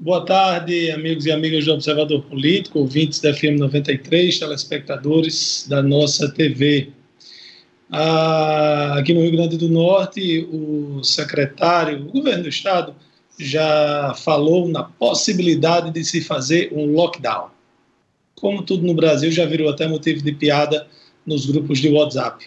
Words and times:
Boa 0.00 0.24
tarde, 0.24 0.90
amigos 0.90 1.26
e 1.26 1.30
amigas 1.30 1.66
do 1.66 1.74
Observador 1.74 2.22
Político, 2.22 2.80
ouvintes 2.80 3.20
da 3.20 3.32
FM 3.32 3.58
93, 3.58 4.38
telespectadores 4.38 5.66
da 5.68 5.82
nossa 5.82 6.28
TV. 6.32 6.88
Ah, 7.90 8.94
aqui 8.98 9.12
no 9.12 9.20
Rio 9.20 9.32
Grande 9.32 9.56
do 9.58 9.68
Norte, 9.68 10.48
o 10.50 11.04
secretário, 11.04 12.00
o 12.00 12.10
governo 12.10 12.44
do 12.44 12.48
estado, 12.48 12.96
já 13.38 14.14
falou 14.14 14.66
na 14.66 14.82
possibilidade 14.82 15.90
de 15.90 16.02
se 16.04 16.22
fazer 16.22 16.72
um 16.72 16.86
lockdown. 16.92 17.50
Como 18.34 18.62
tudo 18.62 18.86
no 18.86 18.94
Brasil, 18.94 19.30
já 19.30 19.44
virou 19.44 19.68
até 19.68 19.86
motivo 19.86 20.22
de 20.22 20.32
piada 20.32 20.86
nos 21.24 21.46
grupos 21.46 21.78
de 21.78 21.90
WhatsApp. 21.90 22.46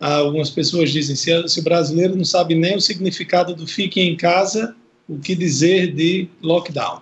Algumas 0.00 0.48
pessoas 0.48 0.90
dizem: 0.90 1.14
se, 1.14 1.46
se 1.46 1.60
o 1.60 1.62
brasileiro 1.62 2.16
não 2.16 2.24
sabe 2.24 2.54
nem 2.54 2.74
o 2.74 2.80
significado 2.80 3.54
do 3.54 3.66
fique 3.66 4.00
em 4.00 4.16
casa, 4.16 4.74
o 5.10 5.18
que 5.18 5.34
dizer 5.34 5.92
de 5.92 6.28
lockdown? 6.40 7.00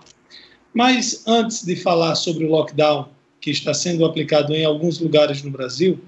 Mas 0.73 1.23
antes 1.27 1.63
de 1.63 1.75
falar 1.75 2.15
sobre 2.15 2.45
o 2.45 2.49
lockdown 2.49 3.07
que 3.39 3.51
está 3.51 3.71
sendo 3.71 4.03
aplicado 4.03 4.53
em 4.53 4.65
alguns 4.65 4.99
lugares 4.99 5.43
no 5.43 5.51
Brasil, 5.51 5.99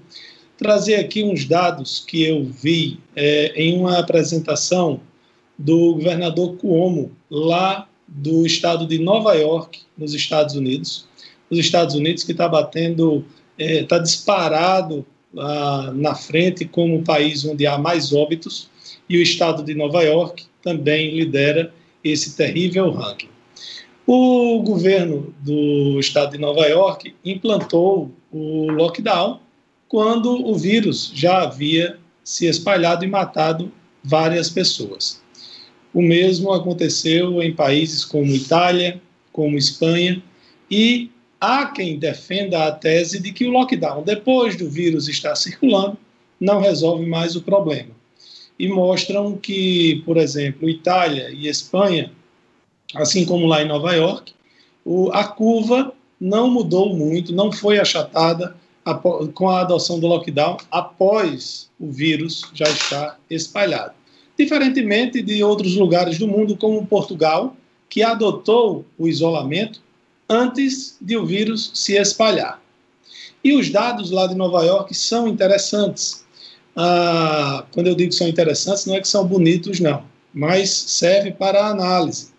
trazer 0.58 0.96
aqui 0.96 1.22
uns 1.22 1.44
dados 1.44 2.04
que 2.04 2.24
eu 2.24 2.44
vi 2.44 2.98
é, 3.14 3.52
em 3.54 3.78
uma 3.78 3.98
apresentação 3.98 5.00
do 5.56 5.94
governador 5.94 6.56
Cuomo, 6.56 7.12
lá 7.30 7.88
do 8.08 8.44
estado 8.44 8.84
de 8.84 8.98
Nova 8.98 9.34
York, 9.34 9.80
nos 9.96 10.12
Estados 10.12 10.56
Unidos. 10.56 11.06
Os 11.48 11.58
Estados 11.58 11.94
Unidos 11.94 12.24
que 12.24 12.32
está 12.32 12.48
batendo, 12.48 13.24
está 13.56 13.96
é, 13.96 14.00
disparado 14.00 15.06
ah, 15.38 15.92
na 15.94 16.14
frente 16.14 16.64
como 16.64 16.98
o 16.98 17.02
país 17.02 17.44
onde 17.44 17.64
há 17.64 17.78
mais 17.78 18.12
óbitos, 18.12 18.68
e 19.08 19.18
o 19.18 19.22
estado 19.22 19.62
de 19.62 19.74
Nova 19.74 20.02
York 20.02 20.44
também 20.62 21.14
lidera 21.14 21.72
esse 22.04 22.36
terrível 22.36 22.90
ranking. 22.90 23.28
O 24.06 24.60
governo 24.62 25.32
do 25.40 25.98
estado 26.00 26.32
de 26.32 26.38
Nova 26.38 26.66
York 26.66 27.14
implantou 27.24 28.10
o 28.32 28.70
lockdown 28.72 29.40
quando 29.88 30.46
o 30.46 30.54
vírus 30.56 31.12
já 31.14 31.42
havia 31.42 31.98
se 32.24 32.46
espalhado 32.46 33.04
e 33.04 33.08
matado 33.08 33.70
várias 34.02 34.48
pessoas. 34.50 35.22
O 35.94 36.02
mesmo 36.02 36.52
aconteceu 36.52 37.42
em 37.42 37.54
países 37.54 38.04
como 38.04 38.34
Itália, 38.34 39.00
como 39.32 39.58
Espanha, 39.58 40.22
e 40.70 41.10
há 41.40 41.66
quem 41.66 41.98
defenda 41.98 42.66
a 42.66 42.72
tese 42.72 43.20
de 43.20 43.32
que 43.32 43.44
o 43.44 43.50
lockdown, 43.50 44.02
depois 44.02 44.56
do 44.56 44.70
vírus 44.70 45.08
estar 45.08 45.36
circulando, 45.36 45.98
não 46.40 46.60
resolve 46.60 47.04
mais 47.06 47.36
o 47.36 47.42
problema. 47.42 47.90
E 48.58 48.68
mostram 48.68 49.36
que, 49.36 50.02
por 50.04 50.16
exemplo, 50.16 50.68
Itália 50.68 51.30
e 51.30 51.48
Espanha, 51.48 52.12
assim 52.94 53.24
como 53.24 53.46
lá 53.46 53.62
em 53.62 53.68
Nova 53.68 53.92
York, 53.92 54.32
a 55.12 55.24
curva 55.24 55.92
não 56.20 56.50
mudou 56.50 56.94
muito, 56.94 57.34
não 57.34 57.50
foi 57.50 57.78
achatada 57.78 58.56
com 59.34 59.48
a 59.48 59.60
adoção 59.60 59.98
do 59.98 60.06
lockdown 60.06 60.56
após 60.70 61.70
o 61.78 61.90
vírus 61.90 62.42
já 62.52 62.68
estar 62.68 63.18
espalhado. 63.30 63.94
Diferentemente 64.38 65.22
de 65.22 65.42
outros 65.42 65.76
lugares 65.76 66.18
do 66.18 66.26
mundo, 66.26 66.56
como 66.56 66.86
Portugal, 66.86 67.56
que 67.88 68.02
adotou 68.02 68.84
o 68.98 69.06
isolamento 69.06 69.80
antes 70.28 70.96
de 71.00 71.16
o 71.16 71.26
vírus 71.26 71.70
se 71.74 71.94
espalhar. 71.96 72.60
E 73.44 73.54
os 73.54 73.70
dados 73.70 74.10
lá 74.10 74.26
de 74.26 74.34
Nova 74.34 74.64
York 74.64 74.94
são 74.94 75.28
interessantes. 75.28 76.21
Ah, 76.74 77.66
quando 77.72 77.88
eu 77.88 77.94
digo 77.94 78.10
que 78.10 78.16
são 78.16 78.28
interessantes, 78.28 78.86
não 78.86 78.96
é 78.96 79.00
que 79.00 79.08
são 79.08 79.26
bonitos, 79.26 79.80
não, 79.80 80.04
mas 80.32 80.70
serve 80.70 81.32
para 81.32 81.66
análise. 81.66 82.30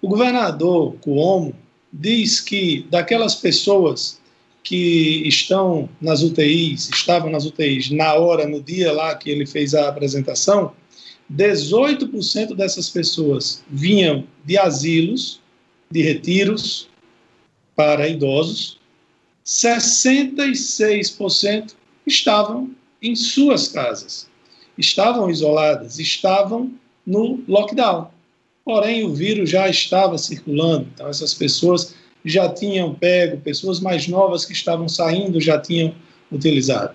O 0.00 0.08
governador 0.08 0.94
Cuomo 1.00 1.54
diz 1.92 2.40
que 2.40 2.86
daquelas 2.90 3.34
pessoas 3.34 4.18
que 4.62 5.26
estão 5.26 5.88
nas 6.00 6.22
UTIs, 6.22 6.88
estavam 6.90 7.30
nas 7.30 7.44
UTIs 7.46 7.90
na 7.90 8.14
hora, 8.14 8.46
no 8.46 8.62
dia 8.62 8.92
lá 8.92 9.14
que 9.14 9.30
ele 9.30 9.46
fez 9.46 9.74
a 9.74 9.88
apresentação, 9.88 10.72
18% 11.32 12.54
dessas 12.54 12.90
pessoas 12.90 13.64
vinham 13.70 14.24
de 14.44 14.58
asilos, 14.58 15.40
de 15.90 16.02
retiros 16.02 16.86
para 17.74 18.06
idosos, 18.08 18.78
66% 19.44 21.74
estavam 22.06 22.70
em 23.02 23.14
suas 23.14 23.68
casas, 23.68 24.28
estavam 24.76 25.30
isoladas, 25.30 25.98
estavam 25.98 26.72
no 27.06 27.42
lockdown. 27.48 28.10
Porém, 28.64 29.04
o 29.04 29.14
vírus 29.14 29.48
já 29.50 29.68
estava 29.68 30.18
circulando, 30.18 30.88
então 30.94 31.08
essas 31.08 31.32
pessoas 31.32 31.94
já 32.24 32.48
tinham 32.48 32.94
pego, 32.94 33.40
pessoas 33.40 33.80
mais 33.80 34.06
novas 34.06 34.44
que 34.44 34.52
estavam 34.52 34.88
saindo 34.88 35.40
já 35.40 35.58
tinham 35.58 35.94
utilizado. 36.30 36.94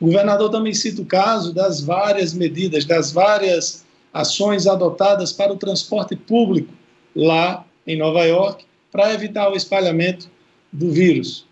O 0.00 0.06
governador 0.06 0.50
também 0.50 0.72
cita 0.72 1.02
o 1.02 1.06
caso 1.06 1.52
das 1.52 1.80
várias 1.80 2.32
medidas, 2.32 2.84
das 2.84 3.12
várias 3.12 3.84
ações 4.12 4.66
adotadas 4.66 5.32
para 5.32 5.52
o 5.52 5.56
transporte 5.56 6.16
público 6.16 6.72
lá 7.14 7.64
em 7.86 7.98
Nova 7.98 8.24
York, 8.24 8.64
para 8.90 9.12
evitar 9.12 9.50
o 9.50 9.56
espalhamento 9.56 10.30
do 10.72 10.90
vírus. 10.90 11.46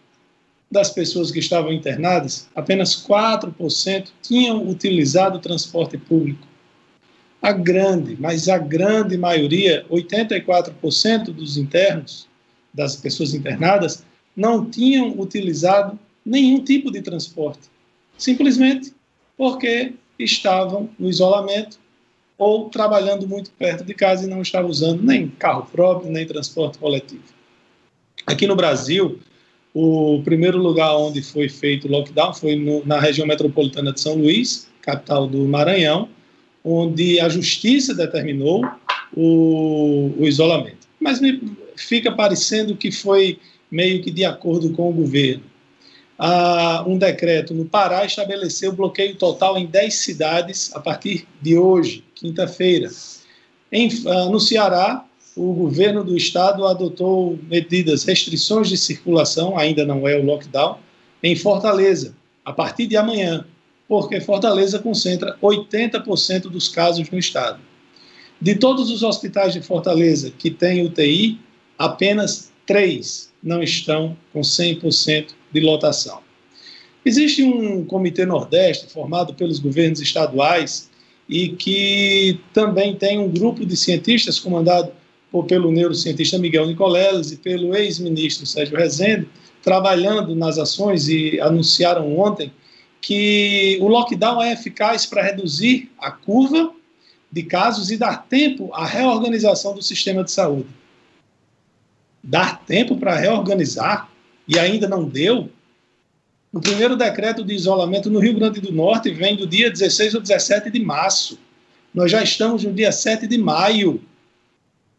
Das 0.71 0.91
pessoas 0.91 1.31
que 1.31 1.39
estavam 1.39 1.73
internadas, 1.73 2.49
apenas 2.55 2.95
4% 2.95 4.09
tinham 4.23 4.69
utilizado 4.69 5.39
o 5.39 5.41
transporte 5.41 5.97
público. 5.97 6.47
A 7.41 7.53
grande, 7.53 8.17
mas 8.21 8.49
a 8.49 8.59
grande 8.59 9.17
maioria, 9.17 9.87
84% 9.91 11.27
dos 11.33 11.57
internos, 11.57 12.29
das 12.75 12.97
pessoas 12.97 13.33
internadas 13.33 14.05
não 14.37 14.69
tinham 14.69 15.19
utilizado 15.19 15.99
nenhum 16.25 16.63
tipo 16.63 16.91
de 16.91 17.01
transporte, 17.01 17.63
simplesmente 18.17 18.93
porque 19.37 19.95
estavam 20.19 20.91
no 20.99 21.09
isolamento 21.09 21.79
ou 22.37 22.69
trabalhando 22.69 23.27
muito 23.27 23.51
perto 23.53 23.85
de 23.85 23.95
casa 23.95 24.25
e 24.25 24.31
não 24.31 24.43
estavam 24.43 24.71
usando 24.71 25.03
nem 25.03 25.29
carro 25.29 25.67
próprio, 25.73 26.11
nem 26.11 26.27
transporte 26.27 26.79
coletivo. 26.79 27.25
Aqui 28.27 28.47
no 28.47 28.55
Brasil, 28.55 29.19
o 29.75 30.23
primeiro 30.25 30.59
lugar 30.59 30.97
onde 30.97 31.23
foi 31.23 31.49
feito 31.49 31.87
o 31.87 31.91
lockdown 31.91 32.33
foi 32.35 32.57
no, 32.57 32.85
na 32.87 32.99
região 32.99 33.27
metropolitana 33.27 33.93
de 33.93 34.01
São 34.01 34.15
Luís, 34.15 34.69
capital 34.81 35.27
do 35.27 35.47
Maranhão, 35.47 36.09
onde 36.65 37.21
a 37.21 37.29
justiça 37.29 37.95
determinou 37.95 38.65
o, 39.15 40.13
o 40.19 40.27
isolamento. 40.27 40.89
Mas 41.01 41.21
me, 41.21 41.41
fica 41.77 42.11
parecendo 42.13 42.77
que 42.77 42.91
foi 42.91 43.39
meio 43.71 44.03
que 44.03 44.11
de 44.11 44.25
acordo 44.25 44.71
com 44.73 44.89
o 44.89 44.93
governo. 44.93 45.45
Ah, 46.19 46.83
um 46.87 46.99
decreto 46.99 47.55
no 47.55 47.65
Pará 47.65 48.05
estabeleceu 48.05 48.73
bloqueio 48.73 49.15
total 49.15 49.57
em 49.57 49.67
10 49.67 49.95
cidades 49.95 50.75
a 50.75 50.81
partir 50.81 51.27
de 51.41 51.57
hoje, 51.57 52.03
quinta-feira. 52.15 52.91
Ah, 54.07 54.25
no 54.27 54.41
Ceará, 54.41 55.05
o 55.39 55.53
governo 55.53 56.03
do 56.03 56.17
estado 56.17 56.67
adotou 56.67 57.39
medidas, 57.49 58.03
restrições 58.03 58.69
de 58.69 58.77
circulação, 58.77 59.57
ainda 59.57 59.87
não 59.87 60.07
é 60.09 60.17
o 60.17 60.25
lockdown, 60.25 60.79
em 61.23 61.37
Fortaleza, 61.37 62.15
a 62.45 62.53
partir 62.53 62.89
de 62.89 62.97
amanhã, 62.97 63.45
porque 63.87 64.21
Fortaleza 64.21 64.81
concentra 64.81 65.39
80% 65.41 66.43
dos 66.49 66.69
casos 66.69 67.09
no 67.09 67.19
estado. 67.19 67.61
De 68.41 68.57
todos 68.57 68.91
os 68.91 69.05
hospitais 69.05 69.53
de 69.53 69.63
Fortaleza 69.63 70.33
que 70.37 70.51
têm 70.51 70.85
UTI, 70.85 71.39
apenas 71.79 72.53
três 72.67 73.33
não 73.41 73.63
estão 73.63 74.17
com 74.33 74.41
100% 74.41 75.29
de 75.53 75.61
lotação. 75.61 76.21
Existe 77.05 77.45
um 77.45 77.85
comitê 77.85 78.27
Nordeste 78.27 78.93
formado 78.93 79.35
pelos 79.35 79.61
governos 79.61 80.01
estaduais 80.01 80.91
e 81.29 81.51
que 81.51 82.41
também 82.53 82.97
tem 82.97 83.19
um 83.19 83.29
grupo 83.29 83.65
de 83.65 83.77
cientistas 83.77 84.41
comandado 84.41 84.98
por, 85.31 85.45
pelo 85.47 85.71
neurocientista 85.71 86.39
Miguel 86.39 86.67
Nicoleles 86.67 87.33
e 87.33 87.37
pelo 87.37 87.75
ex-ministro 87.77 88.47
Sérgio 88.47 88.77
Rezende, 88.77 89.29
trabalhando 89.63 90.35
nas 90.35 90.59
ações 90.59 91.09
e 91.09 91.41
anunciaram 91.41 92.19
ontem 92.19 92.53
que 93.01 93.79
o 93.81 93.89
lockdown 93.89 94.43
é 94.43 94.53
eficaz 94.53 95.07
para 95.07 95.23
reduzir 95.23 95.91
a 95.99 96.11
curva 96.11 96.73
de 97.31 97.43
casos 97.43 97.91
e 97.91 97.97
dar 97.97 98.27
tempo 98.29 98.71
à 98.73 98.87
reorganização 98.87 99.75
do 99.75 99.83
sistema 99.83 100.25
de 100.25 100.31
saúde 100.31 100.67
dar 102.23 102.63
tempo 102.65 102.97
para 102.97 103.17
reorganizar 103.17 104.11
e 104.47 104.59
ainda 104.59 104.89
não 104.89 105.05
deu. 105.05 105.51
O 106.53 106.61
primeiro 106.61 106.97
decreto 106.97 107.45
de 107.45 107.55
isolamento 107.55 108.11
no 108.11 108.19
Rio 108.19 108.35
Grande 108.35 108.61
do 108.61 108.73
Norte 108.73 109.11
vem 109.11 109.37
do 109.37 109.47
dia 109.47 109.71
16 109.71 110.15
ou 110.15 110.21
17 110.21 110.71
de 110.71 110.81
março. 110.81 111.39
Nós 111.93 112.11
já 112.11 112.23
estamos 112.23 112.65
no 112.65 112.73
dia 112.73 112.93
7 112.93 113.27
de 113.27 113.39
maio. 113.39 114.03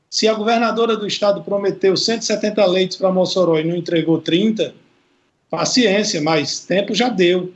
Se 0.10 0.28
a 0.28 0.34
governadora 0.34 0.98
do 0.98 1.06
estado 1.06 1.44
prometeu 1.44 1.96
170 1.96 2.66
leitos 2.66 2.98
para 2.98 3.12
Mossoró 3.12 3.60
e 3.60 3.64
não 3.64 3.76
entregou 3.76 4.20
30, 4.20 4.74
paciência, 5.50 6.20
mas 6.22 6.62
tempo 6.62 6.96
já 6.96 7.10
deu. 7.10 7.54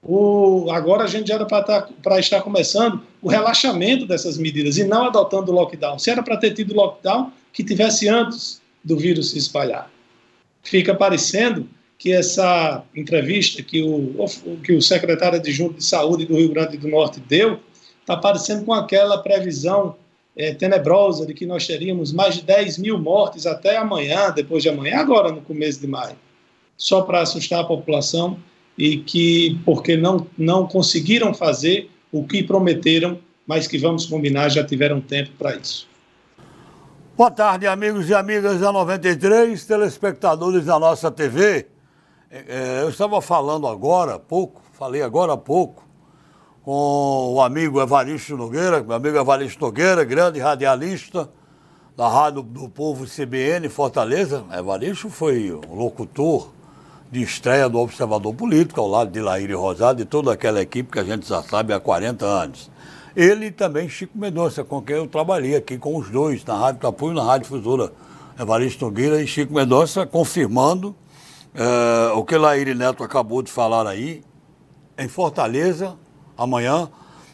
O, 0.00 0.70
agora 0.70 1.04
a 1.04 1.06
gente 1.08 1.26
já 1.26 1.34
era 1.34 1.44
para 1.44 1.62
tá, 1.64 2.20
estar 2.20 2.40
começando 2.42 3.02
o 3.20 3.28
relaxamento 3.28 4.06
dessas 4.06 4.38
medidas 4.38 4.78
e 4.78 4.84
não 4.84 5.06
adotando 5.06 5.50
o 5.50 5.54
lockdown. 5.54 5.98
Se 5.98 6.10
era 6.10 6.22
para 6.22 6.36
ter 6.36 6.54
tido 6.54 6.74
lockdown, 6.74 7.32
que 7.52 7.64
tivesse 7.64 8.08
antes 8.08 8.62
do 8.84 8.96
vírus 8.96 9.30
se 9.30 9.38
espalhar. 9.38 9.90
Fica 10.62 10.94
parecendo 10.94 11.68
que 11.98 12.12
essa 12.12 12.84
entrevista 12.94 13.60
que 13.60 13.82
o, 13.82 14.24
que 14.62 14.72
o 14.72 14.80
secretário 14.80 15.40
adjunto 15.40 15.74
de 15.74 15.84
saúde 15.84 16.24
do 16.24 16.36
Rio 16.36 16.50
Grande 16.50 16.76
do 16.76 16.86
Norte 16.86 17.18
deu 17.18 17.58
está 18.00 18.16
parecendo 18.16 18.64
com 18.64 18.72
aquela 18.72 19.18
previsão 19.18 19.96
é, 20.38 20.54
tenebrosa 20.54 21.26
de 21.26 21.34
que 21.34 21.44
nós 21.44 21.66
teríamos 21.66 22.12
mais 22.12 22.36
de 22.36 22.42
10 22.42 22.78
mil 22.78 22.96
mortes 22.96 23.44
até 23.44 23.76
amanhã, 23.76 24.30
depois 24.30 24.62
de 24.62 24.68
amanhã, 24.68 24.98
agora 24.98 25.32
no 25.32 25.42
começo 25.42 25.80
de 25.80 25.88
maio, 25.88 26.14
só 26.76 27.02
para 27.02 27.20
assustar 27.20 27.60
a 27.60 27.64
população 27.64 28.38
e 28.78 28.98
que, 28.98 29.58
porque 29.64 29.96
não, 29.96 30.24
não 30.38 30.64
conseguiram 30.64 31.34
fazer 31.34 31.90
o 32.12 32.24
que 32.24 32.44
prometeram, 32.44 33.18
mas 33.44 33.66
que 33.66 33.76
vamos 33.76 34.06
combinar, 34.06 34.48
já 34.48 34.62
tiveram 34.62 35.00
tempo 35.00 35.30
para 35.36 35.56
isso. 35.56 35.88
Boa 37.16 37.32
tarde, 37.32 37.66
amigos 37.66 38.08
e 38.08 38.14
amigas 38.14 38.60
da 38.60 38.70
93, 38.70 39.66
telespectadores 39.66 40.66
da 40.66 40.78
nossa 40.78 41.10
TV. 41.10 41.66
É, 42.30 42.44
é, 42.46 42.82
eu 42.82 42.90
estava 42.90 43.20
falando 43.20 43.66
agora 43.66 44.14
há 44.14 44.18
pouco, 44.20 44.62
falei 44.72 45.02
agora 45.02 45.32
há 45.32 45.36
pouco, 45.36 45.87
com 46.68 47.32
o 47.32 47.40
amigo 47.40 47.80
Evaristo 47.80 48.36
Nogueira, 48.36 48.82
meu 48.82 48.94
amigo 48.94 49.16
Evaristo 49.16 49.58
Nogueira, 49.64 50.04
grande 50.04 50.38
radialista 50.38 51.26
da 51.96 52.06
Rádio 52.06 52.42
do 52.42 52.68
Povo 52.68 53.06
CBN 53.06 53.66
Fortaleza. 53.70 54.44
Evaristo 54.52 55.08
foi 55.08 55.50
o 55.50 55.62
locutor 55.74 56.50
de 57.10 57.22
estreia 57.22 57.70
do 57.70 57.78
Observador 57.78 58.34
Político, 58.34 58.82
ao 58.82 58.86
lado 58.86 59.10
de 59.10 59.18
Laíre 59.18 59.54
Rosado 59.54 60.02
e 60.02 60.04
toda 60.04 60.30
aquela 60.30 60.60
equipe 60.60 60.92
que 60.92 60.98
a 60.98 61.04
gente 61.04 61.26
já 61.26 61.42
sabe 61.42 61.72
há 61.72 61.80
40 61.80 62.26
anos. 62.26 62.70
Ele 63.16 63.50
também 63.50 63.88
Chico 63.88 64.18
Mendonça, 64.18 64.62
com 64.62 64.82
quem 64.82 64.96
eu 64.96 65.06
trabalhei 65.06 65.56
aqui 65.56 65.78
com 65.78 65.96
os 65.96 66.10
dois, 66.10 66.44
na 66.44 66.54
Rádio 66.54 66.82
Tapuio 66.82 67.12
e 67.12 67.16
na 67.16 67.24
Rádio 67.24 67.46
Fusura. 67.46 67.94
Evaristo 68.38 68.84
Nogueira 68.84 69.22
e 69.22 69.26
Chico 69.26 69.54
Mendonça 69.54 70.04
confirmando 70.04 70.94
é, 71.54 72.12
o 72.12 72.22
que 72.26 72.36
Laíre 72.36 72.74
Neto 72.74 73.02
acabou 73.02 73.40
de 73.40 73.50
falar 73.50 73.86
aí, 73.86 74.22
em 74.98 75.08
Fortaleza, 75.08 75.96
amanhã. 76.38 76.88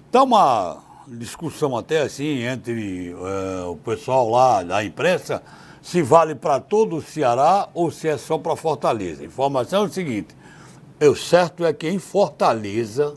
Está 0.06 0.22
uma 0.22 0.78
discussão 1.06 1.76
até 1.76 2.00
assim 2.00 2.42
entre 2.42 3.10
é, 3.12 3.64
o 3.64 3.76
pessoal 3.76 4.30
lá 4.30 4.62
da 4.62 4.82
imprensa 4.82 5.42
se 5.82 6.00
vale 6.00 6.34
para 6.34 6.58
todo 6.58 6.96
o 6.96 7.02
Ceará 7.02 7.68
ou 7.74 7.90
se 7.90 8.08
é 8.08 8.16
só 8.16 8.38
para 8.38 8.56
Fortaleza. 8.56 9.22
A 9.22 9.26
informação 9.26 9.84
é 9.84 9.86
o 9.86 9.92
seguinte: 9.92 10.34
o 10.98 11.14
certo 11.14 11.64
é 11.64 11.72
que 11.74 11.88
em 11.88 11.98
Fortaleza, 11.98 13.14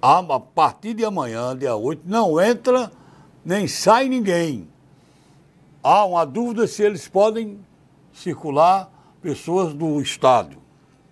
a 0.00 0.22
partir 0.40 0.94
de 0.94 1.04
amanhã, 1.04 1.54
dia 1.56 1.76
8, 1.76 2.02
não 2.06 2.40
entra 2.40 2.90
nem 3.44 3.66
sai 3.66 4.08
ninguém. 4.08 4.68
Há 5.82 6.04
uma 6.04 6.24
dúvida 6.24 6.66
se 6.66 6.82
eles 6.82 7.08
podem 7.08 7.58
circular 8.12 8.88
pessoas 9.20 9.74
do 9.74 10.00
Estado, 10.00 10.56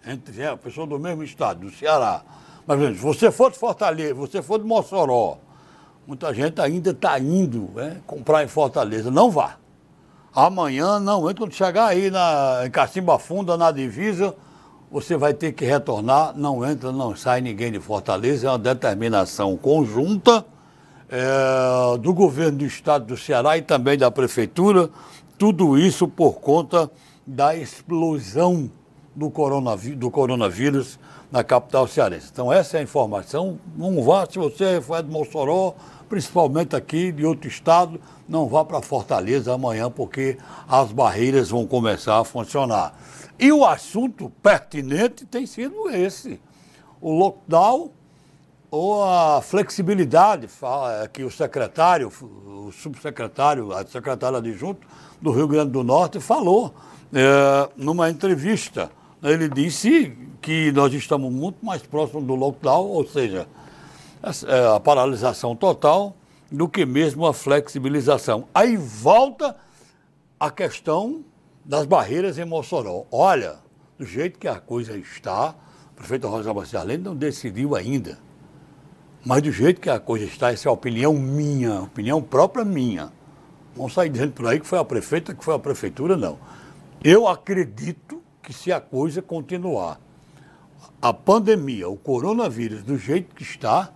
entre 0.07 0.41
é, 0.41 0.55
pessoas 0.57 0.89
do 0.89 0.99
mesmo 0.99 1.23
Estado, 1.25 1.61
do 1.61 1.71
Ceará. 1.71 2.23
Mas, 2.71 2.79
se 2.79 3.03
você 3.03 3.33
for 3.33 3.51
de 3.51 3.59
Fortaleza, 3.59 4.15
você 4.15 4.41
for 4.41 4.57
de 4.57 4.65
Mossoró, 4.65 5.39
muita 6.07 6.33
gente 6.33 6.61
ainda 6.61 6.91
está 6.91 7.19
indo 7.19 7.69
né, 7.75 7.97
comprar 8.07 8.45
em 8.45 8.47
Fortaleza. 8.47 9.11
Não 9.11 9.29
vá. 9.29 9.57
Amanhã 10.33 11.01
não 11.01 11.29
entra. 11.29 11.43
Quando 11.47 11.53
chegar 11.53 11.87
aí 11.87 12.13
na, 12.13 12.63
em 12.65 12.71
Cacimba 12.71 13.19
Funda, 13.19 13.57
na 13.57 13.73
divisa, 13.73 14.37
você 14.89 15.17
vai 15.17 15.35
ter 15.35 15.51
que 15.51 15.65
retornar. 15.65 16.33
Não 16.37 16.65
entra, 16.65 16.93
não 16.93 17.17
sai 17.17 17.41
ninguém 17.41 17.73
de 17.73 17.81
Fortaleza. 17.81 18.47
É 18.47 18.51
uma 18.53 18.59
determinação 18.59 19.57
conjunta 19.57 20.47
é, 21.09 21.99
do 21.99 22.15
governo 22.15 22.59
do 22.59 22.65
estado 22.65 23.05
do 23.05 23.17
Ceará 23.17 23.59
e 23.59 23.63
também 23.63 23.99
da 23.99 24.13
prefeitura. 24.13 24.89
Tudo 25.37 25.77
isso 25.77 26.07
por 26.07 26.35
conta 26.35 26.89
da 27.27 27.53
explosão 27.57 28.71
do 29.17 29.29
do 29.97 30.11
coronavírus 30.11 31.01
na 31.31 31.45
capital 31.45 31.87
cearense. 31.87 32.29
Então, 32.33 32.53
essa 32.53 32.77
é 32.77 32.81
a 32.81 32.83
informação. 32.83 33.59
Não 33.77 34.03
vá, 34.03 34.27
se 34.27 34.39
você 34.39 34.81
for 34.81 35.03
de 35.03 35.11
Mossoró, 35.11 35.75
principalmente 36.09 36.75
aqui 36.75 37.13
de 37.13 37.25
outro 37.25 37.49
estado, 37.49 38.01
não 38.29 38.49
vá 38.49 38.65
para 38.65 38.83
Fortaleza 38.83 39.55
amanhã, 39.55 39.91
porque 39.91 40.37
as 40.69 40.91
barreiras 40.91 41.51
vão 41.51 41.67
começar 41.67 42.19
a 42.19 42.25
funcionar. 42.25 42.95
E 43.39 43.53
o 43.53 43.65
assunto 43.65 44.31
pertinente 44.43 45.25
tem 45.25 45.47
sido 45.47 45.89
esse: 45.89 46.41
o 47.01 47.13
lockdown 47.17 47.91
ou 48.71 49.03
a 49.03 49.41
flexibilidade 49.43 50.49
que 51.13 51.25
o 51.25 51.31
secretário, 51.31 52.13
o 52.23 52.71
subsecretário, 52.71 53.73
a 53.73 53.85
secretária 53.87 54.39
adjunto 54.39 54.87
do 55.21 55.33
Rio 55.33 55.49
Grande 55.49 55.73
do 55.73 55.83
Norte 55.83 56.21
falou 56.21 56.73
é, 57.13 57.69
numa 57.77 58.09
entrevista. 58.11 58.91
Ele 59.23 59.49
disse 59.49 60.17
que 60.41 60.73
nós 60.73 60.93
estamos 60.93 61.33
muito 61.33 61.65
mais 61.65 61.83
próximos 61.83 62.25
do 62.25 62.35
lockdown, 62.35 62.87
ou 62.87 63.07
seja, 63.07 63.47
a, 64.23 64.77
a 64.77 64.81
paralisação 64.81 65.55
total, 65.55 66.17
do 66.51 66.69
que 66.69 66.85
mesmo 66.85 67.27
a 67.27 67.33
flexibilização. 67.33 68.49
Aí 68.55 68.77
volta 68.77 69.57
a 70.39 70.51
questão 70.51 71.25
das 71.65 71.87
barreiras 71.87 72.39
em 72.39 72.45
Mossoró. 72.45 73.05
Olha, 73.13 73.59
do 73.99 74.05
jeito 74.05 74.39
que 74.39 74.49
a 74.49 74.59
coisa 74.59 74.97
está, 74.97 75.55
o 75.93 75.97
prefeito 75.97 76.27
Rosa 76.27 76.53
Marcialene 76.53 77.05
não 77.05 77.15
decidiu 77.15 77.77
ainda. 77.77 78.19
Mas 79.25 79.43
do 79.43 79.53
jeito 79.53 79.81
que 79.81 79.91
a 79.91 80.01
coisa 80.01 80.25
está, 80.25 80.51
essa 80.51 80.69
é 80.69 80.71
a 80.71 80.73
opinião 80.73 81.13
minha, 81.13 81.83
opinião 81.83 82.23
própria 82.23 82.65
minha. 82.65 83.13
Vamos 83.77 83.93
sair 83.93 84.09
dizendo 84.09 84.33
por 84.33 84.47
aí 84.47 84.59
que 84.59 84.67
foi 84.67 84.79
a 84.79 84.85
prefeita, 84.85 85.35
que 85.35 85.45
foi 85.45 85.55
a 85.55 85.59
prefeitura, 85.59 86.17
não. 86.17 86.39
Eu 87.05 87.29
acredito 87.29 88.23
que 88.43 88.53
se 88.53 88.73
a 88.73 88.81
coisa 88.81 89.21
continuar, 89.23 90.01
a 91.03 91.13
pandemia, 91.13 91.89
o 91.89 91.97
coronavírus, 91.97 92.83
do 92.83 92.99
jeito 92.99 93.35
que 93.35 93.43
está, 93.43 93.91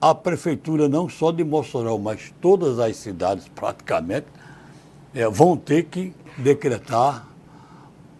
a 0.00 0.14
prefeitura 0.14 0.88
não 0.88 1.08
só 1.08 1.30
de 1.30 1.44
Mossoró, 1.44 1.98
mas 1.98 2.32
todas 2.40 2.78
as 2.78 2.96
cidades 2.96 3.48
praticamente 3.48 4.26
é, 5.14 5.28
vão 5.28 5.56
ter 5.56 5.84
que 5.84 6.14
decretar 6.38 7.26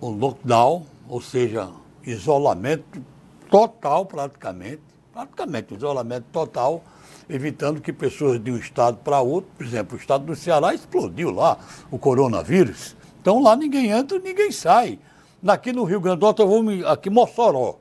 o 0.01 0.11
lockdown, 0.11 0.85
ou 1.09 1.21
seja, 1.21 1.71
isolamento 2.05 3.03
total 3.51 4.05
praticamente, 4.05 4.83
praticamente 5.13 5.75
isolamento 5.75 6.27
total, 6.33 6.83
evitando 7.29 7.81
que 7.81 7.93
pessoas 7.93 8.43
de 8.43 8.51
um 8.51 8.57
estado 8.57 8.99
para 8.99 9.21
outro, 9.21 9.51
por 9.57 9.65
exemplo, 9.65 9.97
o 9.97 10.01
estado 10.01 10.25
do 10.25 10.37
Ceará 10.37 10.75
explodiu 10.75 11.31
lá 11.31 11.59
o 11.91 11.99
coronavírus. 11.99 12.97
Então 13.21 13.41
lá 13.41 13.57
ninguém 13.57 13.91
entra, 13.91 14.19
ninguém 14.19 14.51
sai. 14.51 14.99
Aqui 15.47 15.73
no 15.73 15.85
Rio 15.85 16.01
Grande 16.01 16.19
do 16.19 16.27
Norte, 16.27 16.41
eu 16.41 16.49
vou 16.49 16.65
aqui 16.87 17.09
Mossoró. 17.09 17.77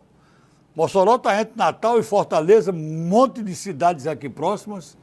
Mossoró 0.75 1.15
está 1.15 1.41
entre 1.41 1.57
Natal 1.57 1.97
e 1.97 2.03
Fortaleza, 2.03 2.71
um 2.71 3.07
monte 3.09 3.41
de 3.41 3.55
cidades 3.55 4.05
aqui 4.05 4.29
próximas. 4.29 4.95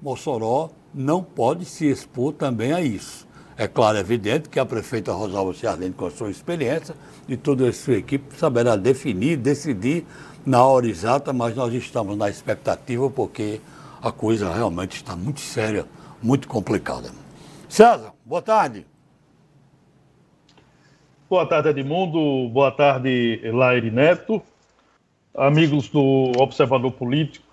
Mossoró 0.00 0.70
não 0.94 1.22
pode 1.22 1.66
se 1.66 1.86
expor 1.86 2.32
também 2.32 2.72
a 2.72 2.80
isso. 2.80 3.28
É 3.58 3.68
claro, 3.68 3.98
é 3.98 4.00
evidente 4.00 4.48
que 4.48 4.58
a 4.58 4.64
prefeita 4.64 5.12
Rosalba 5.12 5.52
Ciarlene, 5.52 5.92
com 5.92 6.06
a 6.06 6.10
sua 6.10 6.30
experiência 6.30 6.94
e 7.28 7.36
toda 7.36 7.68
a 7.68 7.72
sua 7.74 7.96
equipe, 7.96 8.34
saberá 8.38 8.74
definir, 8.74 9.36
decidir 9.36 10.06
na 10.46 10.64
hora 10.64 10.88
exata, 10.88 11.30
mas 11.34 11.54
nós 11.54 11.74
estamos 11.74 12.16
na 12.16 12.30
expectativa 12.30 13.10
porque 13.10 13.60
a 14.00 14.10
coisa 14.10 14.50
realmente 14.50 14.96
está 14.96 15.14
muito 15.14 15.40
séria, 15.40 15.84
muito 16.22 16.48
complicada. 16.48 17.10
César, 17.68 18.14
boa 18.24 18.40
tarde. 18.40 18.86
Boa 21.30 21.44
tarde, 21.44 21.68
Edmundo. 21.68 22.48
Boa 22.48 22.70
tarde, 22.70 23.38
Laire 23.52 23.90
Neto. 23.90 24.40
Amigos 25.36 25.86
do 25.90 26.32
Observador 26.38 26.90
Político. 26.92 27.44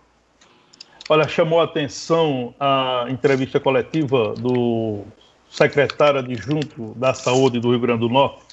Olha, 1.09 1.27
chamou 1.27 1.59
a 1.59 1.65
atenção 1.65 2.55
a 2.57 3.05
entrevista 3.09 3.59
coletiva 3.59 4.33
do 4.35 5.03
secretário 5.49 6.21
adjunto 6.21 6.93
da 6.95 7.13
Saúde 7.13 7.59
do 7.59 7.71
Rio 7.71 7.79
Grande 7.81 7.99
do 7.99 8.07
Norte, 8.07 8.45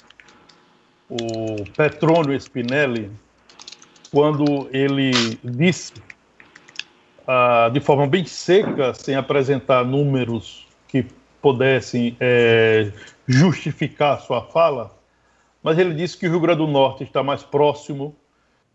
o 1.09 1.65
Petrônio 1.77 2.35
Spinelli, 2.35 3.09
quando 4.11 4.69
ele 4.73 5.13
disse, 5.45 5.93
ah, 7.29 7.71
de 7.73 7.79
forma 7.79 8.09
bem 8.09 8.25
seca, 8.25 8.93
sem 8.93 9.15
apresentar 9.15 9.85
números 9.85 10.67
que 10.89 11.07
pudessem 11.41 12.17
é, 12.19 12.91
justificar 13.29 14.21
sua 14.21 14.43
fala, 14.43 15.01
mas 15.63 15.79
ele 15.79 15.95
disse 15.95 16.17
que 16.17 16.27
o 16.27 16.31
Rio 16.31 16.41
Grande 16.41 16.59
do 16.59 16.67
Norte 16.67 17.05
está 17.05 17.23
mais 17.23 17.43
próximo 17.43 18.15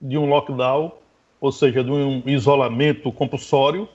de 0.01 0.17
um 0.17 0.25
lockdown, 0.25 0.91
ou 1.39 1.51
seja, 1.51 1.83
de 1.83 1.91
um 1.91 2.23
isolamento 2.25 3.11
compulsório, 3.11 3.87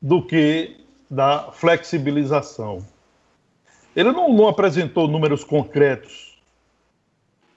do 0.00 0.22
que 0.22 0.76
da 1.10 1.50
flexibilização. 1.52 2.86
Ele 3.94 4.12
não, 4.12 4.32
não 4.32 4.48
apresentou 4.48 5.08
números 5.08 5.42
concretos. 5.42 6.38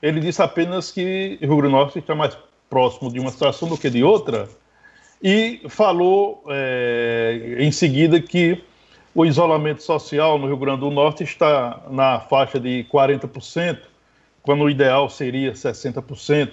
Ele 0.01 0.19
disse 0.19 0.41
apenas 0.41 0.91
que 0.91 1.37
o 1.41 1.45
Rio 1.45 1.57
Grande 1.57 1.73
do 1.73 1.77
Norte 1.77 1.99
está 1.99 2.15
mais 2.15 2.37
próximo 2.69 3.11
de 3.11 3.19
uma 3.19 3.31
situação 3.31 3.67
do 3.67 3.77
que 3.77 3.89
de 3.89 4.03
outra, 4.03 4.47
e 5.21 5.61
falou 5.67 6.43
é, 6.47 7.57
em 7.59 7.71
seguida 7.71 8.21
que 8.21 8.63
o 9.13 9.25
isolamento 9.25 9.83
social 9.83 10.37
no 10.37 10.47
Rio 10.47 10.57
Grande 10.57 10.81
do 10.81 10.91
Norte 10.91 11.23
está 11.23 11.83
na 11.89 12.21
faixa 12.21 12.59
de 12.59 12.85
40%, 12.85 13.79
quando 14.41 14.63
o 14.63 14.69
ideal 14.69 15.09
seria 15.09 15.53
60%. 15.53 16.51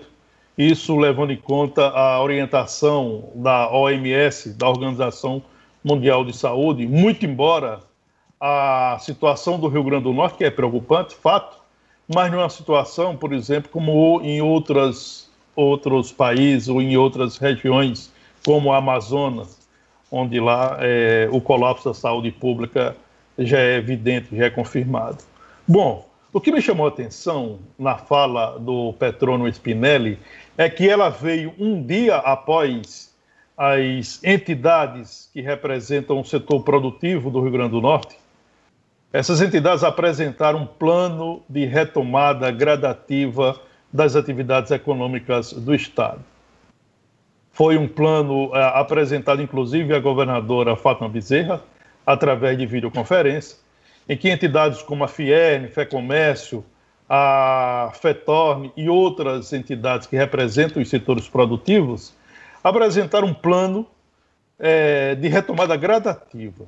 Isso 0.57 0.97
levando 0.97 1.33
em 1.33 1.37
conta 1.37 1.89
a 1.89 2.23
orientação 2.23 3.31
da 3.35 3.71
OMS, 3.71 4.55
da 4.55 4.69
Organização 4.69 5.43
Mundial 5.85 6.25
de 6.25 6.37
Saúde, 6.37 6.87
muito 6.87 7.27
embora 7.27 7.81
a 8.41 8.97
situação 9.01 9.59
do 9.59 9.69
Rio 9.69 9.85
Grande 9.85 10.05
do 10.05 10.13
Norte, 10.13 10.39
que 10.39 10.45
é 10.45 10.51
preocupante, 10.51 11.15
fato, 11.15 11.59
mas 12.09 12.31
não 12.31 12.39
é 12.41 12.43
uma 12.43 12.51
situação, 12.51 13.17
por 13.17 13.33
exemplo, 13.33 13.71
como 13.71 14.21
em 14.23 14.41
outras, 14.41 15.31
outros 15.55 16.13
países 16.13 16.69
ou 16.69 16.81
em 16.81 16.97
outras 16.97 17.37
regiões, 17.37 18.13
como 18.45 18.73
a 18.73 18.79
Amazonas, 18.79 19.69
onde 20.11 20.39
lá 20.41 20.79
é, 20.81 21.29
o 21.31 21.41
colapso 21.41 21.89
da 21.89 21.95
saúde 21.95 22.31
pública 22.31 22.97
já 23.39 23.59
é 23.59 23.77
evidente, 23.77 24.35
já 24.37 24.47
é 24.47 24.51
confirmado. 24.51 25.19
Bom, 25.67 26.07
o 26.37 26.41
que 26.41 26.53
me 26.53 26.61
chamou 26.61 26.85
a 26.85 26.91
atenção 26.91 27.61
na 27.79 27.97
fala 27.97 28.59
do 28.59 28.93
Petrono 28.93 29.49
Spinelli 29.49 30.19
é 30.59 30.69
que 30.69 30.87
ela 30.87 31.09
veio 31.09 31.55
um 31.59 31.83
dia 31.83 32.17
após 32.17 33.11
as 33.57 34.23
entidades 34.23 35.31
que 35.33 35.41
representam 35.41 36.21
o 36.21 36.25
setor 36.27 36.63
produtivo 36.63 37.31
do 37.31 37.41
Rio 37.41 37.53
Grande 37.53 37.71
do 37.71 37.81
Norte. 37.81 38.19
Essas 39.11 39.41
entidades 39.41 39.83
apresentaram 39.83 40.59
um 40.59 40.67
plano 40.67 41.43
de 41.49 41.65
retomada 41.65 42.51
gradativa 42.51 43.59
das 43.91 44.15
atividades 44.15 44.71
econômicas 44.71 45.55
do 45.55 45.75
Estado. 45.75 46.23
Foi 47.51 47.79
um 47.79 47.89
plano 47.89 48.55
é, 48.55 48.63
apresentado, 48.79 49.41
inclusive, 49.41 49.95
à 49.95 50.01
governadora 50.01 50.77
Fátima 50.77 51.09
Bezerra, 51.09 51.63
através 52.05 52.59
de 52.59 52.67
videoconferência, 52.67 53.57
em 54.09 54.17
que 54.17 54.31
entidades 54.31 54.83
como 54.83 55.05
a 55.05 55.09
Fierne, 55.09 55.69
FEComércio, 55.69 56.65
a 57.09 57.93
FETORN 57.95 58.71
e 58.77 58.89
outras 58.89 59.53
entidades 59.53 60.07
que 60.07 60.17
representam 60.17 60.83
os 60.83 60.89
setores 60.89 61.29
produtivos 61.29 62.15
apresentaram 62.63 63.29
um 63.29 63.35
plano 63.35 63.87
é, 64.59 65.15
de 65.15 65.29
retomada 65.29 65.77
gradativa. 65.77 66.65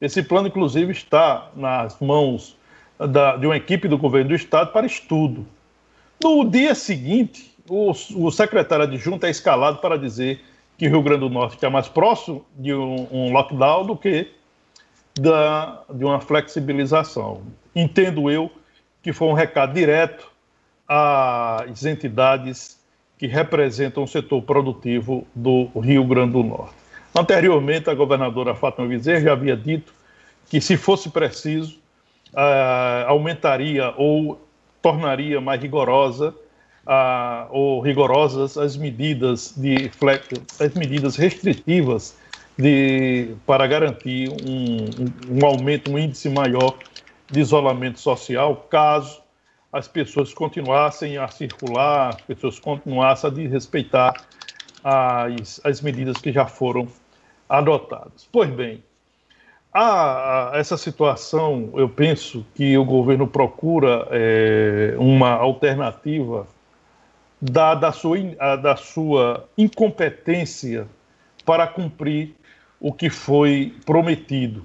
Esse 0.00 0.22
plano, 0.22 0.48
inclusive, 0.48 0.92
está 0.92 1.50
nas 1.54 1.98
mãos 2.00 2.56
da, 2.98 3.36
de 3.36 3.46
uma 3.46 3.56
equipe 3.56 3.86
do 3.86 3.98
governo 3.98 4.30
do 4.30 4.34
Estado 4.34 4.72
para 4.72 4.86
estudo. 4.86 5.46
No 6.22 6.48
dia 6.48 6.74
seguinte, 6.74 7.54
o, 7.68 7.90
o 7.90 8.30
secretário 8.30 8.84
adjunto 8.84 9.24
é 9.26 9.30
escalado 9.30 9.78
para 9.78 9.96
dizer 9.96 10.42
que 10.76 10.88
Rio 10.88 11.02
Grande 11.02 11.20
do 11.20 11.30
Norte 11.30 11.54
está 11.54 11.70
mais 11.70 11.88
próximo 11.88 12.44
de 12.56 12.74
um, 12.74 13.06
um 13.12 13.32
lockdown 13.32 13.86
do 13.86 13.96
que 13.96 14.30
da, 15.18 15.82
de 15.92 16.04
uma 16.04 16.20
flexibilização. 16.20 17.42
Entendo 17.74 18.30
eu 18.30 18.50
que 19.02 19.12
foi 19.12 19.28
um 19.28 19.32
recado 19.32 19.74
direto 19.74 20.30
às 20.86 21.84
entidades 21.84 22.78
que 23.18 23.26
representam 23.26 24.02
o 24.02 24.08
setor 24.08 24.42
produtivo 24.42 25.26
do 25.34 25.66
Rio 25.80 26.04
Grande 26.04 26.32
do 26.32 26.42
Norte. 26.42 26.74
Anteriormente, 27.16 27.90
a 27.90 27.94
governadora 27.94 28.54
Fátima 28.54 28.86
Bezerra 28.86 29.20
já 29.20 29.32
havia 29.32 29.56
dito 29.56 29.92
que, 30.48 30.60
se 30.60 30.76
fosse 30.76 31.10
preciso, 31.10 31.78
uh, 32.32 33.06
aumentaria 33.08 33.92
ou 33.96 34.40
tornaria 34.80 35.40
mais 35.40 35.60
rigorosa 35.60 36.34
ah, 36.86 37.46
ou 37.50 37.80
rigorosas 37.80 38.56
as 38.56 38.76
medidas 38.76 39.54
de 39.56 39.90
as 40.58 40.74
medidas 40.74 41.16
restritivas 41.16 42.16
de, 42.60 43.34
para 43.46 43.66
garantir 43.66 44.28
um, 44.28 45.38
um 45.38 45.46
aumento, 45.46 45.90
um 45.90 45.98
índice 45.98 46.28
maior 46.28 46.76
de 47.30 47.40
isolamento 47.40 47.98
social, 47.98 48.66
caso 48.68 49.22
as 49.72 49.88
pessoas 49.88 50.34
continuassem 50.34 51.16
a 51.16 51.28
circular, 51.28 52.10
as 52.10 52.20
pessoas 52.20 52.58
continuassem 52.58 53.30
a 53.30 53.32
desrespeitar 53.32 54.14
as, 54.84 55.60
as 55.64 55.80
medidas 55.80 56.18
que 56.18 56.32
já 56.32 56.44
foram 56.44 56.88
adotadas. 57.48 58.28
Pois 58.30 58.50
bem, 58.50 58.82
a, 59.72 60.50
a, 60.52 60.58
essa 60.58 60.76
situação, 60.76 61.70
eu 61.76 61.88
penso 61.88 62.44
que 62.54 62.76
o 62.76 62.84
governo 62.84 63.26
procura 63.26 64.06
é, 64.10 64.94
uma 64.98 65.30
alternativa 65.30 66.46
da, 67.40 67.74
da, 67.74 67.92
sua, 67.92 68.18
da 68.60 68.76
sua 68.76 69.48
incompetência 69.56 70.86
para 71.46 71.66
cumprir 71.66 72.34
o 72.80 72.92
que 72.92 73.10
foi 73.10 73.74
prometido. 73.84 74.64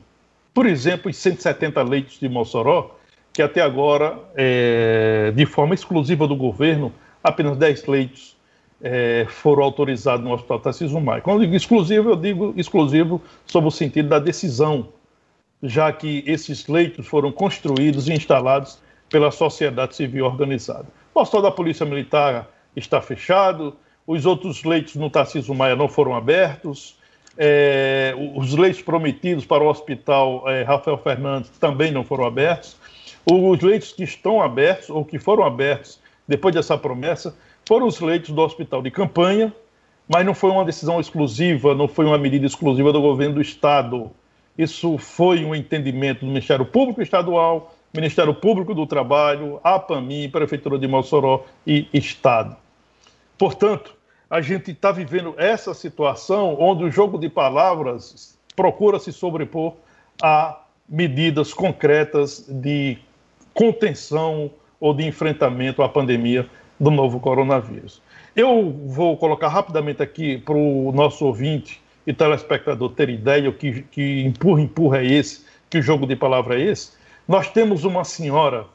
Por 0.54 0.66
exemplo, 0.66 1.12
os 1.12 1.18
170 1.18 1.84
leitos 1.84 2.20
de 2.20 2.30
Mossoró, 2.30 2.98
que 3.34 3.42
até 3.42 3.62
agora, 3.62 4.18
é, 4.36 5.34
de 5.36 5.46
forma 5.46 5.76
exclusiva 5.76 6.26
do 6.26 6.36
governo, 6.36 6.94
apenas 7.22 7.58
10 7.58 7.86
leitos 7.88 8.38
é, 8.82 9.26
foram 9.28 9.64
autorizados 9.64 10.26
no 10.26 10.34
Hospital 10.34 10.60
Tarcísio 10.60 11.02
Maia. 11.02 11.22
Quando 11.22 11.40
eu 11.40 11.46
digo 11.46 11.56
exclusivo, 11.56 12.12
eu 12.12 12.16
digo 12.16 12.54
exclusivo 12.56 13.22
sob 13.46 13.68
o 13.68 13.72
sentido 13.72 14.08
da 14.08 14.20
decisão, 14.20 14.88
já 15.62 15.92
que 15.92 16.24
esses 16.26 16.68
leitos 16.68 17.08
foram 17.08 17.32
construídos 17.32 18.08
e 18.08 18.14
instalados 18.14 18.80
pela 19.10 19.32
sociedade 19.32 19.96
civil 19.96 20.26
organizada. 20.26 20.86
O 21.14 21.20
Hospital 21.20 21.42
da 21.42 21.52
Polícia 21.52 21.86
Militar 21.86 22.50
está 22.76 23.02
fechado, 23.02 23.76
os 24.08 24.26
outros 24.26 24.64
leitos 24.64 24.96
no 24.96 25.10
Tarcísio 25.10 25.54
Maia 25.54 25.76
não 25.76 25.90
foram 25.90 26.16
abertos, 26.16 26.98
é, 27.38 28.14
os 28.36 28.54
leitos 28.54 28.82
prometidos 28.82 29.46
para 29.46 29.64
o 29.64 29.68
hospital 29.68 30.50
é, 30.50 30.64
Rafael 30.64 30.98
Fernandes 30.98 31.50
também 31.60 31.92
não 31.92 32.04
foram 32.04 32.26
abertos, 32.26 32.78
os 33.26 33.62
leitos 33.62 33.92
que 33.92 34.04
estão 34.04 34.42
abertos, 34.42 34.90
ou 34.90 35.04
que 35.04 35.18
foram 35.18 35.44
abertos 35.44 36.00
depois 36.28 36.54
dessa 36.54 36.78
promessa, 36.78 37.36
foram 37.68 37.88
os 37.88 38.00
leitos 38.00 38.30
do 38.30 38.42
hospital 38.42 38.82
de 38.82 38.92
campanha, 38.92 39.54
mas 40.08 40.24
não 40.24 40.36
foi 40.36 40.52
uma 40.52 40.64
decisão 40.64 41.00
exclusiva, 41.00 41.74
não 41.74 41.88
foi 41.88 42.06
uma 42.06 42.18
medida 42.18 42.46
exclusiva 42.46 42.94
do 42.94 43.02
governo 43.02 43.36
do 43.36 43.42
Estado. 43.42 44.12
Isso 44.56 44.98
foi 45.00 45.44
um 45.44 45.56
entendimento 45.56 46.20
do 46.20 46.28
Ministério 46.28 46.66
Público 46.66 47.02
Estadual, 47.02 47.74
Ministério 47.94 48.34
Público 48.34 48.76
do 48.76 48.86
Trabalho, 48.86 49.60
APAMI, 49.64 50.30
Prefeitura 50.30 50.78
de 50.78 50.88
Mossoró 50.88 51.46
e 51.66 51.88
Estado. 51.92 52.56
Portanto, 53.38 53.95
a 54.30 54.42
gente 54.42 54.72
está 54.72 54.92
vivendo 54.92 55.34
essa 55.38 55.74
situação 55.74 56.56
onde 56.60 56.84
o 56.84 56.92
jogo 56.92 57.18
de 57.18 57.30
palavras 57.30 58.38
procura 58.56 59.00
se 59.00 59.12
sobrepor 59.12 59.74
a 60.22 60.62
medidas 60.88 61.54
concretas 61.54 62.46
de 62.48 62.98
contenção 63.54 64.52
ou 64.80 64.94
de 64.94 65.06
enfrentamento 65.06 65.82
à 65.82 65.90
pandemia 65.90 66.48
do 66.80 66.92
novo 66.92 67.20
coronavírus. 67.20 68.02
Eu 68.36 68.72
vou 68.86 69.18
colocar 69.18 69.48
rapidamente 69.48 70.04
aqui 70.04 70.38
para 70.40 70.56
o 70.56 70.92
nosso 70.92 71.26
ouvinte 71.26 71.82
e 72.06 72.14
telespectador 72.14 72.92
ter 72.92 73.10
ideia 73.10 73.52
que, 73.52 73.84
que 73.84 74.22
empurra, 74.24 74.62
empurra 74.62 74.98
é 75.00 75.06
esse, 75.06 75.46
que 75.70 75.82
jogo 75.82 76.06
de 76.06 76.16
palavra 76.16 76.60
é 76.60 76.64
esse. 76.64 76.92
Nós 77.28 77.50
temos 77.50 77.84
uma 77.84 78.04
senhora 78.04 78.66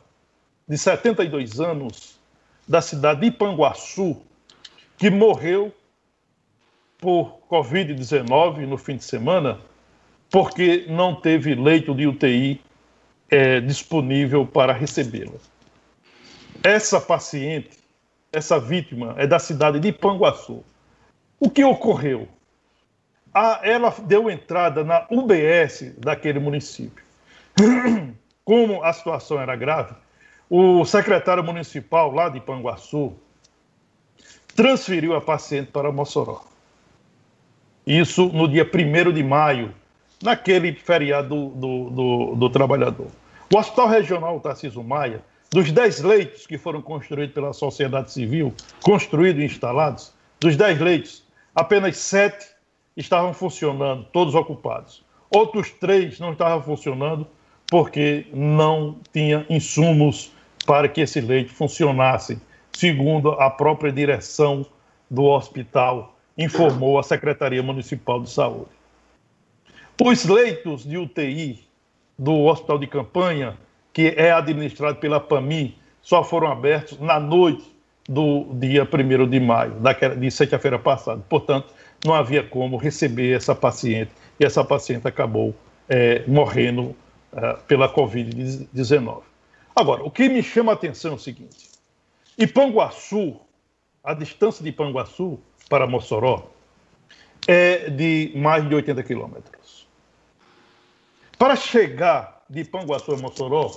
de 0.66 0.76
72 0.76 1.61
anos 1.61 2.19
da 2.66 2.80
cidade 2.80 3.21
de 3.21 3.26
Ipanguaçu, 3.26 4.16
que 5.00 5.09
morreu 5.09 5.73
por 6.99 7.40
Covid-19 7.50 8.66
no 8.66 8.76
fim 8.76 8.99
de 8.99 9.04
semana, 9.04 9.59
porque 10.30 10.85
não 10.90 11.14
teve 11.14 11.54
leito 11.54 11.95
de 11.95 12.07
UTI 12.07 12.61
é, 13.30 13.62
disponível 13.62 14.47
para 14.47 14.75
recebê-la. 14.75 15.38
Essa 16.62 17.00
paciente, 17.00 17.78
essa 18.30 18.61
vítima, 18.61 19.14
é 19.16 19.26
da 19.26 19.38
cidade 19.38 19.80
de 19.80 19.90
Panguaçu. 19.90 20.62
O 21.40 21.49
que 21.49 21.64
ocorreu? 21.64 22.28
A, 23.33 23.61
ela 23.62 23.95
deu 24.02 24.30
entrada 24.30 24.85
na 24.85 25.07
UBS 25.11 25.95
daquele 25.97 26.38
município. 26.38 27.02
Como 28.45 28.85
a 28.85 28.92
situação 28.92 29.40
era 29.40 29.57
grave, 29.57 29.95
o 30.50 30.85
secretário 30.85 31.42
municipal 31.42 32.12
lá 32.12 32.28
de 32.28 32.38
Panguaçu, 32.38 33.16
transferiu 34.54 35.14
a 35.14 35.21
paciente 35.21 35.71
para 35.71 35.90
Mossoró. 35.92 36.42
Isso 37.87 38.26
no 38.28 38.47
dia 38.47 38.69
1 38.69 39.12
de 39.12 39.23
maio, 39.23 39.75
naquele 40.23 40.73
feriado 40.75 41.28
do, 41.28 41.49
do, 41.49 41.90
do, 41.90 42.37
do 42.37 42.50
trabalhador. 42.50 43.09
O 43.52 43.59
Hospital 43.59 43.88
Regional 43.88 44.40
Tarcísio 44.40 44.85
Maia, 44.85 45.23
dos 45.50 45.73
10 45.73 46.02
leitos 46.02 46.47
que 46.47 46.57
foram 46.57 46.80
construídos 46.80 47.35
pela 47.35 47.52
sociedade 47.52 48.12
civil, 48.12 48.54
construídos 48.83 49.42
e 49.42 49.47
instalados, 49.47 50.12
dos 50.38 50.57
10 50.57 50.80
leitos, 50.80 51.25
apenas 51.54 51.97
7 51.97 52.47
estavam 52.97 53.33
funcionando, 53.33 54.04
todos 54.12 54.35
ocupados. 54.35 55.02
Outros 55.30 55.71
três 55.71 56.19
não 56.19 56.33
estavam 56.33 56.62
funcionando 56.62 57.26
porque 57.69 58.26
não 58.33 58.99
tinha 59.12 59.47
insumos 59.49 60.33
para 60.66 60.88
que 60.88 61.00
esse 61.00 61.21
leito 61.21 61.52
funcionasse 61.52 62.40
segundo 62.81 63.33
a 63.33 63.51
própria 63.51 63.93
direção 63.93 64.65
do 65.11 65.25
hospital 65.25 66.17
informou 66.39 66.99
a 66.99 67.03
Secretaria 67.03 67.63
Municipal 67.63 68.23
de 68.23 68.31
Saúde. 68.31 68.71
Os 70.03 70.25
leitos 70.25 70.85
de 70.85 70.97
UTI 70.97 71.63
do 72.19 72.47
hospital 72.47 72.79
de 72.79 72.87
campanha, 72.87 73.59
que 73.93 74.15
é 74.17 74.33
administrado 74.33 74.97
pela 74.97 75.21
PAMI, 75.21 75.77
só 76.01 76.25
foram 76.25 76.51
abertos 76.51 76.99
na 76.99 77.21
noite 77.21 77.71
do 78.09 78.47
dia 78.55 78.89
1 78.91 79.29
de 79.29 79.41
maio, 79.41 79.73
daquela, 79.73 80.17
de 80.17 80.31
sexta-feira 80.31 80.79
passada. 80.79 81.23
Portanto, 81.29 81.75
não 82.03 82.15
havia 82.15 82.43
como 82.43 82.79
receber 82.79 83.37
essa 83.37 83.55
paciente 83.55 84.11
e 84.39 84.45
essa 84.47 84.65
paciente 84.65 85.07
acabou 85.07 85.55
é, 85.87 86.25
morrendo 86.27 86.97
é, 87.31 87.59
pela 87.69 87.93
Covid-19. 87.93 89.21
Agora, 89.77 90.03
o 90.03 90.11
que 90.11 90.31
me 90.31 90.43
chama 90.43 90.73
a 90.73 90.75
atenção 90.75 91.13
é 91.13 91.15
o 91.17 91.19
seguinte: 91.19 91.70
Ipanguaçu, 92.41 93.39
a 94.03 94.15
distância 94.15 94.65
de 94.65 94.71
Ipanguaçu 94.71 95.39
para 95.69 95.87
Mossoró 95.87 96.45
é 97.47 97.91
de 97.91 98.33
mais 98.35 98.67
de 98.67 98.75
80 98.75 99.03
quilômetros. 99.03 99.87
Para 101.39 101.55
chegar 101.55 102.43
de 102.49 102.61
Ipanguaçu 102.61 103.13
a 103.13 103.19
Mossoró, 103.19 103.71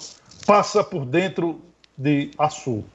passa 0.48 0.82
por 0.82 1.06
dentro 1.06 1.60
de 1.98 2.32
Açu. 2.38 2.86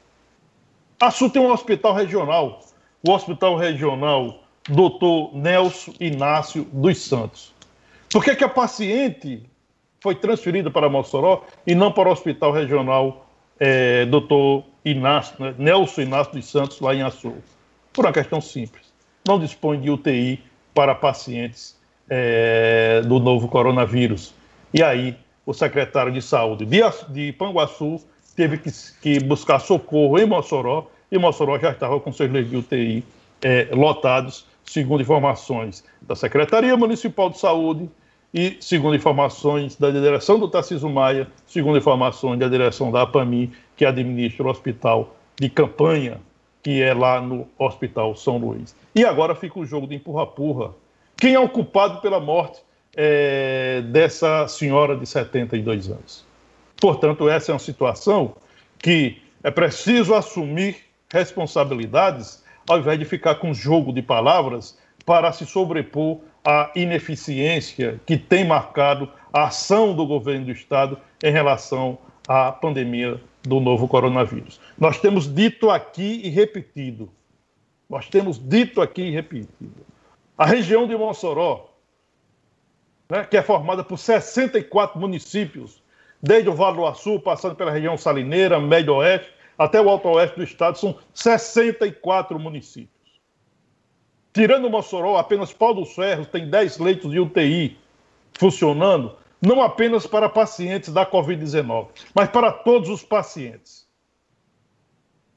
Açu 0.99 1.29
tem 1.29 1.43
um 1.43 1.53
hospital 1.53 1.93
regional, 1.93 2.61
o 3.07 3.13
Hospital 3.13 3.57
Regional 3.57 4.43
Dr. 4.67 5.37
Nelson 5.37 5.93
Inácio 6.01 6.65
dos 6.73 6.97
Santos. 6.97 7.55
Por 8.11 8.25
que, 8.25 8.35
que 8.35 8.45
a 8.45 8.49
paciente 8.49 9.43
foi 10.01 10.15
transferida 10.15 10.71
para 10.71 10.89
Mossoró 10.89 11.45
e 11.67 11.75
não 11.75 11.93
para 11.93 12.09
o 12.09 12.13
Hospital 12.13 12.53
Regional 12.53 13.27
é, 13.61 14.07
Dr. 14.07 14.65
Inácio, 14.91 15.35
né, 15.39 15.55
Nelson 15.59 16.03
Inácio 16.03 16.33
dos 16.35 16.51
Santos, 16.51 16.81
lá 16.81 16.95
em 16.95 17.03
Açu? 17.03 17.35
Por 17.93 18.05
uma 18.05 18.13
questão 18.13 18.41
simples. 18.41 18.93
Não 19.27 19.39
dispõe 19.39 19.81
de 19.81 19.91
UTI 19.91 20.43
para 20.75 20.95
pacientes 20.95 21.77
é, 22.09 23.03
do 23.03 23.19
novo 23.19 23.49
coronavírus. 23.49 24.35
E 24.73 24.83
aí, 24.83 25.17
o 25.45 25.53
secretário 25.53 26.13
de 26.13 26.23
Saúde 26.23 26.65
de, 26.65 26.81
de 27.09 27.33
Panguaçu 27.33 28.01
teve 28.37 28.59
que, 28.59 28.71
que, 29.03 29.21
buscar 29.21 29.59
socorro 29.59 30.19
em 30.19 30.27
Mossoró, 30.27 30.87
e 31.11 31.19
Mossoró 31.19 31.59
já 31.59 31.71
estava 31.71 31.99
com 31.99 32.13
seus 32.13 32.31
leitos 32.31 32.51
de 32.51 32.57
UTI 32.59 33.05
é, 33.43 33.69
lotados, 33.73 34.47
segundo 34.65 35.01
informações 35.01 35.83
da 36.03 36.15
Secretaria 36.15 36.77
Municipal 36.77 37.31
de 37.31 37.39
Saúde 37.39 37.89
e 38.33 38.59
segundo 38.61 38.95
informações 38.95 39.75
da 39.77 39.91
direção 39.91 40.39
do 40.39 40.49
Tarcísio 40.49 40.89
Maia, 40.91 41.27
segundo 41.47 41.79
informações 41.79 42.39
da 42.39 42.47
direção 42.47 42.93
da 42.93 43.03
APAMI, 43.03 43.51
que 43.79 43.87
administra 43.87 44.45
o 44.45 44.51
hospital 44.51 45.17
de 45.41 45.49
campanha, 45.49 46.21
que 46.65 46.83
é 46.83 46.93
lá 46.93 47.21
no 47.21 47.49
Hospital 47.57 48.17
São 48.17 48.37
Luís. 48.37 48.75
E 48.93 49.05
agora 49.05 49.37
fica 49.37 49.59
o 49.61 49.65
jogo 49.65 49.87
de 49.87 49.95
empurra-purra. 49.95 50.75
Quem 51.17 51.35
é 51.35 51.39
o 51.39 51.49
culpado 51.49 52.01
pela 52.01 52.19
morte 52.19 52.61
é, 52.97 53.81
dessa 53.83 54.49
senhora 54.49 54.97
de 54.97 55.07
72 55.07 55.89
anos? 55.89 56.27
Portanto, 56.81 57.29
essa 57.29 57.53
é 57.53 57.55
uma 57.55 57.61
situação 57.61 58.35
que 58.79 59.23
é 59.45 59.51
preciso 59.51 60.13
assumir 60.13 60.77
responsabilidades 61.11 62.43
ao 62.69 62.81
invés 62.81 62.99
de 62.99 63.05
ficar 63.05 63.37
com 63.37 63.55
jogo 63.55 63.93
de 63.93 64.03
palavras 64.03 64.77
para 65.07 65.33
se 65.33 65.47
sobrepor 65.47 66.19
à 66.45 66.71
ineficiência 66.75 68.01
que 68.05 68.17
tem 68.17 68.45
marcado 68.45 69.09
a 69.33 69.45
ação 69.45 69.95
do 69.95 70.05
governo 70.05 70.47
do 70.47 70.53
Estado 70.53 70.99
em 71.23 71.31
relação 71.31 71.97
à 72.27 72.51
pandemia 72.53 73.21
do 73.43 73.61
novo 73.61 73.89
coronavírus. 73.89 74.61
Nós 74.77 74.99
temos 74.99 75.33
dito 75.33 75.71
aqui 75.71 76.21
e 76.25 76.29
repetido, 76.29 77.11
nós 77.89 78.09
temos 78.09 78.39
dito 78.39 78.81
aqui 78.81 79.03
e 79.03 79.11
repetido, 79.11 79.87
a 80.37 80.47
região 80.47 80.87
de 80.87 80.97
Mossoró, 80.97 81.71
né, 83.09 83.25
que 83.25 83.37
é 83.37 83.43
formada 83.43 83.83
por 83.83 83.99
64 83.99 85.01
municípios, 85.01 85.83
desde 86.23 86.51
o 86.51 86.55
Vale 86.55 86.77
do 86.77 86.87
Açu, 86.87 87.21
passando 87.21 87.55
pela 87.55 87.71
região 87.71 87.97
salineira, 87.97 88.61
Médio 88.61 88.95
Oeste, 88.97 89.33
até 89.57 89.81
o 89.81 89.89
Alto 89.89 90.09
Oeste 90.09 90.37
do 90.37 90.45
Estado, 90.45 90.79
são 90.79 90.97
64 91.15 92.39
municípios. 92.39 92.91
Tirando 94.33 94.71
Mossoró, 94.71 95.17
apenas 95.17 95.53
Pau 95.53 95.75
dos 95.75 95.95
Ferros 95.95 96.29
tem 96.29 96.49
10 96.49 96.79
leitos 96.79 97.11
de 97.11 97.19
UTI 97.19 97.77
funcionando, 98.35 99.17
não 99.41 99.63
apenas 99.63 100.07
para 100.07 100.29
pacientes 100.29 100.93
da 100.93 101.07
Covid-19, 101.07 101.89
mas 102.15 102.29
para 102.29 102.53
todos 102.53 102.89
os 102.89 103.03
pacientes. 103.03 103.87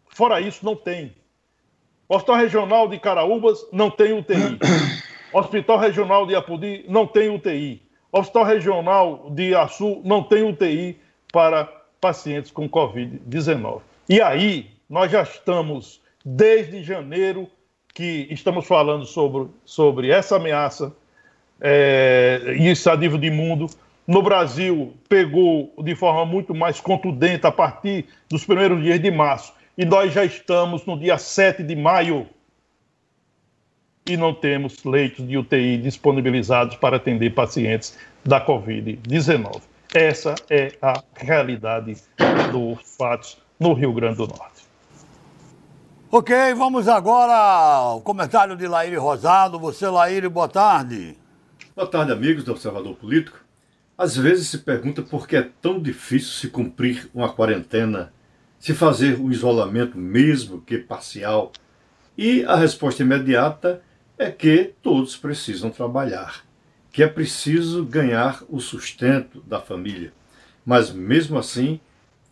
Fora 0.10 0.42
isso, 0.42 0.66
não 0.66 0.76
tem. 0.76 1.16
Hospital 2.10 2.36
Regional 2.36 2.88
de 2.88 3.00
Caraúbas 3.00 3.66
não 3.72 3.90
tem 3.90 4.12
UTI. 4.14 4.60
Hospital 5.32 5.78
Regional 5.78 6.26
de 6.26 6.36
Apudi 6.36 6.84
não 6.90 7.08
tem 7.08 7.30
UTI. 7.30 7.82
Hospital 8.12 8.44
Regional 8.44 9.30
de 9.30 9.56
Açu 9.56 10.02
não 10.04 10.22
tem 10.22 10.44
UTI 10.44 11.00
para 11.32 11.66
pacientes 12.02 12.52
com 12.52 12.68
Covid-19. 12.68 13.82
E 14.10 14.20
aí, 14.20 14.72
nós 14.90 15.10
já 15.10 15.22
estamos, 15.22 16.02
desde 16.26 16.84
janeiro, 16.84 17.48
que 17.94 18.28
estamos 18.30 18.68
falando 18.68 19.06
sobre, 19.06 19.48
sobre 19.64 20.10
essa 20.10 20.36
ameaça, 20.36 20.94
é, 21.62 22.58
a 22.92 22.96
nível 22.98 23.18
de 23.18 23.30
mundo. 23.30 23.68
No 24.08 24.22
Brasil, 24.22 24.94
pegou 25.08 25.74
de 25.84 25.96
forma 25.96 26.26
muito 26.26 26.54
mais 26.54 26.80
contundente 26.80 27.46
a 27.46 27.52
partir 27.52 28.06
dos 28.30 28.46
primeiros 28.46 28.82
dias 28.82 29.00
de 29.00 29.12
março. 29.12 29.54
E 29.78 29.86
nós 29.86 30.12
já 30.14 30.26
estamos 30.26 30.86
no 30.86 31.00
dia 31.00 31.18
7 31.18 31.64
de 31.64 31.76
maio 31.76 32.28
e 34.06 34.18
não 34.18 34.34
temos 34.34 34.84
leitos 34.84 35.26
de 35.28 35.38
UTI 35.38 35.78
disponibilizados 35.78 36.76
para 36.76 36.98
atender 36.98 37.30
pacientes 37.34 37.98
da 38.26 38.46
Covid-19. 38.46 39.62
Essa 39.94 40.36
é 40.50 40.74
a 40.82 41.02
realidade 41.16 41.98
dos 42.52 42.80
fatos 42.98 43.38
no 43.60 43.74
Rio 43.74 43.94
Grande 43.94 44.18
do 44.18 44.28
Norte. 44.28 44.62
Ok, 46.10 46.36
vamos 46.56 46.88
agora 46.88 47.34
ao 47.34 48.02
comentário 48.02 48.56
de 48.56 48.68
Laíre 48.68 48.98
Rosado. 48.98 49.60
Você, 49.60 49.88
Laíre, 49.88 50.28
boa 50.28 50.48
tarde. 50.50 51.18
Boa 51.76 51.88
tarde, 51.88 52.12
amigos 52.12 52.44
do 52.44 52.52
Observador 52.52 52.96
Político. 52.96 53.41
Às 54.02 54.18
vezes 54.18 54.48
se 54.48 54.58
pergunta 54.58 55.04
por 55.04 55.28
que 55.28 55.36
é 55.36 55.48
tão 55.62 55.80
difícil 55.80 56.32
se 56.32 56.48
cumprir 56.48 57.08
uma 57.14 57.32
quarentena, 57.32 58.12
se 58.58 58.74
fazer 58.74 59.20
o 59.22 59.32
isolamento 59.32 59.96
mesmo 59.96 60.60
que 60.60 60.80
parcial. 60.80 61.52
E 62.18 62.44
a 62.46 62.56
resposta 62.56 63.04
imediata 63.04 63.80
é 64.18 64.32
que 64.32 64.74
todos 64.82 65.16
precisam 65.16 65.70
trabalhar, 65.70 66.44
que 66.92 67.04
é 67.04 67.08
preciso 67.08 67.86
ganhar 67.86 68.44
o 68.50 68.60
sustento 68.60 69.40
da 69.42 69.62
família. 69.62 70.12
Mas 70.66 70.92
mesmo 70.92 71.38
assim, 71.38 71.80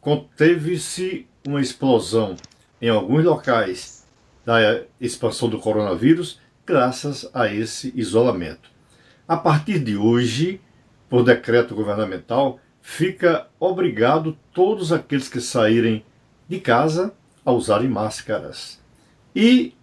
conteve-se 0.01 1.27
uma 1.47 1.61
explosão 1.61 2.35
em 2.81 2.89
alguns 2.89 3.23
locais 3.23 4.07
da 4.43 4.81
expansão 4.99 5.47
do 5.47 5.59
coronavírus 5.59 6.41
graças 6.65 7.29
a 7.31 7.47
esse 7.47 7.93
isolamento. 7.95 8.71
A 9.27 9.37
partir 9.37 9.77
de 9.77 9.95
hoje, 9.95 10.59
por 11.09 11.23
decreto 11.23 11.75
governamental, 11.75 12.59
fica 12.81 13.47
obrigado 13.59 14.37
todos 14.53 14.91
aqueles 14.91 15.27
que 15.27 15.41
saírem 15.41 16.05
de 16.47 16.59
casa 16.59 17.13
a 17.43 17.51
usarem 17.51 17.89
máscaras. 17.89 18.79
E 19.35 19.73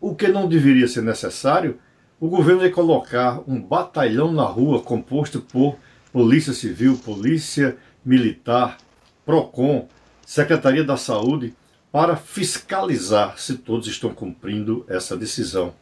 o 0.00 0.14
que 0.14 0.28
não 0.28 0.48
deveria 0.48 0.86
ser 0.86 1.02
necessário, 1.02 1.78
o 2.20 2.28
governo 2.28 2.60
vai 2.60 2.70
colocar 2.70 3.40
um 3.46 3.60
batalhão 3.60 4.32
na 4.32 4.44
rua 4.44 4.82
composto 4.82 5.40
por 5.40 5.76
Polícia 6.12 6.52
Civil, 6.52 6.96
Polícia 6.98 7.76
Militar, 8.04 8.78
PROCON, 9.24 9.88
Secretaria 10.24 10.84
da 10.84 10.96
Saúde, 10.96 11.54
para 11.90 12.16
fiscalizar 12.16 13.38
se 13.38 13.56
todos 13.56 13.86
estão 13.86 14.12
cumprindo 14.12 14.84
essa 14.88 15.16
decisão. 15.16 15.74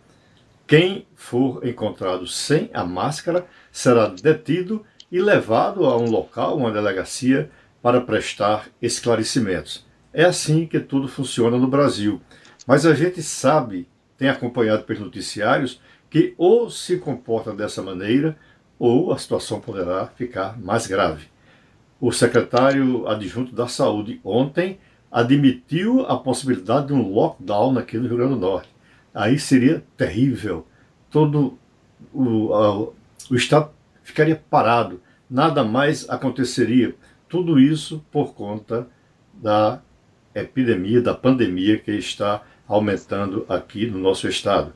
Quem 0.66 1.06
for 1.14 1.64
encontrado 1.64 2.26
sem 2.26 2.70
a 2.74 2.84
máscara 2.84 3.46
será 3.70 4.08
detido 4.08 4.84
e 5.12 5.20
levado 5.20 5.86
a 5.86 5.96
um 5.96 6.10
local, 6.10 6.56
uma 6.56 6.72
delegacia, 6.72 7.50
para 7.80 8.00
prestar 8.00 8.68
esclarecimentos. 8.82 9.86
É 10.12 10.24
assim 10.24 10.66
que 10.66 10.80
tudo 10.80 11.06
funciona 11.06 11.56
no 11.56 11.68
Brasil. 11.68 12.20
Mas 12.66 12.84
a 12.84 12.94
gente 12.94 13.22
sabe 13.22 13.86
tem 14.18 14.28
acompanhado 14.28 14.82
pelos 14.82 15.02
noticiários 15.02 15.80
que 16.10 16.34
ou 16.36 16.70
se 16.70 16.96
comporta 16.96 17.52
dessa 17.52 17.82
maneira 17.82 18.36
ou 18.78 19.12
a 19.12 19.18
situação 19.18 19.60
poderá 19.60 20.06
ficar 20.16 20.58
mais 20.58 20.86
grave. 20.86 21.26
O 22.00 22.10
secretário 22.10 23.06
adjunto 23.06 23.54
da 23.54 23.68
Saúde 23.68 24.20
ontem 24.24 24.78
admitiu 25.10 26.04
a 26.06 26.18
possibilidade 26.18 26.88
de 26.88 26.92
um 26.92 27.12
lockdown 27.12 27.78
aqui 27.78 27.96
no 27.96 28.08
Rio 28.08 28.16
Grande 28.16 28.34
do 28.34 28.40
Norte. 28.40 28.75
Aí 29.16 29.38
seria 29.38 29.82
terrível. 29.96 30.66
Todo 31.10 31.58
o, 32.12 32.52
a, 32.52 32.78
o 33.30 33.34
Estado 33.34 33.70
ficaria 34.02 34.36
parado, 34.50 35.00
nada 35.28 35.64
mais 35.64 36.06
aconteceria. 36.10 36.94
Tudo 37.26 37.58
isso 37.58 38.04
por 38.12 38.34
conta 38.34 38.86
da 39.32 39.80
epidemia, 40.34 41.00
da 41.00 41.14
pandemia 41.14 41.78
que 41.78 41.92
está 41.92 42.42
aumentando 42.68 43.46
aqui 43.48 43.86
no 43.86 43.98
nosso 43.98 44.28
estado. 44.28 44.74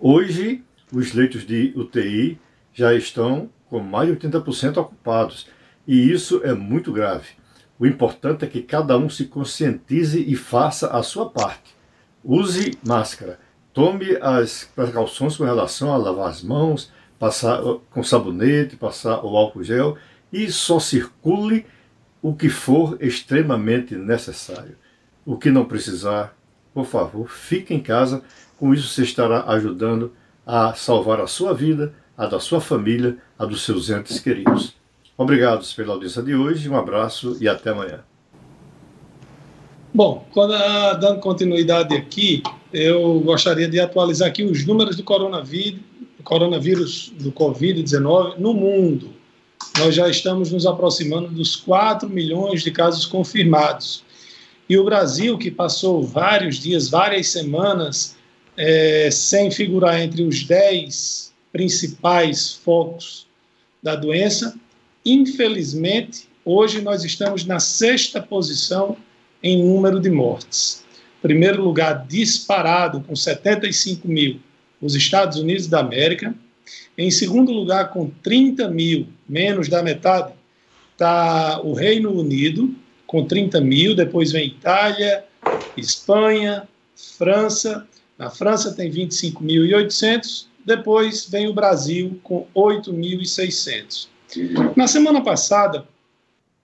Hoje, 0.00 0.64
os 0.90 1.12
leitos 1.12 1.46
de 1.46 1.74
UTI 1.76 2.40
já 2.72 2.94
estão 2.94 3.50
com 3.68 3.80
mais 3.80 4.08
de 4.08 4.16
80% 4.16 4.78
ocupados. 4.78 5.46
E 5.86 6.10
isso 6.10 6.40
é 6.42 6.54
muito 6.54 6.90
grave. 6.90 7.28
O 7.78 7.84
importante 7.84 8.46
é 8.46 8.48
que 8.48 8.62
cada 8.62 8.96
um 8.96 9.10
se 9.10 9.26
conscientize 9.26 10.18
e 10.26 10.34
faça 10.34 10.88
a 10.88 11.02
sua 11.02 11.28
parte. 11.28 11.74
Use 12.24 12.78
máscara. 12.86 13.43
Tome 13.74 14.16
as 14.20 14.70
precauções 14.72 15.36
com 15.36 15.42
relação 15.42 15.92
a 15.92 15.96
lavar 15.96 16.28
as 16.28 16.44
mãos, 16.44 16.92
passar 17.18 17.60
com 17.90 18.04
sabonete, 18.04 18.76
passar 18.76 19.24
o 19.24 19.36
álcool 19.36 19.64
gel 19.64 19.98
e 20.32 20.50
só 20.52 20.78
circule 20.78 21.66
o 22.22 22.36
que 22.36 22.48
for 22.48 22.96
extremamente 23.00 23.96
necessário. 23.96 24.76
O 25.26 25.36
que 25.36 25.50
não 25.50 25.64
precisar, 25.64 26.36
por 26.72 26.86
favor, 26.86 27.28
fique 27.28 27.74
em 27.74 27.80
casa. 27.80 28.22
Com 28.58 28.72
isso, 28.72 28.88
você 28.88 29.02
estará 29.02 29.44
ajudando 29.50 30.12
a 30.46 30.72
salvar 30.74 31.20
a 31.20 31.26
sua 31.26 31.52
vida, 31.52 31.92
a 32.16 32.26
da 32.26 32.38
sua 32.38 32.60
família, 32.60 33.18
a 33.36 33.44
dos 33.44 33.64
seus 33.64 33.90
entes 33.90 34.20
queridos. 34.20 34.76
Obrigados 35.16 35.72
pela 35.72 35.94
audiência 35.94 36.22
de 36.22 36.34
hoje, 36.34 36.68
um 36.68 36.76
abraço 36.76 37.36
e 37.40 37.48
até 37.48 37.70
amanhã. 37.70 38.04
Bom, 39.96 40.26
quando, 40.32 40.54
ah, 40.54 40.94
dando 40.94 41.20
continuidade 41.20 41.94
aqui, 41.94 42.42
eu 42.72 43.20
gostaria 43.20 43.68
de 43.68 43.78
atualizar 43.78 44.26
aqui 44.26 44.42
os 44.42 44.66
números 44.66 44.96
do 44.96 45.04
coronavírus, 45.04 45.80
coronavírus 46.24 47.12
do 47.20 47.30
Covid-19 47.30 48.38
no 48.38 48.52
mundo. 48.52 49.10
Nós 49.78 49.94
já 49.94 50.08
estamos 50.08 50.50
nos 50.50 50.66
aproximando 50.66 51.28
dos 51.28 51.54
4 51.54 52.08
milhões 52.08 52.64
de 52.64 52.72
casos 52.72 53.06
confirmados. 53.06 54.02
E 54.68 54.76
o 54.76 54.84
Brasil, 54.84 55.38
que 55.38 55.48
passou 55.48 56.02
vários 56.02 56.58
dias, 56.58 56.88
várias 56.88 57.28
semanas, 57.28 58.16
é, 58.56 59.08
sem 59.12 59.48
figurar 59.48 60.00
entre 60.00 60.24
os 60.24 60.42
10 60.42 61.32
principais 61.52 62.52
focos 62.64 63.28
da 63.80 63.94
doença, 63.94 64.58
infelizmente, 65.06 66.28
hoje 66.44 66.80
nós 66.80 67.04
estamos 67.04 67.44
na 67.44 67.60
sexta 67.60 68.20
posição 68.20 68.96
em 69.44 69.62
número 69.62 70.00
de 70.00 70.08
mortes. 70.08 70.82
Primeiro 71.20 71.62
lugar 71.62 72.06
disparado, 72.08 73.02
com 73.02 73.14
75 73.14 74.08
mil, 74.08 74.40
os 74.80 74.94
Estados 74.94 75.38
Unidos 75.38 75.66
da 75.66 75.80
América. 75.80 76.34
Em 76.96 77.10
segundo 77.10 77.52
lugar, 77.52 77.90
com 77.90 78.08
30 78.22 78.68
mil, 78.68 79.06
menos 79.28 79.68
da 79.68 79.82
metade, 79.82 80.32
está 80.92 81.60
o 81.60 81.74
Reino 81.74 82.18
Unido, 82.18 82.74
com 83.06 83.26
30 83.26 83.60
mil. 83.60 83.94
Depois 83.94 84.32
vem 84.32 84.46
Itália, 84.46 85.24
Espanha, 85.76 86.66
França. 87.18 87.86
Na 88.16 88.30
França 88.30 88.72
tem 88.72 88.90
25.800. 88.90 90.46
Depois 90.64 91.28
vem 91.28 91.48
o 91.48 91.52
Brasil, 91.52 92.18
com 92.22 92.46
8.600. 92.54 94.08
Na 94.74 94.86
semana 94.86 95.22
passada, 95.22 95.86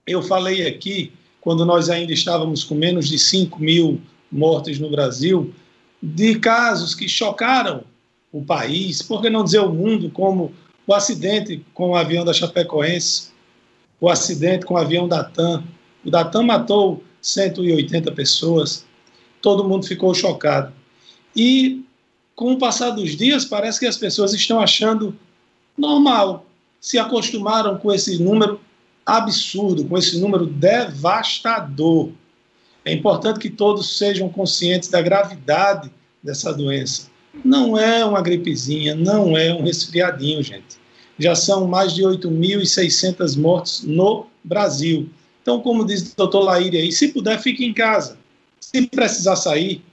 eu 0.07 0.23
falei 0.23 0.67
aqui 0.67 1.13
quando 1.41 1.65
nós 1.65 1.89
ainda 1.89 2.13
estávamos 2.13 2.63
com 2.63 2.75
menos 2.75 3.09
de 3.09 3.17
5 3.17 3.59
mil 3.59 3.99
mortes 4.31 4.79
no 4.79 4.89
Brasil, 4.89 5.53
de 6.01 6.35
casos 6.39 6.95
que 6.95 7.09
chocaram 7.09 7.83
o 8.31 8.43
país, 8.43 9.01
por 9.01 9.21
que 9.21 9.29
não 9.29 9.43
dizer 9.43 9.59
o 9.59 9.73
mundo, 9.73 10.09
como 10.11 10.53
o 10.87 10.93
acidente 10.93 11.65
com 11.73 11.89
o 11.89 11.95
avião 11.95 12.23
da 12.23 12.33
Chapecoense, 12.33 13.31
o 13.99 14.09
acidente 14.09 14.65
com 14.65 14.75
o 14.75 14.77
avião 14.77 15.07
da 15.07 15.23
TAM. 15.23 15.63
O 16.05 16.09
da 16.09 16.23
TAM 16.23 16.43
matou 16.43 17.03
180 17.21 18.11
pessoas, 18.13 18.85
todo 19.41 19.67
mundo 19.67 19.85
ficou 19.85 20.13
chocado. 20.13 20.71
E 21.35 21.83
com 22.35 22.53
o 22.53 22.57
passar 22.57 22.91
dos 22.91 23.15
dias, 23.15 23.45
parece 23.45 23.79
que 23.79 23.85
as 23.85 23.97
pessoas 23.97 24.33
estão 24.33 24.59
achando 24.59 25.15
normal, 25.77 26.45
se 26.79 26.97
acostumaram 26.97 27.77
com 27.77 27.91
esse 27.91 28.21
número 28.21 28.59
absurdo, 29.05 29.85
com 29.85 29.97
esse 29.97 30.19
número 30.19 30.45
devastador. 30.45 32.11
É 32.83 32.93
importante 32.93 33.39
que 33.39 33.49
todos 33.49 33.97
sejam 33.97 34.29
conscientes 34.29 34.89
da 34.89 35.01
gravidade 35.01 35.91
dessa 36.21 36.53
doença. 36.53 37.09
Não 37.45 37.77
é 37.77 38.03
uma 38.03 38.21
gripezinha, 38.21 38.95
não 38.95 39.37
é 39.37 39.53
um 39.53 39.63
resfriadinho, 39.63 40.43
gente. 40.43 40.79
Já 41.17 41.35
são 41.35 41.67
mais 41.67 41.93
de 41.93 42.01
8.600 42.01 43.39
mortes 43.39 43.83
no 43.83 44.25
Brasil. 44.43 45.09
Então, 45.41 45.61
como 45.61 45.85
diz 45.85 46.11
o 46.11 46.15
doutor 46.15 46.41
Laíri 46.41 46.77
aí, 46.77 46.91
se 46.91 47.09
puder, 47.09 47.39
fique 47.39 47.63
em 47.63 47.73
casa. 47.73 48.17
Se 48.59 48.85
precisar 48.87 49.35
sair, 49.35 49.83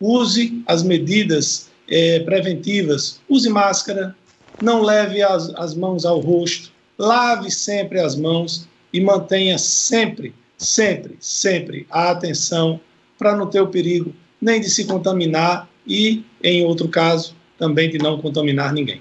use 0.00 0.62
as 0.66 0.82
medidas 0.82 1.68
é, 1.88 2.20
preventivas, 2.20 3.20
use 3.28 3.48
máscara, 3.48 4.16
não 4.62 4.82
leve 4.82 5.22
as, 5.22 5.54
as 5.54 5.74
mãos 5.74 6.04
ao 6.04 6.20
rosto, 6.20 6.72
lave 6.98 7.50
sempre 7.50 8.00
as 8.00 8.16
mãos 8.16 8.68
e 8.92 9.00
mantenha 9.00 9.58
sempre, 9.58 10.34
sempre, 10.56 11.16
sempre 11.20 11.86
a 11.90 12.10
atenção 12.10 12.80
para 13.18 13.36
não 13.36 13.46
ter 13.46 13.60
o 13.60 13.68
perigo 13.68 14.12
nem 14.40 14.60
de 14.60 14.70
se 14.70 14.84
contaminar 14.84 15.68
e, 15.86 16.24
em 16.42 16.64
outro 16.64 16.88
caso, 16.88 17.34
também 17.58 17.90
de 17.90 17.98
não 17.98 18.20
contaminar 18.20 18.72
ninguém. 18.72 19.00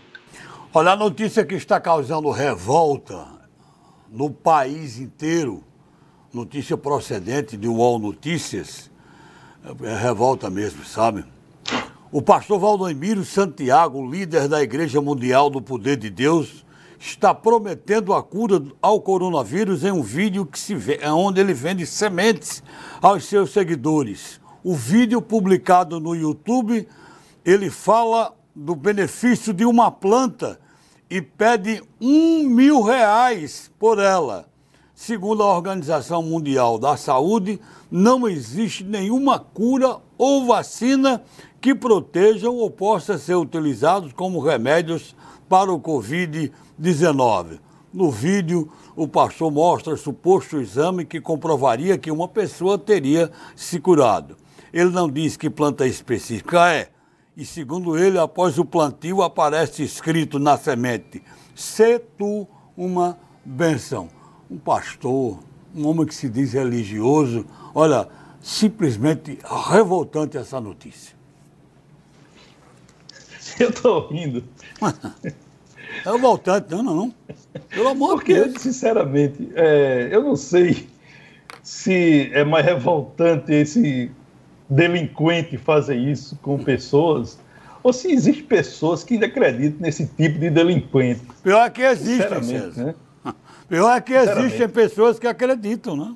Olha, 0.73 0.91
a 0.91 0.95
notícia 0.95 1.45
que 1.45 1.55
está 1.55 1.79
causando 1.79 2.29
revolta 2.31 3.27
no 4.12 4.29
país 4.29 4.99
inteiro, 4.99 5.63
notícia 6.34 6.77
procedente 6.77 7.58
de 7.58 7.67
UOL 7.67 7.99
Notícias, 7.99 8.91
é 9.84 9.95
revolta 9.95 10.49
mesmo, 10.49 10.86
sabe? 10.86 11.23
O 12.12 12.21
pastor 12.21 12.60
Valdomiro 12.60 13.25
Santiago, 13.25 14.10
líder 14.10 14.47
da 14.47 14.62
Igreja 14.62 15.01
Mundial 15.01 15.49
do 15.49 15.62
Poder 15.62 15.97
de 15.97 16.10
Deus, 16.10 16.65
está 16.99 17.34
prometendo 17.34 18.13
a 18.13 18.23
cura 18.23 18.62
ao 18.81 19.01
coronavírus 19.01 19.84
em 19.84 19.91
um 19.91 20.01
vídeo 20.01 20.45
que 20.45 20.60
se 20.60 20.75
vê, 20.75 20.99
onde 21.08 21.39
ele 21.39 21.53
vende 21.53 21.86
sementes 21.86 22.63
aos 23.01 23.25
seus 23.25 23.51
seguidores. 23.51 24.39
O 24.63 24.73
vídeo 24.73 25.21
publicado 25.21 25.99
no 25.99 26.15
YouTube, 26.15 26.88
ele 27.43 27.69
fala 27.69 28.34
do 28.55 28.75
benefício 28.75 29.53
de 29.53 29.65
uma 29.65 29.91
planta 29.91 30.60
e 31.10 31.21
pede 31.21 31.84
um 32.01 32.43
mil 32.43 32.81
reais 32.81 33.71
por 33.77 33.99
ela. 33.99 34.47
Segundo 34.93 35.43
a 35.43 35.53
Organização 35.53 36.23
Mundial 36.23 36.79
da 36.79 36.95
Saúde, 36.95 37.60
não 37.91 38.27
existe 38.27 38.84
nenhuma 38.84 39.38
cura 39.38 39.97
ou 40.17 40.45
vacina 40.45 41.21
que 41.60 41.75
protejam 41.75 42.55
ou 42.55 42.71
possa 42.71 43.17
ser 43.17 43.36
utilizados 43.36 44.13
como 44.13 44.39
remédios 44.39 45.13
para 45.47 45.71
o 45.71 45.79
Covid-19. 45.79 47.60
No 47.93 48.12
vídeo, 48.12 48.69
o 48.95 49.08
pastor 49.08 49.51
mostra 49.51 49.95
suposto 49.95 50.60
exame 50.60 51.05
que 51.05 51.21
comprovaria 51.21 51.97
que 51.97 52.12
uma 52.12 52.27
pessoa 52.27 52.77
teria 52.77 53.31
se 53.55 53.79
curado. 53.79 54.36
Ele 54.73 54.89
não 54.89 55.10
diz 55.10 55.38
que 55.38 55.49
planta 55.49 55.88
específica 55.88 56.73
é, 56.73 56.89
e 57.38 57.45
segundo 57.45 57.97
ele, 57.97 58.17
após 58.17 58.58
o 58.58 58.65
plantio 58.65 59.21
aparece 59.21 59.84
escrito 59.84 60.39
na 60.39 60.58
semente: 60.58 61.21
Se 61.53 61.99
tu 61.99 62.47
uma 62.75 63.17
benção. 63.43 64.10
Um 64.49 64.58
pastor, 64.58 65.39
um 65.75 65.88
homem 65.88 66.05
que 66.05 66.15
se 66.15 66.29
diz 66.29 66.53
religioso, 66.53 67.45
olha, 67.73 68.08
simplesmente 68.41 69.39
revoltante 69.69 70.38
essa 70.38 70.62
notícia. 70.62 71.15
Eu 73.59 73.69
estou 73.69 74.07
rindo. 74.07 74.43
É 76.03 76.11
o 76.11 76.17
voltante, 76.17 76.71
não, 76.71 76.83
não, 76.83 76.95
não. 76.95 77.13
Pelo 77.69 77.89
amor 77.89 78.23
de 78.23 78.33
Deus. 78.33 78.61
sinceramente, 78.61 79.49
é, 79.55 80.09
eu 80.11 80.23
não 80.23 80.35
sei 80.35 80.87
se 81.63 82.29
é 82.33 82.43
mais 82.43 82.65
revoltante 82.65 83.53
esse 83.53 84.11
delinquente 84.69 85.57
fazer 85.57 85.95
isso 85.95 86.37
com 86.41 86.57
pessoas 86.63 87.39
ou 87.81 87.93
se 87.93 88.11
existem 88.11 88.43
pessoas 88.43 89.03
que 89.03 89.13
ainda 89.13 89.27
acreditam 89.27 89.79
nesse 89.79 90.07
tipo 90.07 90.39
de 90.39 90.49
delinquente. 90.49 91.21
Pior 91.43 91.65
é 91.65 91.69
que 91.69 91.81
existem, 91.83 92.43
César. 92.43 92.83
Né? 92.83 92.95
Pior 93.69 93.95
é 93.95 94.01
que 94.01 94.13
existem 94.13 94.67
pessoas 94.67 95.19
que 95.19 95.27
acreditam, 95.27 95.95
né? 95.95 96.15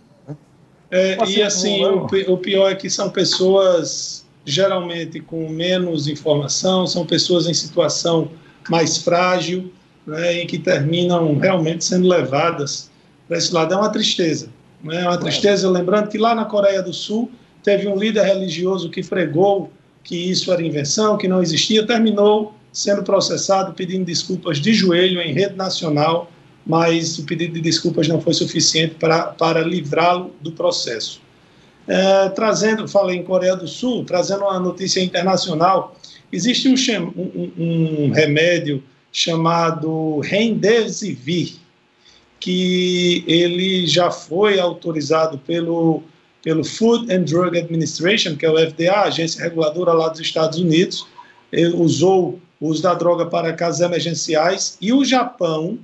É, 0.92 1.18
e 1.28 1.44
assim, 1.44 1.86
o, 1.86 2.08
o 2.28 2.38
pior 2.40 2.72
é 2.72 2.76
que 2.76 2.90
são 2.90 3.12
pessoas 3.12 4.26
geralmente 4.50 5.20
com 5.20 5.50
menos 5.50 6.08
informação, 6.08 6.88
são 6.88 7.06
pessoas 7.06 7.48
em 7.48 7.54
situação 7.54 8.30
mais 8.70 8.98
frágil, 8.98 9.72
né, 10.06 10.42
e 10.42 10.46
que 10.46 10.58
terminam 10.58 11.38
realmente 11.38 11.84
sendo 11.84 12.08
levadas 12.08 12.90
para 13.28 13.38
esse 13.38 13.54
lado. 13.54 13.74
É 13.74 13.78
uma 13.78 13.92
tristeza. 13.92 14.50
Né, 14.84 15.04
é 15.04 15.08
uma 15.08 15.18
tristeza, 15.18 15.70
lembrando 15.70 16.10
que 16.10 16.18
lá 16.18 16.34
na 16.34 16.46
Coreia 16.46 16.82
do 16.82 16.94
Sul 16.94 17.32
teve 17.64 17.88
um 17.88 17.96
líder 17.96 18.24
religioso 18.24 18.90
que 18.90 19.04
pregou 19.04 19.72
que 20.04 20.16
isso 20.16 20.52
era 20.52 20.64
invenção, 20.64 21.18
que 21.18 21.28
não 21.28 21.42
existia, 21.42 21.86
terminou 21.86 22.54
sendo 22.72 23.04
processado, 23.04 23.74
pedindo 23.74 24.06
desculpas 24.06 24.58
de 24.60 24.74
joelho 24.74 25.22
em 25.22 25.34
rede 25.34 25.56
nacional, 25.56 26.32
mas 26.66 27.18
o 27.20 27.26
pedido 27.26 27.54
de 27.54 27.62
desculpas 27.62 28.08
não 28.08 28.22
foi 28.22 28.34
suficiente 28.34 28.96
para, 28.96 29.24
para 29.24 29.62
livrá-lo 29.62 30.34
do 30.42 30.52
processo. 30.52 31.22
É, 31.92 32.30
trazendo, 32.30 32.88
falei 32.88 33.18
em 33.18 33.24
Coreia 33.24 33.56
do 33.56 33.68
Sul, 33.68 34.06
trazendo 34.06 34.44
uma 34.44 34.60
notícia 34.60 35.02
internacional, 35.02 35.96
existe 36.32 36.70
um, 36.70 36.76
um, 37.18 37.52
um 37.58 38.12
remédio 38.12 38.84
chamado 39.12 40.20
Remdesivir. 40.20 41.54
que 42.40 43.24
ele 43.28 43.88
já 43.88 44.12
foi 44.12 44.60
autorizado 44.60 45.40
pelo, 45.40 46.04
pelo 46.44 46.64
Food 46.64 47.12
and 47.12 47.24
Drug 47.24 47.58
Administration, 47.58 48.36
que 48.36 48.46
é 48.46 48.52
o 48.52 48.70
FDA, 48.70 48.92
a 48.92 49.04
agência 49.06 49.44
reguladora 49.44 49.92
lá 49.92 50.10
dos 50.10 50.20
Estados 50.20 50.60
Unidos, 50.60 51.08
ele 51.52 51.74
usou 51.74 52.40
o 52.62 52.68
uso 52.68 52.84
da 52.84 52.94
droga 52.94 53.26
para 53.26 53.52
casos 53.54 53.82
emergenciais, 53.82 54.78
e 54.80 54.94
o 54.94 55.04
Japão 55.04 55.80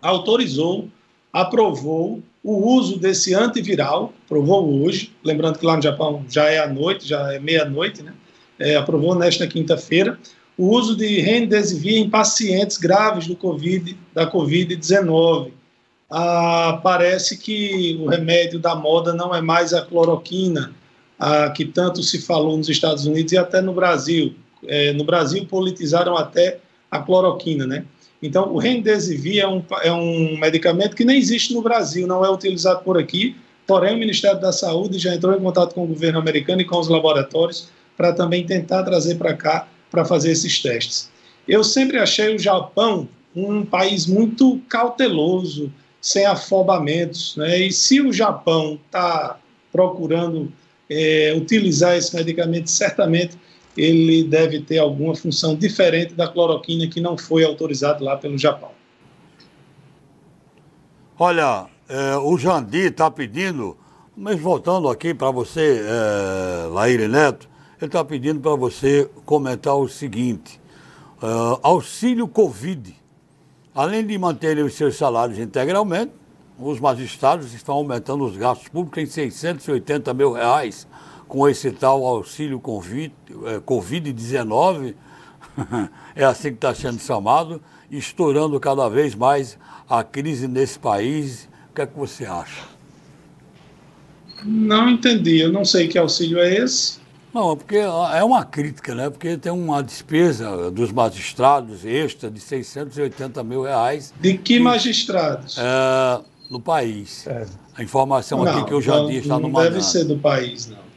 autorizou, 0.00 0.88
aprovou 1.32 2.22
o 2.42 2.74
uso 2.74 2.98
desse 2.98 3.34
antiviral, 3.34 4.12
aprovou 4.24 4.82
hoje, 4.82 5.12
lembrando 5.22 5.58
que 5.58 5.66
lá 5.66 5.76
no 5.76 5.82
Japão 5.82 6.24
já 6.28 6.46
é 6.46 6.58
à 6.58 6.66
noite, 6.66 7.06
já 7.06 7.32
é 7.32 7.38
meia-noite, 7.38 8.02
né? 8.02 8.14
É, 8.58 8.76
aprovou 8.76 9.14
nesta 9.14 9.46
quinta-feira, 9.46 10.18
o 10.56 10.68
uso 10.68 10.94
de 10.94 11.20
remdesivir 11.20 11.96
em 11.96 12.10
pacientes 12.10 12.76
graves 12.76 13.26
do 13.26 13.34
COVID, 13.34 13.96
da 14.12 14.30
Covid-19. 14.30 15.52
Ah, 16.10 16.78
parece 16.82 17.38
que 17.38 17.98
o 18.00 18.06
remédio 18.06 18.58
da 18.58 18.74
moda 18.74 19.14
não 19.14 19.34
é 19.34 19.40
mais 19.40 19.72
a 19.72 19.82
cloroquina, 19.82 20.74
a 21.18 21.50
que 21.50 21.64
tanto 21.64 22.02
se 22.02 22.20
falou 22.20 22.56
nos 22.56 22.68
Estados 22.68 23.06
Unidos 23.06 23.32
e 23.32 23.38
até 23.38 23.62
no 23.62 23.72
Brasil. 23.72 24.34
É, 24.66 24.92
no 24.92 25.04
Brasil 25.04 25.46
politizaram 25.46 26.16
até 26.16 26.58
a 26.90 26.98
cloroquina, 26.98 27.66
né? 27.66 27.84
Então, 28.22 28.52
o 28.52 28.58
remdesivir 28.58 29.42
é 29.42 29.48
um, 29.48 29.62
é 29.82 29.92
um 29.92 30.36
medicamento 30.38 30.94
que 30.94 31.04
nem 31.04 31.18
existe 31.18 31.54
no 31.54 31.62
Brasil, 31.62 32.06
não 32.06 32.24
é 32.24 32.30
utilizado 32.30 32.82
por 32.82 32.98
aqui, 32.98 33.36
porém 33.66 33.94
o 33.94 33.98
Ministério 33.98 34.40
da 34.40 34.52
Saúde 34.52 34.98
já 34.98 35.14
entrou 35.14 35.34
em 35.34 35.40
contato 35.40 35.74
com 35.74 35.84
o 35.84 35.86
governo 35.86 36.18
americano 36.18 36.60
e 36.60 36.64
com 36.64 36.78
os 36.78 36.88
laboratórios 36.88 37.68
para 37.96 38.12
também 38.12 38.44
tentar 38.44 38.82
trazer 38.82 39.16
para 39.16 39.34
cá 39.34 39.68
para 39.90 40.04
fazer 40.04 40.32
esses 40.32 40.60
testes. 40.60 41.10
Eu 41.48 41.64
sempre 41.64 41.98
achei 41.98 42.34
o 42.34 42.38
Japão 42.38 43.08
um 43.34 43.64
país 43.64 44.06
muito 44.06 44.60
cauteloso, 44.68 45.72
sem 46.00 46.24
afobamentos, 46.26 47.36
né? 47.36 47.58
e 47.58 47.72
se 47.72 48.00
o 48.00 48.12
Japão 48.12 48.78
está 48.86 49.38
procurando 49.70 50.52
é, 50.88 51.32
utilizar 51.36 51.96
esse 51.96 52.14
medicamento, 52.14 52.68
certamente 52.68 53.36
ele 53.76 54.24
deve 54.24 54.60
ter 54.60 54.78
alguma 54.78 55.14
função 55.14 55.54
diferente 55.54 56.14
da 56.14 56.28
cloroquina 56.28 56.86
que 56.86 57.00
não 57.00 57.16
foi 57.16 57.44
autorizada 57.44 58.02
lá 58.04 58.16
pelo 58.16 58.36
Japão. 58.36 58.70
Olha, 61.18 61.66
é, 61.88 62.16
o 62.16 62.36
Jandir 62.38 62.86
está 62.86 63.10
pedindo, 63.10 63.76
mas 64.16 64.40
voltando 64.40 64.88
aqui 64.88 65.12
para 65.12 65.30
você, 65.30 65.82
é, 65.84 66.66
Laíre 66.68 67.08
Neto, 67.08 67.48
ele 67.78 67.86
está 67.86 68.04
pedindo 68.04 68.40
para 68.40 68.54
você 68.56 69.08
comentar 69.24 69.76
o 69.76 69.88
seguinte: 69.88 70.60
é, 71.22 71.58
auxílio 71.62 72.26
Covid, 72.26 72.94
além 73.74 74.06
de 74.06 74.16
manterem 74.18 74.64
os 74.64 74.74
seus 74.74 74.96
salários 74.96 75.38
integralmente, 75.38 76.12
os 76.58 76.78
magistrados 76.80 77.54
estão 77.54 77.74
aumentando 77.74 78.24
os 78.24 78.36
gastos 78.36 78.68
públicos 78.68 78.98
em 78.98 79.06
680 79.06 80.12
mil 80.12 80.32
reais 80.32 80.86
com 81.30 81.48
esse 81.48 81.70
tal 81.70 82.04
auxílio 82.04 82.60
é, 82.60 83.60
Covid-19, 83.60 84.94
é 86.16 86.24
assim 86.24 86.48
que 86.48 86.56
está 86.56 86.74
sendo 86.74 86.98
chamado, 86.98 87.62
estourando 87.88 88.58
cada 88.58 88.88
vez 88.88 89.14
mais 89.14 89.56
a 89.88 90.02
crise 90.02 90.48
nesse 90.48 90.76
país. 90.76 91.48
O 91.70 91.74
que 91.74 91.82
é 91.82 91.86
que 91.86 91.96
você 91.96 92.26
acha? 92.26 92.64
Não 94.44 94.90
entendi, 94.90 95.38
eu 95.38 95.52
não 95.52 95.64
sei 95.64 95.86
que 95.86 95.96
auxílio 95.96 96.40
é 96.40 96.52
esse. 96.52 96.98
Não, 97.32 97.56
porque 97.56 97.76
é 97.76 98.24
uma 98.24 98.44
crítica, 98.44 98.92
né? 98.92 99.08
Porque 99.08 99.36
tem 99.36 99.52
uma 99.52 99.84
despesa 99.84 100.68
dos 100.68 100.90
magistrados 100.90 101.84
extra 101.84 102.28
de 102.28 102.40
680 102.40 103.44
mil 103.44 103.62
reais. 103.62 104.12
De 104.20 104.36
que, 104.36 104.58
magistrados? 104.58 105.56
É, 105.56 106.20
no 106.50 106.60
país. 106.60 107.24
É. 107.28 107.46
A 107.76 107.84
informação 107.84 108.42
não, 108.42 108.50
aqui 108.50 108.66
que 108.66 108.74
eu 108.74 108.82
já 108.82 108.98
disse 109.04 109.20
está 109.20 109.38
no 109.38 109.48
Não 109.48 109.62
deve 109.62 109.80
ser 109.80 110.02
do 110.06 110.18
país, 110.18 110.66
não. 110.66 110.89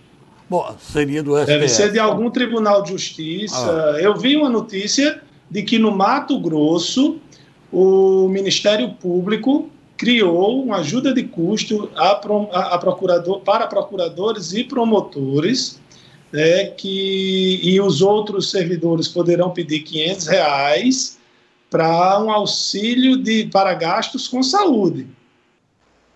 Bom, 0.50 0.76
seria 0.80 1.24
do 1.24 1.36
STF. 1.36 1.46
Deve 1.46 1.68
ser 1.68 1.92
de 1.92 2.00
algum 2.00 2.30
tribunal 2.30 2.84
de 2.84 2.90
justiça. 2.92 3.94
Ah. 3.96 4.02
Eu 4.02 4.16
vi 4.16 4.36
uma 4.36 4.50
notícia 4.50 5.22
de 5.50 5.64
que 5.64 5.80
no 5.80 5.92
Mato 5.92 6.40
Grosso 6.40 7.20
o 7.72 8.28
Ministério 8.30 8.92
Público 8.94 9.70
criou 9.98 10.64
uma 10.64 10.78
ajuda 10.78 11.14
de 11.14 11.24
custo 11.24 11.90
a, 11.96 12.20
a, 12.52 12.76
a 12.76 12.78
procurador, 12.78 13.40
para 13.42 13.68
procuradores 13.68 14.54
e 14.54 14.64
promotores, 14.64 15.80
né, 16.32 16.66
que, 16.66 17.60
e 17.64 17.80
os 17.80 18.02
outros 18.02 18.52
servidores 18.52 19.08
poderão 19.08 19.52
pedir 19.52 19.80
500 19.80 20.28
reais 20.28 21.18
para 21.70 22.22
um 22.22 22.32
auxílio 22.32 23.18
de, 23.18 23.46
para 23.46 23.74
gastos 23.74 24.28
com 24.28 24.44
saúde. 24.44 25.08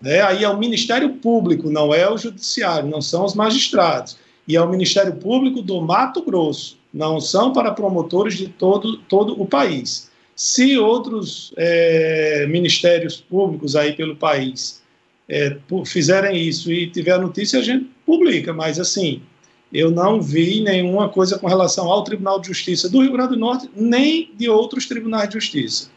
Né? 0.00 0.20
Aí 0.22 0.44
é 0.44 0.48
o 0.48 0.58
Ministério 0.58 1.10
Público, 1.14 1.70
não 1.70 1.92
é 1.92 2.10
o 2.10 2.16
Judiciário, 2.16 2.88
não 2.88 3.00
são 3.00 3.24
os 3.24 3.34
magistrados 3.34 4.16
e 4.48 4.56
ao 4.56 4.68
Ministério 4.68 5.14
Público 5.14 5.60
do 5.60 5.78
Mato 5.82 6.22
Grosso, 6.22 6.78
não 6.92 7.20
são 7.20 7.52
para 7.52 7.70
promotores 7.72 8.34
de 8.34 8.48
todo, 8.48 8.96
todo 8.96 9.40
o 9.40 9.46
país. 9.46 10.10
Se 10.34 10.78
outros 10.78 11.52
é, 11.56 12.46
ministérios 12.48 13.18
públicos 13.18 13.76
aí 13.76 13.92
pelo 13.92 14.16
país 14.16 14.80
é, 15.28 15.58
fizerem 15.84 16.40
isso 16.40 16.72
e 16.72 16.88
tiver 16.88 17.20
notícia, 17.20 17.58
a 17.58 17.62
gente 17.62 17.90
publica, 18.06 18.54
mas 18.54 18.80
assim, 18.80 19.20
eu 19.70 19.90
não 19.90 20.22
vi 20.22 20.62
nenhuma 20.62 21.10
coisa 21.10 21.38
com 21.38 21.46
relação 21.46 21.92
ao 21.92 22.02
Tribunal 22.02 22.40
de 22.40 22.46
Justiça 22.46 22.88
do 22.88 23.02
Rio 23.02 23.12
Grande 23.12 23.34
do 23.34 23.40
Norte, 23.40 23.68
nem 23.76 24.30
de 24.34 24.48
outros 24.48 24.86
tribunais 24.86 25.28
de 25.28 25.34
justiça. 25.34 25.90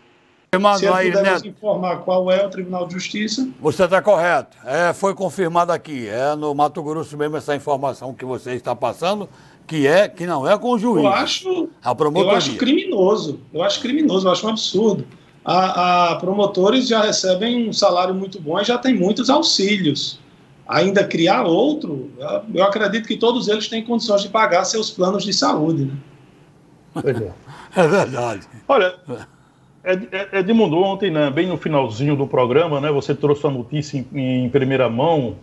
Se 0.54 0.86
eu 0.86 0.92
puder 0.92 1.32
nos 1.32 1.46
informar 1.46 1.96
qual 2.00 2.30
é 2.30 2.46
o 2.46 2.50
Tribunal 2.50 2.86
de 2.86 2.96
Justiça. 2.96 3.48
Você 3.62 3.86
está 3.86 4.02
correto. 4.02 4.58
É, 4.66 4.92
foi 4.92 5.16
confirmado 5.16 5.72
aqui. 5.72 6.10
É 6.10 6.36
no 6.36 6.54
Mato 6.54 6.84
Grosso 6.84 7.16
mesmo 7.16 7.38
essa 7.38 7.56
informação 7.56 8.14
que 8.14 8.26
você 8.26 8.52
está 8.52 8.76
passando, 8.76 9.30
que 9.66 9.88
é 9.88 10.10
que 10.10 10.26
não 10.26 10.46
é 10.46 10.58
com 10.58 10.72
o 10.72 10.78
juiz. 10.78 11.06
Eu 11.06 11.10
acho, 11.10 11.70
a 11.82 11.96
eu 11.98 12.30
acho 12.32 12.58
criminoso. 12.58 13.40
Eu 13.54 13.64
acho 13.64 13.80
criminoso, 13.80 14.28
eu 14.28 14.32
acho 14.34 14.46
um 14.46 14.50
absurdo. 14.50 15.08
A, 15.46 16.10
a, 16.12 16.16
promotores 16.18 16.86
já 16.86 17.02
recebem 17.02 17.70
um 17.70 17.72
salário 17.72 18.14
muito 18.14 18.38
bom 18.42 18.60
e 18.60 18.66
já 18.66 18.78
tem 18.78 18.94
muitos 18.94 19.30
auxílios. 19.30 20.20
Ainda 20.68 21.06
criar 21.06 21.46
outro, 21.46 22.12
eu 22.54 22.66
acredito 22.66 23.08
que 23.08 23.16
todos 23.16 23.48
eles 23.48 23.70
têm 23.70 23.86
condições 23.86 24.22
de 24.22 24.28
pagar 24.28 24.66
seus 24.66 24.92
planos 24.92 25.24
de 25.24 25.32
saúde. 25.32 25.86
Né? 25.86 27.34
É. 27.74 27.80
é 27.84 27.88
verdade. 27.88 28.42
Olha, 28.68 29.00
Edmundo, 30.32 30.78
ontem, 30.78 31.10
né, 31.10 31.32
bem 31.32 31.48
no 31.48 31.58
finalzinho 31.58 32.15
do 32.15 32.28
programa, 32.28 32.80
né, 32.80 32.91
você 32.91 33.15
trouxe 33.15 33.48
a 33.48 33.50
notícia 33.50 33.98
em, 33.98 34.46
em, 34.46 34.50
primeira 34.50 34.88
mão, 34.88 35.38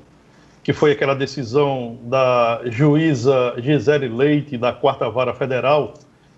que 0.63 0.73
foi 0.73 0.93
aquela 0.93 1.15
decisão 1.15 1.99
da 2.03 2.61
juíza 2.67 3.55
Gisele 3.59 4.09
Leite, 4.09 4.57
da 4.57 4.73
Quarta 4.73 5.11
Vara 5.11 5.35
Federal, 5.35 5.95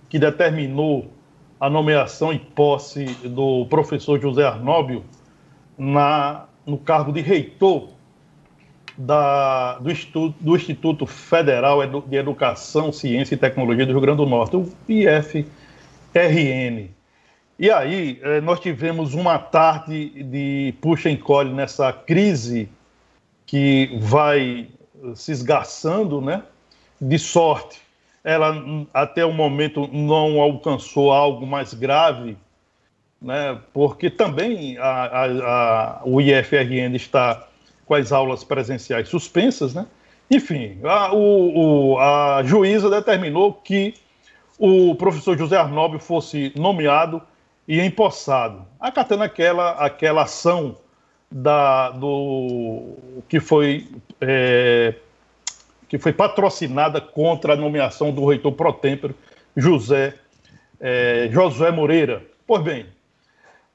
que 0.08 0.18
determinou 0.18 1.10
a 1.58 1.68
nomeação 1.68 2.32
e 2.32 2.38
posse 2.38 3.04
do 3.22 3.66
professor 3.66 4.18
José 4.18 4.44
Arnóbio 4.46 5.04
na, 5.76 6.46
no 6.64 6.78
cargo 6.78 7.12
de 7.12 7.20
reitor 7.20 7.90
da, 8.96 9.78
do, 9.78 9.90
Instituto, 9.90 10.34
do 10.40 10.56
Instituto 10.56 11.06
Federal 11.06 11.80
de 12.06 12.16
Educação, 12.16 12.90
Ciência 12.92 13.34
e 13.34 13.38
Tecnologia 13.38 13.84
do 13.84 13.92
Rio 13.92 14.00
Grande 14.00 14.18
do 14.18 14.26
Norte, 14.26 14.56
o 14.56 14.66
IFRN. 14.88 15.50
E 17.60 17.70
aí, 17.70 18.18
eh, 18.22 18.40
nós 18.40 18.58
tivemos 18.58 19.12
uma 19.12 19.38
tarde 19.38 20.22
de 20.22 20.72
puxa-encolhe 20.80 21.52
nessa 21.52 21.92
crise 21.92 22.70
que 23.44 23.98
vai 24.00 24.68
se 25.14 25.30
esgarçando, 25.30 26.22
né? 26.22 26.42
De 26.98 27.18
sorte, 27.18 27.78
ela 28.24 28.56
até 28.94 29.26
o 29.26 29.32
momento 29.34 29.86
não 29.92 30.40
alcançou 30.40 31.12
algo 31.12 31.46
mais 31.46 31.74
grave, 31.74 32.34
né? 33.20 33.58
Porque 33.74 34.08
também 34.08 34.78
a, 34.78 34.86
a, 34.86 35.24
a, 35.26 36.00
o 36.06 36.18
IFRN 36.18 36.96
está 36.96 37.46
com 37.84 37.92
as 37.92 38.10
aulas 38.10 38.42
presenciais 38.42 39.10
suspensas, 39.10 39.74
né? 39.74 39.86
Enfim, 40.30 40.78
a, 40.82 41.12
o, 41.12 41.92
o, 41.92 41.98
a 41.98 42.42
juíza 42.42 42.88
determinou 42.88 43.52
que 43.52 43.92
o 44.58 44.94
professor 44.94 45.36
José 45.36 45.58
Arnóbio 45.58 45.98
fosse 45.98 46.54
nomeado 46.56 47.20
e 47.70 47.80
empossado, 47.80 48.66
acatando 48.80 49.22
aquela, 49.22 49.70
aquela 49.74 50.22
ação 50.22 50.76
da, 51.30 51.90
do, 51.90 52.96
que, 53.28 53.38
foi, 53.38 53.87
é, 54.20 54.96
que 55.88 55.96
foi 55.96 56.12
patrocinada 56.12 57.00
contra 57.00 57.52
a 57.52 57.56
nomeação 57.56 58.11
do 58.11 58.26
reitor 58.26 58.54
pro 58.54 58.72
tempore, 58.72 59.14
José, 59.56 60.16
é, 60.80 61.30
Moreira. 61.72 62.24
Pois 62.44 62.61
bem, 62.61 62.87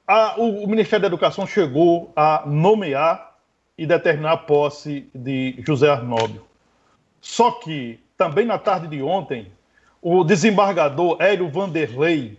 a, 0.06 0.42
o, 0.42 0.66
o 0.66 0.68
Ministério 0.68 1.04
da 1.04 1.08
Educação 1.08 1.48
chegou 1.48 2.12
a 2.18 2.44
nomear 2.46 3.38
e 3.78 3.86
determinar 3.86 4.34
a 4.34 4.38
posse 4.38 5.10
de 5.16 5.56
José 5.66 5.90
Arnóbio. 5.90 6.44
Só 7.22 7.50
que, 7.50 7.98
também 8.18 8.46
na 8.46 8.58
tarde 8.58 8.90
de 8.90 9.02
ontem, 9.02 9.54
o 10.02 10.26
desembargador 10.26 11.16
Hélio 11.22 11.48
Vanderlei 11.48 12.38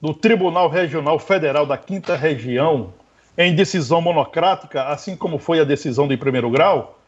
do 0.00 0.14
Tribunal 0.14 0.68
Regional 0.68 1.18
Federal 1.18 1.66
da 1.66 1.76
Quinta 1.76 2.16
Região 2.16 2.92
em 3.36 3.54
decisão 3.54 4.00
monocrática, 4.00 4.84
assim 4.84 5.16
como 5.16 5.38
foi 5.38 5.60
a 5.60 5.64
decisão 5.64 6.08
de 6.08 6.16
primeiro 6.16 6.50
grau, 6.50 6.98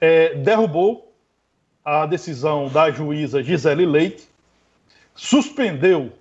é, 0.00 0.34
derrubou 0.34 1.12
a 1.84 2.06
decisão 2.06 2.68
da 2.68 2.90
juíza 2.90 3.42
Gisele 3.42 3.86
Leite, 3.86 4.28
suspendeu 5.14 6.12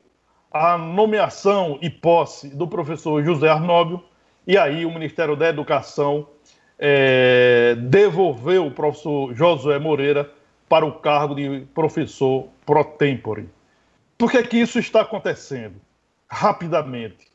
a 0.51 0.77
nomeação 0.77 1.79
e 1.81 1.89
posse 1.89 2.49
do 2.49 2.67
professor 2.67 3.23
José 3.23 3.49
Arnóbio, 3.49 4.03
e 4.47 4.57
aí 4.57 4.85
o 4.85 4.93
Ministério 4.93 5.35
da 5.35 5.49
Educação 5.49 6.27
é, 6.77 7.75
devolveu 7.75 8.67
o 8.67 8.71
professor 8.71 9.33
Josué 9.33 9.79
Moreira 9.79 10.29
para 10.69 10.85
o 10.85 10.93
cargo 10.93 11.35
de 11.35 11.65
professor 11.73 12.47
pro 12.65 12.83
tempore. 12.83 13.49
Por 14.17 14.31
que, 14.31 14.43
que 14.43 14.57
isso 14.57 14.79
está 14.79 15.01
acontecendo? 15.01 15.75
Rapidamente. 16.29 17.27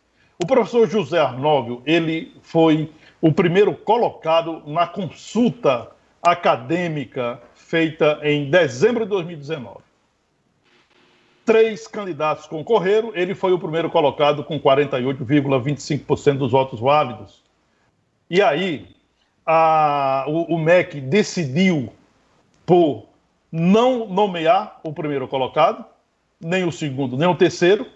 O 0.43 0.47
professor 0.47 0.89
José 0.89 1.19
Arnóbio, 1.19 1.83
ele 1.85 2.35
foi 2.43 2.91
o 3.21 3.33
primeiro 3.33 3.75
colocado 3.75 4.63
na 4.67 4.87
consulta 4.87 5.91
acadêmica 6.23 7.41
feita 7.55 8.19
em 8.23 8.51
dezembro 8.51 9.05
de 9.05 9.11
2019. 9.11 9.79
Três 11.45 11.87
candidatos 11.87 12.47
concorreram, 12.47 13.13
ele 13.15 13.35
foi 13.35 13.53
o 13.53 13.59
primeiro 13.59 13.91
colocado 13.91 14.43
com 14.45 14.59
48,25% 14.59 16.39
dos 16.39 16.53
votos 16.53 16.81
válidos. 16.81 17.43
E 18.29 18.41
aí, 18.41 18.89
a, 19.45 20.25
o, 20.29 20.55
o 20.55 20.59
MEC 20.59 21.01
decidiu 21.01 21.93
por 22.65 23.07
não 23.51 24.07
nomear 24.07 24.81
o 24.85 24.93
primeiro 24.93 25.27
colocado, 25.27 25.85
nem 26.41 26.65
o 26.65 26.71
segundo, 26.71 27.17
nem 27.17 27.29
o 27.29 27.35
terceiro, 27.35 27.87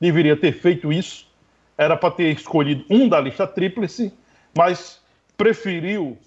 deveria 0.00 0.36
ter 0.36 0.52
feito 0.52 0.92
isso, 0.92 1.28
era 1.76 1.96
para 1.96 2.10
ter 2.10 2.32
escolhido 2.34 2.84
um 2.88 3.08
da 3.08 3.20
lista 3.20 3.46
tríplice, 3.46 4.12
mas 4.56 5.00
preferiu, 5.36 6.18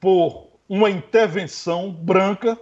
por 0.00 0.48
uma 0.68 0.90
intervenção 0.90 1.90
branca, 1.90 2.58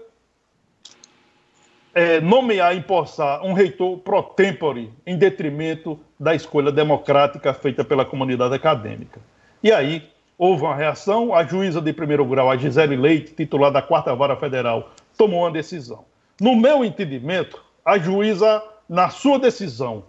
é, 1.94 2.20
nomear 2.20 2.74
e 2.74 2.78
empossar 2.78 3.44
um 3.44 3.52
reitor 3.52 3.98
pro 3.98 4.22
tempore 4.22 4.92
em 5.06 5.16
detrimento 5.16 5.98
da 6.20 6.34
escolha 6.34 6.70
democrática 6.70 7.54
feita 7.54 7.84
pela 7.84 8.04
comunidade 8.04 8.54
acadêmica. 8.54 9.20
E 9.62 9.72
aí, 9.72 10.08
houve 10.38 10.62
uma 10.62 10.74
reação, 10.74 11.34
a 11.34 11.42
juíza 11.44 11.80
de 11.80 11.92
primeiro 11.92 12.24
grau, 12.24 12.50
a 12.50 12.56
Gisele 12.56 12.96
Leite, 12.96 13.32
titular 13.32 13.72
da 13.72 13.80
Quarta 13.80 14.14
Vara 14.14 14.36
Federal, 14.36 14.90
tomou 15.16 15.40
uma 15.40 15.50
decisão. 15.50 16.04
No 16.40 16.54
meu 16.54 16.84
entendimento, 16.84 17.64
a 17.84 17.98
juíza, 17.98 18.62
na 18.88 19.08
sua 19.08 19.38
decisão, 19.38 20.04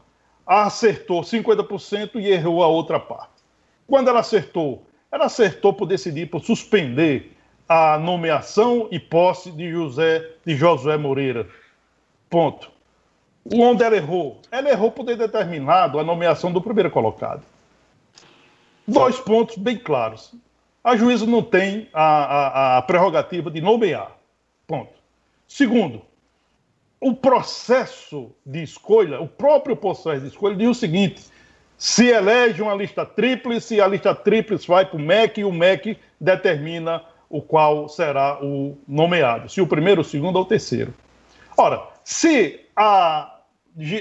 acertou 0.47 1.21
50% 1.21 2.15
e 2.15 2.31
errou 2.31 2.63
a 2.63 2.67
outra 2.67 2.99
parte. 2.99 3.43
Quando 3.85 4.07
ela 4.07 4.21
acertou, 4.21 4.85
ela 5.11 5.25
acertou 5.25 5.73
por 5.73 5.85
decidir 5.85 6.27
por 6.27 6.41
suspender 6.41 7.33
a 7.67 7.97
nomeação 7.97 8.87
e 8.89 8.97
posse 8.97 9.51
de 9.51 9.69
José 9.69 10.25
de 10.45 10.55
Josué 10.55 10.97
Moreira. 10.97 11.47
Ponto. 12.29 12.71
Onde 13.53 13.83
ela 13.83 13.95
errou? 13.95 14.41
Ela 14.51 14.69
errou 14.69 14.91
por 14.91 15.05
ter 15.05 15.17
determinado 15.17 15.99
a 15.99 16.03
nomeação 16.03 16.51
do 16.51 16.61
primeiro 16.61 16.91
colocado. 16.91 17.43
Dois 18.87 19.19
pontos 19.19 19.57
bem 19.57 19.77
claros. 19.77 20.33
A 20.83 20.95
juíza 20.95 21.25
não 21.25 21.43
tem 21.43 21.89
a, 21.93 22.03
a, 22.03 22.77
a 22.77 22.81
prerrogativa 22.81 23.51
de 23.51 23.59
nomear. 23.59 24.17
Ponto. 24.65 24.93
Segundo, 25.47 26.01
o 26.99 27.13
processo 27.13 28.31
de 28.45 28.63
escolha, 28.63 29.19
o 29.21 29.27
próprio 29.27 29.75
processo 29.75 30.21
de 30.21 30.27
escolha 30.27 30.55
diz 30.55 30.69
o 30.69 30.73
seguinte: 30.73 31.23
se 31.77 32.07
elege 32.07 32.61
uma 32.61 32.73
lista 32.73 33.05
tríplice, 33.05 33.79
a 33.79 33.87
lista 33.87 34.15
tríplice 34.15 34.67
vai 34.67 34.85
para 34.85 34.97
o 34.97 34.99
MEC 34.99 35.41
e 35.41 35.45
o 35.45 35.51
MEC 35.51 35.97
determina 36.19 37.03
o 37.29 37.41
qual 37.41 37.87
será 37.87 38.43
o 38.43 38.77
nomeado, 38.87 39.49
se 39.49 39.61
o 39.61 39.67
primeiro, 39.67 40.01
o 40.01 40.03
segundo 40.03 40.37
ou 40.37 40.43
o 40.43 40.47
terceiro. 40.47 40.93
Ora, 41.55 41.83
se 42.03 42.61
a, 42.75 43.41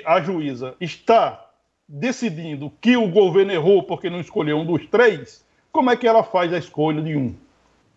a 0.05 0.21
juíza 0.21 0.75
está 0.81 1.45
decidindo 1.89 2.73
que 2.81 2.97
o 2.97 3.09
governo 3.09 3.53
errou 3.53 3.83
porque 3.83 4.09
não 4.09 4.21
escolheu 4.21 4.59
um 4.59 4.65
dos 4.65 4.87
três, 4.87 5.45
como 5.71 5.91
é 5.91 5.97
que 5.97 6.09
ela 6.09 6.23
faz 6.23 6.53
a 6.53 6.59
escolha 6.59 7.03
de 7.03 7.17
um? 7.17 7.35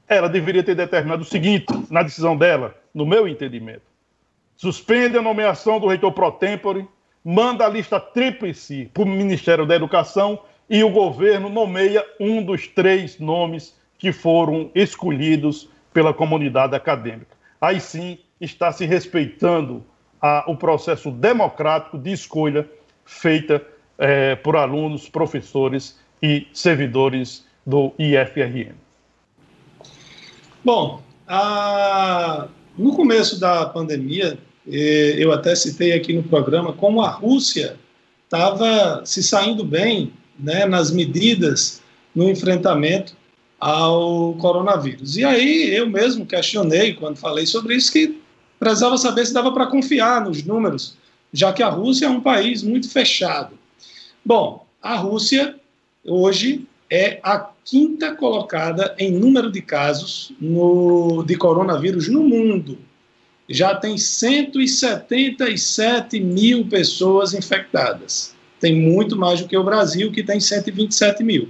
Ela 0.08 0.28
deveria 0.28 0.64
ter 0.64 0.76
determinado 0.76 1.22
o 1.22 1.26
seguinte 1.26 1.68
na 1.90 2.04
decisão 2.04 2.36
dela, 2.36 2.76
no 2.94 3.06
meu 3.06 3.28
entendimento. 3.28 3.89
Suspende 4.60 5.18
a 5.18 5.22
nomeação 5.22 5.80
do 5.80 5.88
reitor 5.88 6.12
pro 6.12 6.34
tempore, 6.34 6.86
manda 7.24 7.66
a 7.66 7.70
lista 7.70 7.98
tríplice 7.98 8.92
para 8.94 9.04
o 9.04 9.06
Ministério 9.06 9.66
da 9.66 9.74
Educação 9.74 10.38
e 10.70 10.84
o 10.84 10.90
governo 10.90 11.48
nomeia 11.48 12.06
um 12.20 12.44
dos 12.44 12.68
três 12.68 13.18
nomes 13.20 13.74
que 13.98 14.12
foram 14.12 14.70
escolhidos 14.76 15.70
pela 15.94 16.14
comunidade 16.14 16.76
acadêmica. 16.76 17.38
Aí 17.62 17.80
sim 17.80 18.18
está 18.42 18.70
se 18.74 18.86
respeitando 18.86 19.82
a, 20.22 20.44
o 20.46 20.58
processo 20.58 21.10
democrático 21.10 21.98
de 21.98 22.12
escolha 22.12 22.70
feita 23.06 23.66
é, 23.98 24.36
por 24.36 24.58
alunos, 24.58 25.08
professores 25.08 25.98
e 26.22 26.46
servidores 26.52 27.48
do 27.66 27.94
IFRN. 27.98 28.74
Bom, 30.66 31.02
a... 31.26 32.50
no 32.78 32.94
começo 32.94 33.40
da 33.40 33.66
pandemia, 33.66 34.38
eh, 34.38 34.49
eu 34.70 35.32
até 35.32 35.56
citei 35.56 35.94
aqui 35.94 36.14
no 36.14 36.24
programa 36.24 36.74
como 36.74 37.02
a 37.02 37.10
Rússia 37.10 37.78
estava 38.26 39.04
se 39.06 39.24
saindo 39.24 39.64
bem 39.64 40.14
né, 40.38 40.66
nas 40.66 40.92
medidas 40.92 41.82
no 42.14 42.30
enfrentamento 42.30 43.14
ao 43.60 44.34
coronavírus. 44.36 45.18
E 45.18 45.26
aí 45.26 45.76
eu 45.76 45.90
mesmo 45.90 46.26
questionei 46.26 46.94
quando 46.94 47.18
falei 47.18 47.46
sobre 47.46 47.76
isso 47.76 47.92
que 47.92 48.20
precisava 48.60 48.98
saber 48.98 49.26
se 49.26 49.34
dava 49.34 49.52
para 49.52 49.68
confiar 49.68 50.24
nos 50.24 50.44
números, 50.44 50.96
já 51.34 51.52
que 51.52 51.64
a 51.64 51.70
Rússia 51.70 52.06
é 52.06 52.10
um 52.10 52.22
país 52.22 52.64
muito 52.64 52.90
fechado. 52.90 53.58
Bom, 54.24 54.66
a 54.82 54.96
Rússia 54.96 55.56
hoje 56.06 56.68
é 56.90 57.20
a 57.24 57.50
quinta 57.64 58.16
colocada 58.16 58.96
em 58.98 59.12
número 59.12 59.52
de 59.52 59.62
casos 59.62 60.32
no, 60.40 61.24
de 61.24 61.36
coronavírus 61.36 62.08
no 62.08 62.24
mundo. 62.24 62.78
Já 63.50 63.74
tem 63.74 63.98
177 63.98 66.20
mil 66.20 66.68
pessoas 66.68 67.34
infectadas. 67.34 68.36
Tem 68.60 68.80
muito 68.80 69.18
mais 69.18 69.42
do 69.42 69.48
que 69.48 69.58
o 69.58 69.64
Brasil, 69.64 70.12
que 70.12 70.24
tem 70.24 70.40
127 70.40 71.24
mil. 71.24 71.50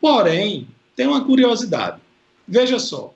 Porém, 0.00 0.66
tem 0.96 1.06
uma 1.06 1.22
curiosidade. 1.24 2.00
Veja 2.48 2.78
só, 2.78 3.12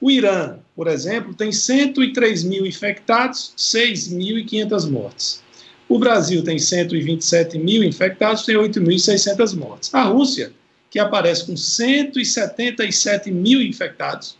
o 0.00 0.10
Irã, 0.10 0.58
por 0.76 0.86
exemplo, 0.86 1.34
tem 1.34 1.50
103 1.50 2.44
mil 2.44 2.66
infectados, 2.66 3.54
6.500 3.56 4.90
mortes. 4.90 5.42
O 5.88 5.98
Brasil 5.98 6.44
tem 6.44 6.58
127 6.58 7.58
mil 7.58 7.82
infectados, 7.82 8.44
tem 8.44 8.56
8.600 8.56 9.56
mortes. 9.56 9.94
A 9.94 10.02
Rússia, 10.02 10.52
que 10.90 10.98
aparece 10.98 11.46
com 11.46 11.56
177 11.56 13.30
mil 13.30 13.62
infectados, 13.62 14.36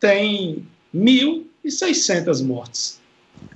tem 0.00 0.66
1.600 1.66 2.44
mortes. 2.44 3.00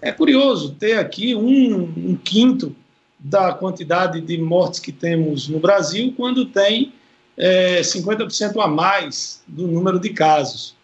É 0.01 0.13
curioso 0.13 0.75
ter 0.79 0.99
aqui 0.99 1.35
um, 1.35 1.83
um, 1.83 2.17
quinto 2.17 2.75
da 3.19 3.53
quantidade 3.53 4.21
de 4.21 4.39
mortes 4.39 4.81
que 4.81 4.93
temos 4.93 5.49
no 5.49 5.59
Brasil, 5.59 6.13
quando 6.17 6.47
tem 6.47 6.93
é, 7.37 7.81
50% 7.81 8.63
a 8.63 8.67
mais 8.67 9.43
do 9.47 9.67
número 9.67 9.99
de 9.99 10.11
casos 10.11 10.75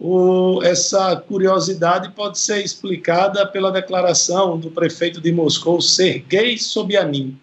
o, 0.00 0.62
essa 0.62 1.14
curiosidade 1.14 2.10
pode 2.12 2.38
ser 2.38 2.64
explicada 2.64 3.46
pela 3.46 3.70
declaração 3.70 4.58
do 4.58 4.70
prefeito 4.70 5.20
de 5.20 5.30
Moscou, 5.30 5.78
Sergei 5.82 6.56
Sobyanin, 6.56 7.38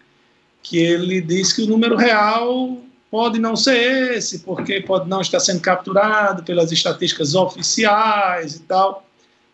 que 0.64 0.80
ele 0.80 1.22
diz 1.22 1.54
que 1.54 1.62
o 1.62 1.68
número 1.68 1.96
real 1.96 2.80
pode 3.12 3.38
não 3.40 3.56
ser 3.56 4.16
esse, 4.18 4.40
porque 4.40 4.82
pode 4.82 5.08
não 5.08 5.22
estar 5.22 5.40
sendo 5.40 5.62
capturado 5.62 6.44
pelas 6.44 6.72
estatísticas 6.72 7.36
oficiais 7.36 8.56
e 8.56 8.60
tal. 8.62 9.07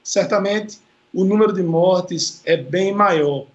Certamente, 0.04 0.80
o 1.14 1.24
número 1.24 1.54
de 1.54 1.64
mortes 1.64 2.42
é 2.46 2.58
bem 2.58 2.94
maior. 2.94 3.46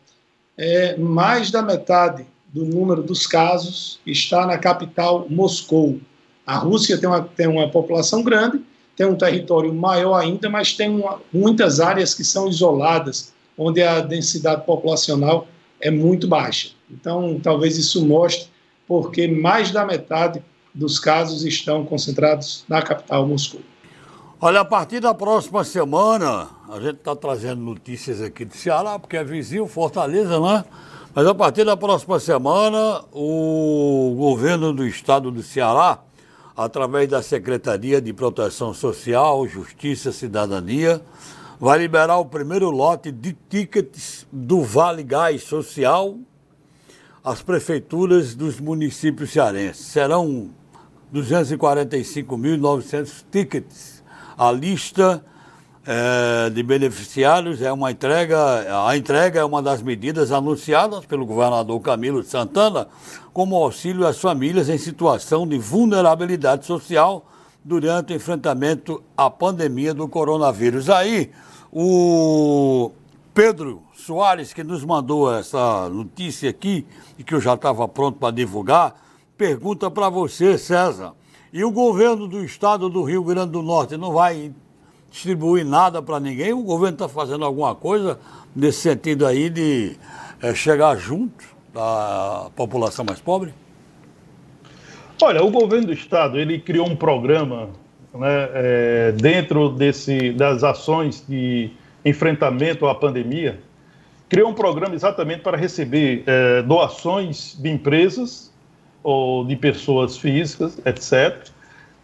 É, 0.57 0.97
mais 0.97 1.51
da 1.51 1.63
metade 1.63 2.25
do 2.49 2.65
número 2.65 3.03
dos 3.03 3.27
casos 3.27 4.01
está 4.07 4.47
na 4.47 4.57
capital 4.57 5.27
Moscou. 5.29 6.01
A 6.47 6.57
Rússia 6.57 6.97
tem 6.97 7.09
uma, 7.09 7.23
tem 7.23 7.47
uma 7.47 7.69
população 7.69 8.23
grande, 8.23 8.61
tem 8.97 9.07
um 9.07 9.15
território 9.15 9.73
maior 9.73 10.15
ainda, 10.15 10.49
mas 10.49 10.73
tem 10.73 10.89
uma, 10.89 11.21
muitas 11.33 11.79
áreas 11.79 12.15
que 12.15 12.25
são 12.25 12.49
isoladas, 12.49 13.33
onde 13.57 13.83
a 13.83 14.01
densidade 14.01 14.65
populacional 14.65 15.47
é 15.81 15.91
muito 15.91 16.27
baixa. 16.27 16.71
Então, 16.91 17.39
talvez 17.41 17.77
isso 17.77 18.05
mostre 18.07 18.49
porque 18.87 19.29
mais 19.29 19.71
da 19.71 19.85
metade 19.85 20.43
dos 20.75 20.99
casos 20.99 21.45
estão 21.45 21.85
concentrados 21.85 22.65
na 22.69 22.81
capital 22.81 23.27
Moscou. 23.27 23.61
Olha, 24.41 24.61
a 24.61 24.65
partir 24.65 25.01
da 25.01 25.13
próxima 25.13 25.65
semana, 25.65 26.49
a 26.69 26.79
gente 26.79 26.99
está 26.99 27.17
trazendo 27.17 27.61
notícias 27.61 28.23
aqui 28.23 28.45
de 28.45 28.57
Ceará, 28.57 28.97
porque 28.97 29.17
é 29.17 29.25
vizinho, 29.25 29.67
Fortaleza, 29.67 30.39
né? 30.39 30.65
Mas 31.13 31.27
a 31.27 31.35
partir 31.35 31.65
da 31.65 31.77
próxima 31.77 32.21
semana, 32.21 33.03
o 33.13 34.15
governo 34.17 34.73
do 34.73 34.87
estado 34.87 35.33
do 35.33 35.43
Ceará 35.43 35.99
através 36.57 37.09
da 37.09 37.21
Secretaria 37.21 38.01
de 38.01 38.13
Proteção 38.13 38.73
Social, 38.73 39.45
Justiça 39.49 40.11
e 40.11 40.13
Cidadania, 40.13 41.03
vai 41.59 41.79
liberar 41.79 42.19
o 42.19 42.25
primeiro 42.25 42.71
lote 42.71 43.11
de 43.11 43.37
tickets 43.49 44.25
do 44.31 44.63
Vale 44.63 45.03
Gás 45.03 45.43
Social 45.43 46.17
às 47.25 47.43
prefeituras 47.43 48.37
dos 48.37 48.61
municípios 48.61 49.31
cearenses. 49.31 49.87
Serão 49.87 50.51
245.900 51.13 53.25
tickets. 53.33 53.98
A 54.39 54.53
lista 54.53 55.25
é, 55.85 56.49
de 56.51 56.63
beneficiários 56.63 57.61
é 57.61 57.73
uma 57.73 57.91
entrega, 57.91 58.87
a 58.87 58.97
entrega 58.97 59.41
é 59.41 59.45
uma 59.45 59.61
das 59.61 59.83
medidas 59.83 60.31
anunciadas 60.31 61.05
pelo 61.05 61.27
governador 61.27 61.81
Camilo 61.81 62.23
Santana 62.23 62.87
como 63.33 63.57
auxílio 63.57 64.07
às 64.07 64.21
famílias 64.21 64.69
em 64.69 64.79
situação 64.79 65.45
de 65.45 65.59
vulnerabilidade 65.59 66.67
social 66.67 67.27
durante 67.65 68.13
o 68.13 68.17
enfrentamento 68.17 69.03
à 69.17 69.29
pandemia 69.29 69.93
do 69.93 70.07
coronavírus. 70.07 70.89
Aí, 70.89 71.33
o 71.73 72.93
Pedro 73.35 73.83
Soares, 73.93 74.53
que 74.53 74.63
nos 74.63 74.85
mandou 74.85 75.35
essa 75.35 75.89
notícia 75.89 76.49
aqui 76.49 76.87
e 77.19 77.25
que 77.25 77.35
eu 77.35 77.41
já 77.41 77.55
estava 77.55 77.89
pronto 77.89 78.21
para 78.21 78.33
divulgar, 78.33 78.95
pergunta 79.37 79.91
para 79.91 80.09
você, 80.09 80.57
César. 80.57 81.13
E 81.51 81.65
o 81.65 81.71
governo 81.71 82.29
do 82.29 82.45
estado 82.45 82.91
do 82.91 83.03
Rio 83.03 83.25
Grande 83.25 83.53
do 83.53 83.63
Norte 83.63 83.97
não 83.97 84.13
vai 84.13 84.53
distribuir 85.11 85.65
nada 85.65 86.03
para 86.03 86.21
ninguém? 86.21 86.53
O 86.53 86.63
governo 86.63 86.95
está 86.97 87.09
fazendo 87.09 87.43
alguma 87.43 87.75
coisa 87.75 88.19
nesse 88.55 88.81
sentido 88.81 89.27
aí 89.27 89.49
de 89.49 89.97
é, 90.43 90.55
chegar 90.55 90.95
junto 90.97 91.43
da 91.73 92.51
população 92.55 93.03
mais 93.03 93.19
pobre? 93.19 93.55
Olha, 95.23 95.43
o 95.43 95.51
governo 95.51 95.87
do 95.87 95.93
estado 95.95 96.39
ele 96.39 96.59
criou 96.59 96.87
um 96.87 96.95
programa 96.95 97.71
né, 98.15 98.49
é, 98.53 99.13
dentro 99.13 99.71
desse, 99.71 100.33
das 100.33 100.63
ações 100.63 101.25
de 101.27 101.71
enfrentamento 102.05 102.87
à 102.87 102.95
pandemia, 102.95 103.59
criou 104.29 104.51
um 104.51 104.55
programa 104.55 104.95
exatamente 104.95 105.41
para 105.41 105.57
receber 105.57 106.25
é, 106.27 106.61
doações 106.61 107.57
de 107.59 107.71
empresas 107.71 108.53
ou 109.03 109.45
de 109.45 109.57
pessoas 109.57 110.17
físicas, 110.17 110.79
etc., 110.85 111.49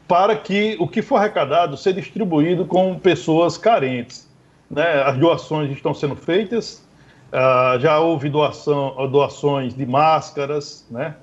para 0.06 0.36
que 0.36 0.76
o 0.78 0.86
que 0.86 1.00
for 1.00 1.16
arrecadado 1.16 1.76
seja 1.76 2.00
distribuído 2.00 2.66
com 2.66 2.98
pessoas 2.98 3.56
carentes. 3.56 4.28
Né? 4.70 5.02
As 5.02 5.16
doações 5.16 5.70
estão 5.70 5.94
sendo 5.94 6.14
feitas, 6.14 6.84
uh, 7.32 7.78
já 7.80 7.98
houve 7.98 8.28
doação, 8.28 8.94
doações 9.10 9.74
de 9.74 9.86
máscaras, 9.86 10.86
né? 10.90 11.14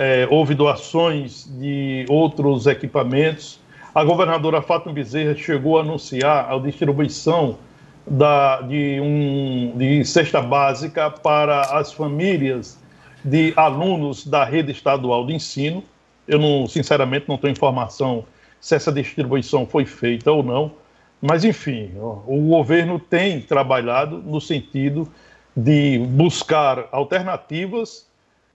É, 0.00 0.28
houve 0.30 0.54
doações 0.54 1.44
de 1.58 2.06
outros 2.08 2.68
equipamentos. 2.68 3.58
A 3.92 4.04
governadora 4.04 4.62
Fátima 4.62 4.92
Bezerra 4.92 5.34
chegou 5.34 5.76
a 5.76 5.80
anunciar 5.80 6.52
a 6.52 6.56
distribuição 6.60 7.58
da, 8.06 8.60
de, 8.60 9.00
um, 9.00 9.72
de 9.76 10.04
cesta 10.04 10.40
básica 10.40 11.10
para 11.10 11.62
as 11.62 11.92
famílias 11.92 12.77
de 13.24 13.52
alunos 13.56 14.26
da 14.26 14.44
rede 14.44 14.72
estadual 14.72 15.26
de 15.26 15.34
ensino. 15.34 15.82
Eu, 16.26 16.38
não, 16.38 16.66
sinceramente, 16.66 17.28
não 17.28 17.38
tenho 17.38 17.52
informação 17.52 18.24
se 18.60 18.74
essa 18.74 18.92
distribuição 18.92 19.66
foi 19.66 19.84
feita 19.86 20.32
ou 20.32 20.42
não, 20.42 20.72
mas, 21.20 21.44
enfim, 21.44 21.92
o 22.26 22.48
governo 22.48 22.98
tem 22.98 23.40
trabalhado 23.40 24.18
no 24.18 24.40
sentido 24.40 25.10
de 25.56 25.98
buscar 25.98 26.88
alternativas, 26.92 28.06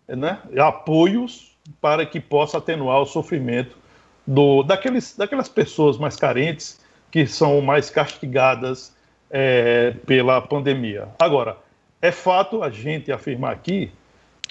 né, 0.08 0.40
apoios 0.58 1.58
para 1.82 2.06
que 2.06 2.20
possa 2.20 2.58
atenuar 2.58 3.02
o 3.02 3.06
sofrimento 3.06 3.78
do, 4.26 4.64
daqueles, 4.64 5.16
daquelas 5.16 5.50
pessoas 5.50 5.98
mais 5.98 6.16
carentes 6.16 6.80
que 7.12 7.28
são 7.28 7.62
mais 7.62 7.90
castigadas 7.90 8.96
é, 9.30 9.92
pela 10.06 10.42
pandemia. 10.42 11.10
Agora, 11.20 11.58
é 12.02 12.12
fato 12.12 12.64
a 12.64 12.70
gente 12.70 13.12
afirmar 13.12 13.52
aqui 13.52 13.92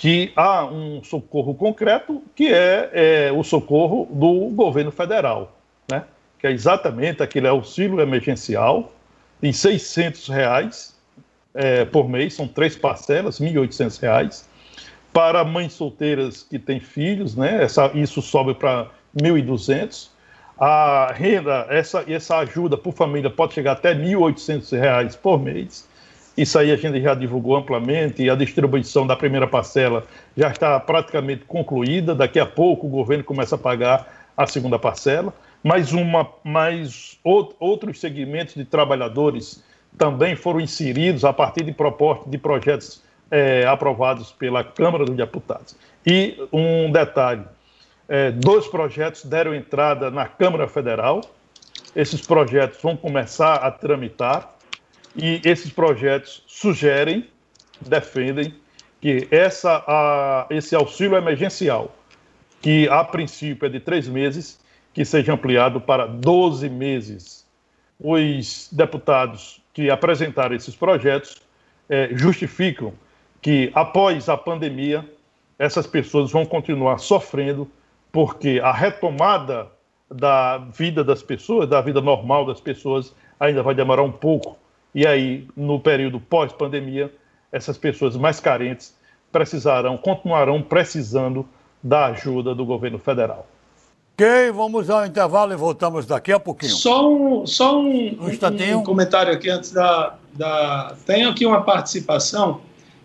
que 0.03 0.33
há 0.35 0.65
um 0.65 1.01
socorro 1.05 1.55
concreto, 1.55 2.25
que 2.35 2.53
é, 2.53 2.91
é, 2.93 3.33
o 3.33 3.45
socorro 3.45 4.09
do 4.11 4.49
governo 4.49 4.91
federal, 4.91 5.57
né? 5.89 6.03
que 6.41 6.49
é 6.49 6.51
exatamente 6.51 7.23
aquele 7.23 7.47
auxílio 7.47 8.01
emergencial 8.01 8.93
de 9.41 9.53
600 9.53 10.27
reais 10.27 10.97
é, 11.55 11.85
por 11.85 12.09
mês, 12.09 12.35
são 12.35 12.49
três 12.49 12.75
parcelas, 12.75 13.39
1.800 13.39 14.01
reais, 14.01 14.49
para 15.13 15.45
mães 15.45 15.73
solteiras 15.73 16.43
que 16.43 16.59
têm 16.59 16.81
filhos, 16.81 17.37
né? 17.37 17.63
Essa, 17.63 17.93
isso 17.95 18.21
sobe 18.21 18.55
para 18.55 18.91
1.200 19.17 20.09
a 20.59 21.13
renda, 21.13 21.65
essa, 21.71 22.05
essa 22.09 22.39
ajuda 22.39 22.77
por 22.77 22.93
família 22.93 23.31
pode 23.31 23.55
chegar 23.55 23.73
até 23.73 23.93
R$ 23.93 24.03
1.800 24.17 25.17
por 25.19 25.41
mês. 25.41 25.89
Isso 26.37 26.59
aí 26.59 26.71
a 26.73 26.77
gente 26.77 27.01
já 27.01 27.15
divulgou 27.15 27.57
amplamente 27.57 28.29
a 28.29 28.35
distribuição 28.35 29.07
da 29.07 29.15
primeira 29.15 29.47
parcela 29.47 30.05
já 30.37 30.51
está 30.51 30.81
praticamente 30.81 31.45
concluída. 31.45 32.15
Daqui 32.15 32.41
a 32.41 32.47
pouco 32.47 32.87
o 32.87 32.91
governo 32.91 33.23
começa 33.23 33.55
a 33.57 33.59
pagar 33.59 34.31
a 34.37 34.47
segunda 34.47 34.79
parcela. 34.79 35.33
Mais, 35.63 35.93
uma, 35.93 36.29
mais 36.43 37.19
outros 37.23 38.01
segmentos 38.01 38.55
de 38.55 38.65
trabalhadores 38.65 39.63
também 39.99 40.35
foram 40.35 40.61
inseridos 40.61 41.25
a 41.25 41.33
partir 41.33 41.65
de 41.65 41.73
propostas 41.73 42.31
de 42.31 42.39
projetos 42.39 43.03
é, 43.31 43.65
aprovados 43.67 44.33
pela 44.33 44.65
Câmara 44.65 45.05
dos 45.05 45.15
Deputados. 45.15 45.77
E 46.07 46.37
um 46.53 46.91
detalhe: 46.91 47.45
é, 48.09 48.31
dois 48.31 48.67
projetos 48.67 49.25
deram 49.25 49.55
entrada 49.55 50.11
na 50.11 50.27
Câmara 50.27 50.67
Federal. 50.67 51.21
Esses 51.95 52.27
projetos 52.27 52.81
vão 52.81 52.97
começar 52.97 53.57
a 53.57 53.71
tramitar 53.71 54.52
e 55.17 55.41
esses 55.45 55.71
projetos 55.71 56.43
sugerem, 56.47 57.27
defendem 57.81 58.55
que 59.01 59.27
essa, 59.31 59.83
a, 59.87 60.47
esse 60.51 60.75
auxílio 60.75 61.17
emergencial, 61.17 61.95
que 62.61 62.89
a 62.89 63.03
princípio 63.03 63.67
é 63.67 63.69
de 63.69 63.81
três 63.81 64.09
meses, 64.09 64.61
que 64.95 65.05
seja 65.05 65.33
ampliado 65.33 65.81
para 65.81 66.07
12 66.07 66.69
meses. 66.69 67.47
Os 67.99 68.69
deputados 68.71 69.61
que 69.73 69.91
apresentaram 69.91 70.55
esses 70.55 70.75
projetos 70.75 71.43
é, 71.89 72.11
justificam 72.13 72.93
que 73.41 73.71
após 73.75 74.29
a 74.29 74.37
pandemia 74.37 75.05
essas 75.59 75.87
pessoas 75.87 76.31
vão 76.31 76.45
continuar 76.45 76.99
sofrendo 76.99 77.71
porque 78.11 78.61
a 78.63 78.73
retomada 78.73 79.69
da 80.11 80.59
vida 80.59 81.03
das 81.03 81.23
pessoas, 81.23 81.69
da 81.69 81.81
vida 81.81 82.01
normal 82.01 82.45
das 82.45 82.61
pessoas, 82.61 83.15
ainda 83.41 83.63
vai 83.63 83.75
demorar 83.75 84.03
um 84.03 84.13
pouco. 84.13 84.59
E 84.95 85.07
aí, 85.07 85.47
no 85.57 85.81
período 85.81 86.21
pós-pandemia, 86.21 87.13
essas 87.51 87.79
pessoas 87.79 88.17
mais 88.17 88.41
carentes 88.41 88.95
precisarão, 89.31 89.97
continuarão 89.97 90.63
precisando 90.63 91.47
da 91.83 92.07
ajuda 92.07 92.55
do 92.55 92.65
governo 92.65 92.99
federal. 92.99 93.47
Ok, 94.15 94.53
vamos 94.53 94.91
ao 94.91 95.07
intervalo 95.07 95.53
e 95.53 95.57
voltamos 95.57 96.07
daqui 96.07 96.33
a 96.33 96.39
pouquinho. 96.39 96.73
Só 96.73 97.11
um, 97.11 97.47
só 97.47 97.81
um, 97.81 98.19
um, 98.21 98.79
um 98.79 98.83
comentário 98.83 99.33
aqui 99.33 99.49
antes 99.49 99.73
da, 99.73 100.17
da. 100.35 100.95
Tem 101.07 101.25
aqui 101.25 101.47
uma 101.47 101.63
participação 101.63 102.61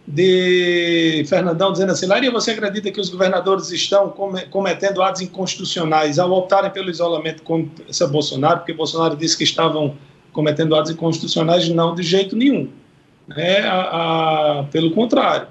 de 0.06 1.26
Fernandão 1.28 1.72
dizendo 1.72 1.92
assim, 1.92 2.06
Laria, 2.06 2.32
você 2.32 2.52
acredita 2.52 2.92
que 2.92 3.00
os 3.00 3.10
governadores 3.10 3.72
estão 3.72 4.14
cometendo 4.50 5.02
atos 5.02 5.22
inconstitucionais 5.22 6.20
ao 6.20 6.32
optarem 6.32 6.72
pelo 6.72 6.90
isolamento 6.90 7.44
contra 7.44 8.08
Bolsonaro, 8.08 8.60
porque 8.60 8.74
Bolsonaro 8.74 9.18
disse 9.18 9.38
que 9.38 9.44
estavam 9.44 9.96
cometendo 10.38 10.76
atos 10.76 10.92
inconstitucionais? 10.92 11.68
Não, 11.70 11.96
de 11.96 12.04
jeito 12.04 12.36
nenhum. 12.36 12.70
É, 13.36 13.62
a, 13.62 14.60
a, 14.60 14.64
pelo 14.72 14.92
contrário. 14.92 15.48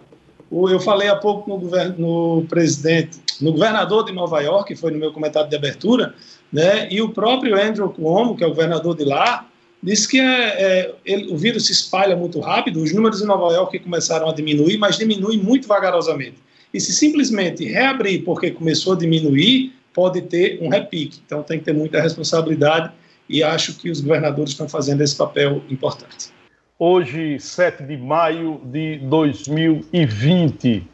O, 0.48 0.70
eu 0.70 0.78
falei 0.78 1.08
há 1.08 1.16
pouco 1.16 1.50
no, 1.50 1.58
govern, 1.58 1.96
no 1.98 2.46
presidente, 2.48 3.18
no 3.40 3.50
governador 3.50 4.04
de 4.04 4.12
Nova 4.12 4.40
York, 4.40 4.72
que 4.72 4.80
foi 4.80 4.92
no 4.92 4.98
meu 4.98 5.12
comentário 5.12 5.50
de 5.50 5.56
abertura, 5.56 6.14
né, 6.52 6.86
e 6.88 7.02
o 7.02 7.08
próprio 7.08 7.60
Andrew 7.60 7.90
Cuomo, 7.90 8.36
que 8.36 8.44
é 8.44 8.46
o 8.46 8.50
governador 8.50 8.96
de 8.96 9.04
lá, 9.04 9.44
Diz 9.82 10.06
que 10.06 10.18
é, 10.18 10.24
é, 10.24 10.94
ele, 11.04 11.30
o 11.30 11.36
vírus 11.36 11.66
se 11.66 11.72
espalha 11.72 12.16
muito 12.16 12.40
rápido, 12.40 12.82
os 12.82 12.92
números 12.94 13.20
em 13.20 13.26
Nova 13.26 13.52
York 13.52 13.78
começaram 13.80 14.28
a 14.28 14.32
diminuir, 14.32 14.78
mas 14.78 14.96
diminuem 14.96 15.38
muito 15.38 15.68
vagarosamente. 15.68 16.36
E 16.72 16.80
se 16.80 16.92
simplesmente 16.92 17.62
reabrir 17.64 18.24
porque 18.24 18.50
começou 18.50 18.94
a 18.94 18.96
diminuir, 18.96 19.74
pode 19.92 20.22
ter 20.22 20.58
um 20.62 20.68
repique. 20.68 21.20
Então 21.24 21.42
tem 21.42 21.58
que 21.58 21.66
ter 21.66 21.74
muita 21.74 22.00
responsabilidade 22.00 22.90
e 23.28 23.42
acho 23.42 23.74
que 23.76 23.90
os 23.90 24.00
governadores 24.00 24.50
estão 24.52 24.68
fazendo 24.68 25.02
esse 25.02 25.16
papel 25.16 25.62
importante. 25.68 26.32
Hoje, 26.78 27.40
7 27.40 27.82
de 27.84 27.96
maio 27.96 28.60
de 28.64 28.98
2020, 28.98 30.86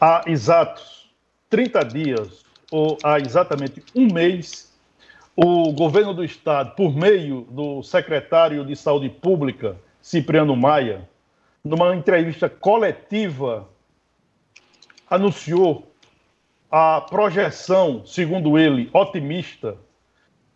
há 0.00 0.22
exatos 0.26 1.08
30 1.48 1.84
dias, 1.84 2.44
ou 2.70 2.98
há 3.04 3.18
exatamente 3.18 3.82
um 3.94 4.12
mês, 4.12 4.74
o 5.36 5.72
governo 5.72 6.12
do 6.12 6.24
estado, 6.24 6.74
por 6.74 6.94
meio 6.94 7.42
do 7.50 7.82
secretário 7.82 8.64
de 8.64 8.74
Saúde 8.74 9.08
Pública, 9.08 9.76
Cipriano 10.02 10.56
Maia, 10.56 11.08
numa 11.62 11.94
entrevista 11.94 12.48
coletiva, 12.48 13.68
anunciou 15.08 15.90
a 16.70 17.00
projeção, 17.00 18.04
segundo 18.04 18.58
ele, 18.58 18.90
otimista, 18.92 19.76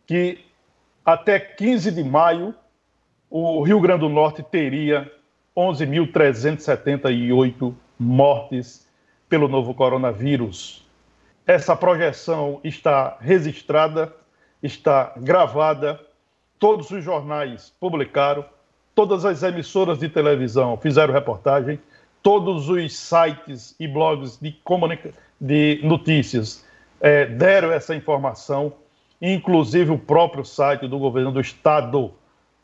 que 0.07 0.39
até 1.13 1.39
15 1.41 1.91
de 1.91 2.05
maio 2.05 2.55
o 3.29 3.63
Rio 3.63 3.81
Grande 3.81 4.01
do 4.01 4.09
Norte 4.09 4.43
teria 4.43 5.11
11.378 5.57 7.75
mortes 7.99 8.89
pelo 9.29 9.49
novo 9.49 9.75
coronavírus. 9.75 10.87
Essa 11.47 11.75
projeção 11.75 12.61
está 12.63 13.17
registrada, 13.21 14.15
está 14.63 15.13
gravada, 15.17 15.99
todos 16.59 16.91
os 16.91 17.03
jornais 17.03 17.73
publicaram, 17.81 18.45
todas 18.95 19.25
as 19.25 19.43
emissoras 19.43 19.99
de 19.99 20.07
televisão 20.09 20.77
fizeram 20.77 21.13
reportagem, 21.13 21.81
todos 22.23 22.69
os 22.69 22.97
sites 22.97 23.75
e 23.81 23.89
blogs 23.89 24.39
de, 24.41 24.53
comunica 24.65 25.11
de 25.41 25.81
notícias 25.83 26.65
é, 27.01 27.27
deram 27.27 27.73
essa 27.73 27.97
informação, 27.97 28.73
inclusive 29.21 29.91
o 29.91 29.99
próprio 29.99 30.43
site 30.45 30.87
do 30.89 30.99
governo 30.99 31.31
do 31.31 31.41
estado, 31.41 32.13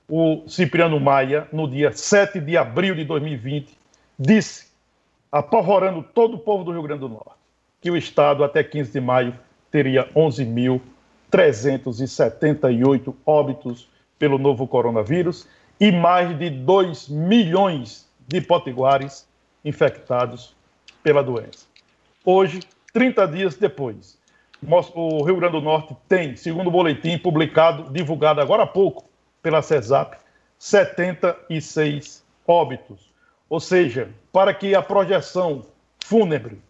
o 0.09 0.45
Cipriano 0.49 0.99
Maia, 1.01 1.47
no 1.53 1.69
dia 1.69 1.93
7 1.93 2.41
de 2.41 2.57
abril 2.57 2.95
de 2.95 3.05
2020, 3.05 3.77
disse, 4.19 4.69
apavorando 5.31 6.03
todo 6.03 6.35
o 6.35 6.39
povo 6.39 6.65
do 6.65 6.73
Rio 6.73 6.83
Grande 6.83 7.01
do 7.01 7.09
Norte, 7.09 7.37
que 7.81 7.91
o 7.91 7.97
estado 7.97 8.45
até 8.45 8.65
15 8.65 8.93
de 8.93 9.01
maio 9.01 9.35
teria 9.71 10.11
11.378 10.15 13.15
óbitos 13.27 13.89
pelo 14.19 14.39
novo 14.39 14.67
coronavírus 14.67 15.47
e 15.79 15.93
mais 15.93 16.39
de 16.39 16.49
2 16.49 17.09
milhões 17.09 18.09
de 18.27 18.41
potiguares 18.41 19.29
infectados 19.65 20.57
pela 21.03 21.23
doença. 21.23 21.67
Hoje, 22.25 22.61
30 22.93 23.27
dias 23.29 23.57
depois, 23.57 24.19
o 24.95 25.25
Rio 25.25 25.37
Grande 25.37 25.53
do 25.53 25.61
Norte 25.61 25.95
tem, 26.09 26.35
segundo 26.37 26.69
o 26.69 26.71
boletim 26.71 27.19
publicado, 27.19 27.93
divulgado 27.93 28.41
agora 28.41 28.63
há 28.65 28.67
pouco 28.67 29.05
pela 29.43 29.61
CESAP, 29.63 30.17
76 30.59 32.25
óbitos. 32.47 33.11
Ou 33.49 33.61
seja, 33.61 34.11
para 34.33 34.53
que 34.53 34.75
a 34.75 34.83
projeção 34.83 35.65
fúnebre, 36.05 36.61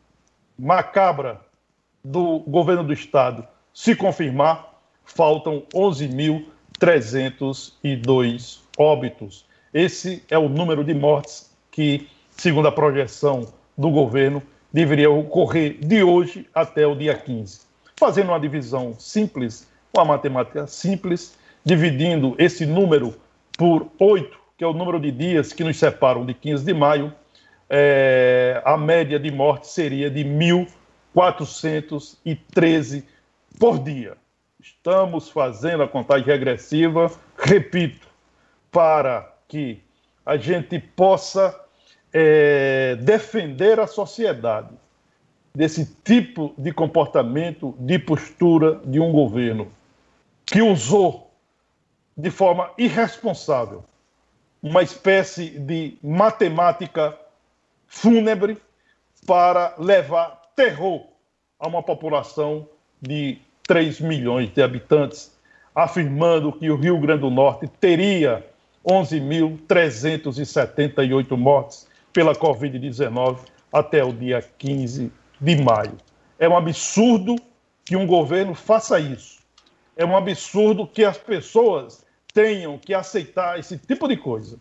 macabra 0.58 1.40
do 2.04 2.40
governo 2.40 2.84
do 2.84 2.92
estado 2.92 3.48
se 3.72 3.96
confirmar, 3.96 4.74
faltam 5.04 5.62
11.302 5.74 8.60
óbitos. 8.78 9.46
Esse 9.72 10.22
é 10.30 10.36
o 10.38 10.48
número 10.48 10.84
de 10.84 10.94
mortes 10.94 11.50
que 11.70 12.08
segundo 12.36 12.68
a 12.68 12.72
projeção 12.72 13.46
do 13.76 13.90
governo, 13.90 14.42
deveria 14.72 15.10
ocorrer 15.10 15.78
de 15.80 16.02
hoje 16.02 16.46
até 16.54 16.86
o 16.86 16.94
dia 16.94 17.16
15. 17.16 17.65
Fazendo 17.98 18.28
uma 18.28 18.38
divisão 18.38 18.94
simples, 18.98 19.66
uma 19.96 20.04
matemática 20.04 20.66
simples, 20.66 21.38
dividindo 21.64 22.36
esse 22.38 22.66
número 22.66 23.14
por 23.56 23.90
8, 23.98 24.38
que 24.56 24.62
é 24.62 24.66
o 24.66 24.74
número 24.74 25.00
de 25.00 25.10
dias 25.10 25.50
que 25.52 25.64
nos 25.64 25.76
separam 25.78 26.26
de 26.26 26.34
15 26.34 26.64
de 26.64 26.74
maio, 26.74 27.12
é, 27.68 28.62
a 28.64 28.76
média 28.76 29.18
de 29.18 29.28
mortes 29.30 29.70
seria 29.70 30.10
de 30.10 30.24
1.413 30.24 33.04
por 33.58 33.78
dia. 33.78 34.16
Estamos 34.60 35.30
fazendo 35.30 35.82
a 35.82 35.88
contagem 35.88 36.26
regressiva, 36.26 37.10
repito, 37.38 38.06
para 38.70 39.34
que 39.48 39.82
a 40.24 40.36
gente 40.36 40.78
possa 40.78 41.58
é, 42.12 42.94
defender 42.96 43.80
a 43.80 43.86
sociedade 43.86 44.68
desse 45.56 45.86
tipo 46.04 46.54
de 46.58 46.70
comportamento, 46.70 47.74
de 47.78 47.98
postura 47.98 48.78
de 48.84 49.00
um 49.00 49.10
governo 49.10 49.72
que 50.44 50.60
usou 50.60 51.30
de 52.14 52.30
forma 52.30 52.70
irresponsável 52.76 53.82
uma 54.62 54.82
espécie 54.82 55.58
de 55.58 55.96
matemática 56.02 57.18
fúnebre 57.86 58.58
para 59.26 59.74
levar 59.78 60.42
terror 60.54 61.06
a 61.58 61.66
uma 61.66 61.82
população 61.82 62.68
de 63.00 63.38
3 63.62 64.02
milhões 64.02 64.52
de 64.52 64.60
habitantes, 64.60 65.34
afirmando 65.74 66.52
que 66.52 66.70
o 66.70 66.76
Rio 66.76 67.00
Grande 67.00 67.22
do 67.22 67.30
Norte 67.30 67.66
teria 67.80 68.44
11.378 68.86 71.34
mortes 71.34 71.88
pela 72.12 72.34
Covid-19 72.34 73.38
até 73.72 74.04
o 74.04 74.12
dia 74.12 74.44
15 74.58 75.10
de 75.40 75.56
maio. 75.62 75.96
É 76.38 76.48
um 76.48 76.56
absurdo 76.56 77.36
que 77.84 77.96
um 77.96 78.06
governo 78.06 78.54
faça 78.54 78.98
isso. 78.98 79.38
É 79.96 80.04
um 80.04 80.16
absurdo 80.16 80.86
que 80.86 81.04
as 81.04 81.16
pessoas 81.16 82.04
tenham 82.34 82.76
que 82.78 82.92
aceitar 82.92 83.58
esse 83.58 83.78
tipo 83.78 84.06
de 84.06 84.16
coisa. 84.16 84.58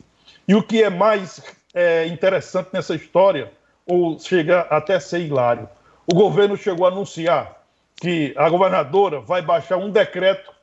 E 0.48 0.56
o 0.56 0.64
que 0.64 0.82
é 0.82 0.90
mais 0.90 1.42
é, 1.74 2.08
interessante 2.08 2.70
nessa 2.72 2.96
história, 2.96 3.52
ou 3.86 4.18
chega 4.18 4.62
até 4.62 5.00
ser 5.00 5.20
hilário, 5.20 5.68
o 6.08 6.16
governo 6.16 6.56
chegou 6.56 6.86
a 6.86 6.90
anunciar 6.90 7.64
que 7.98 8.34
a 8.38 8.50
governadora 8.50 9.20
vai 9.20 9.42
baixar 9.42 9.78
um 9.78 9.90
decreto 9.90 10.54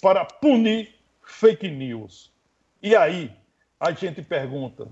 para 0.00 0.24
punir 0.24 0.94
fake 1.22 1.68
news. 1.68 2.30
E 2.82 2.94
aí 2.94 3.32
a 3.78 3.92
gente 3.92 4.22
pergunta: 4.22 4.86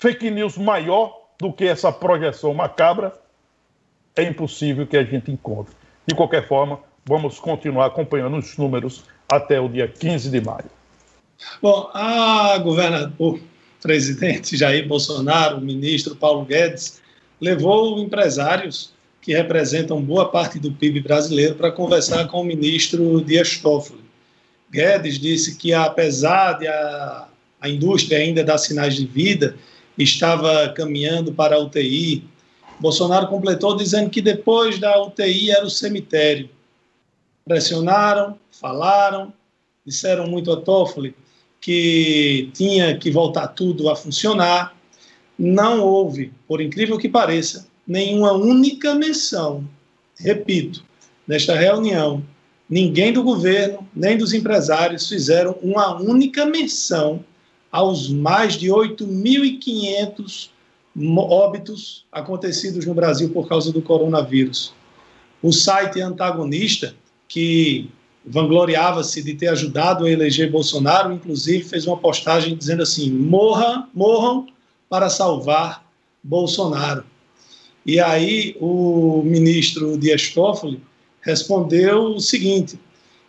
fake 0.00 0.30
news 0.30 0.56
maior 0.56 1.28
do 1.38 1.52
que 1.52 1.66
essa 1.66 1.92
projeção 1.92 2.52
macabra, 2.54 3.12
é 4.16 4.22
impossível 4.22 4.86
que 4.86 4.96
a 4.96 5.04
gente 5.04 5.30
encontre. 5.30 5.74
De 6.06 6.14
qualquer 6.14 6.46
forma, 6.46 6.80
vamos 7.04 7.38
continuar 7.38 7.86
acompanhando 7.86 8.36
os 8.36 8.56
números 8.56 9.04
até 9.30 9.60
o 9.60 9.68
dia 9.68 9.88
15 9.88 10.30
de 10.30 10.40
maio. 10.40 10.70
Bom, 11.62 11.90
a 11.94 12.58
governador, 12.58 13.40
presidente 13.80 14.56
Jair 14.56 14.86
Bolsonaro, 14.86 15.58
o 15.58 15.60
ministro 15.60 16.14
Paulo 16.14 16.44
Guedes, 16.44 17.00
levou 17.40 17.98
empresários 17.98 18.92
que 19.22 19.32
representam 19.34 20.02
boa 20.02 20.30
parte 20.30 20.58
do 20.58 20.72
PIB 20.72 21.00
brasileiro 21.00 21.54
para 21.54 21.70
conversar 21.70 22.26
com 22.28 22.40
o 22.40 22.44
ministro 22.44 23.20
Dias 23.22 23.58
Toffoli. 23.58 24.00
Guedes 24.70 25.18
disse 25.18 25.56
que, 25.56 25.72
apesar 25.74 26.54
de 26.54 26.66
a, 26.66 27.28
a 27.60 27.68
indústria 27.68 28.18
ainda 28.18 28.44
dar 28.44 28.58
sinais 28.58 28.94
de 28.94 29.04
vida, 29.04 29.56
estava 29.98 30.68
caminhando 30.70 31.32
para 31.32 31.56
a 31.56 31.58
UTI. 31.58 32.24
Bolsonaro 32.80 33.28
completou 33.28 33.76
dizendo 33.76 34.08
que 34.08 34.22
depois 34.22 34.78
da 34.78 35.00
UTI 35.02 35.50
era 35.50 35.64
o 35.64 35.70
cemitério. 35.70 36.48
Pressionaram, 37.44 38.38
falaram, 38.50 39.32
disseram 39.84 40.26
muito 40.26 40.50
a 40.50 40.60
Toffoli 40.60 41.14
que 41.60 42.50
tinha 42.54 42.96
que 42.96 43.10
voltar 43.10 43.48
tudo 43.48 43.90
a 43.90 43.96
funcionar. 43.96 44.74
Não 45.38 45.82
houve, 45.82 46.32
por 46.48 46.60
incrível 46.60 46.96
que 46.96 47.08
pareça, 47.08 47.66
nenhuma 47.86 48.32
única 48.32 48.94
menção, 48.94 49.68
repito, 50.18 50.82
nesta 51.26 51.54
reunião, 51.54 52.22
ninguém 52.68 53.12
do 53.12 53.22
governo, 53.22 53.86
nem 53.94 54.16
dos 54.16 54.32
empresários 54.32 55.08
fizeram 55.08 55.58
uma 55.62 56.00
única 56.00 56.46
menção 56.46 57.22
aos 57.70 58.08
mais 58.08 58.54
de 58.54 58.68
8.500 58.68 60.50
óbitos 61.16 62.04
acontecidos 62.10 62.84
no 62.86 62.94
Brasil 62.94 63.30
por 63.30 63.48
causa 63.48 63.72
do 63.72 63.82
coronavírus. 63.82 64.72
O 65.42 65.52
site 65.52 66.00
antagonista, 66.00 66.94
que 67.28 67.90
vangloriava-se 68.24 69.22
de 69.22 69.34
ter 69.34 69.48
ajudado 69.48 70.04
a 70.04 70.10
eleger 70.10 70.50
Bolsonaro, 70.50 71.12
inclusive 71.12 71.64
fez 71.64 71.86
uma 71.86 71.96
postagem 71.96 72.56
dizendo 72.56 72.82
assim: 72.82 73.10
morra, 73.10 73.88
morram 73.94 74.46
para 74.88 75.08
salvar 75.08 75.86
Bolsonaro. 76.22 77.04
E 77.86 77.98
aí 77.98 78.56
o 78.60 79.22
ministro 79.24 79.96
Dias 79.96 80.28
Toffoli 80.28 80.82
respondeu 81.22 82.16
o 82.16 82.20
seguinte: 82.20 82.78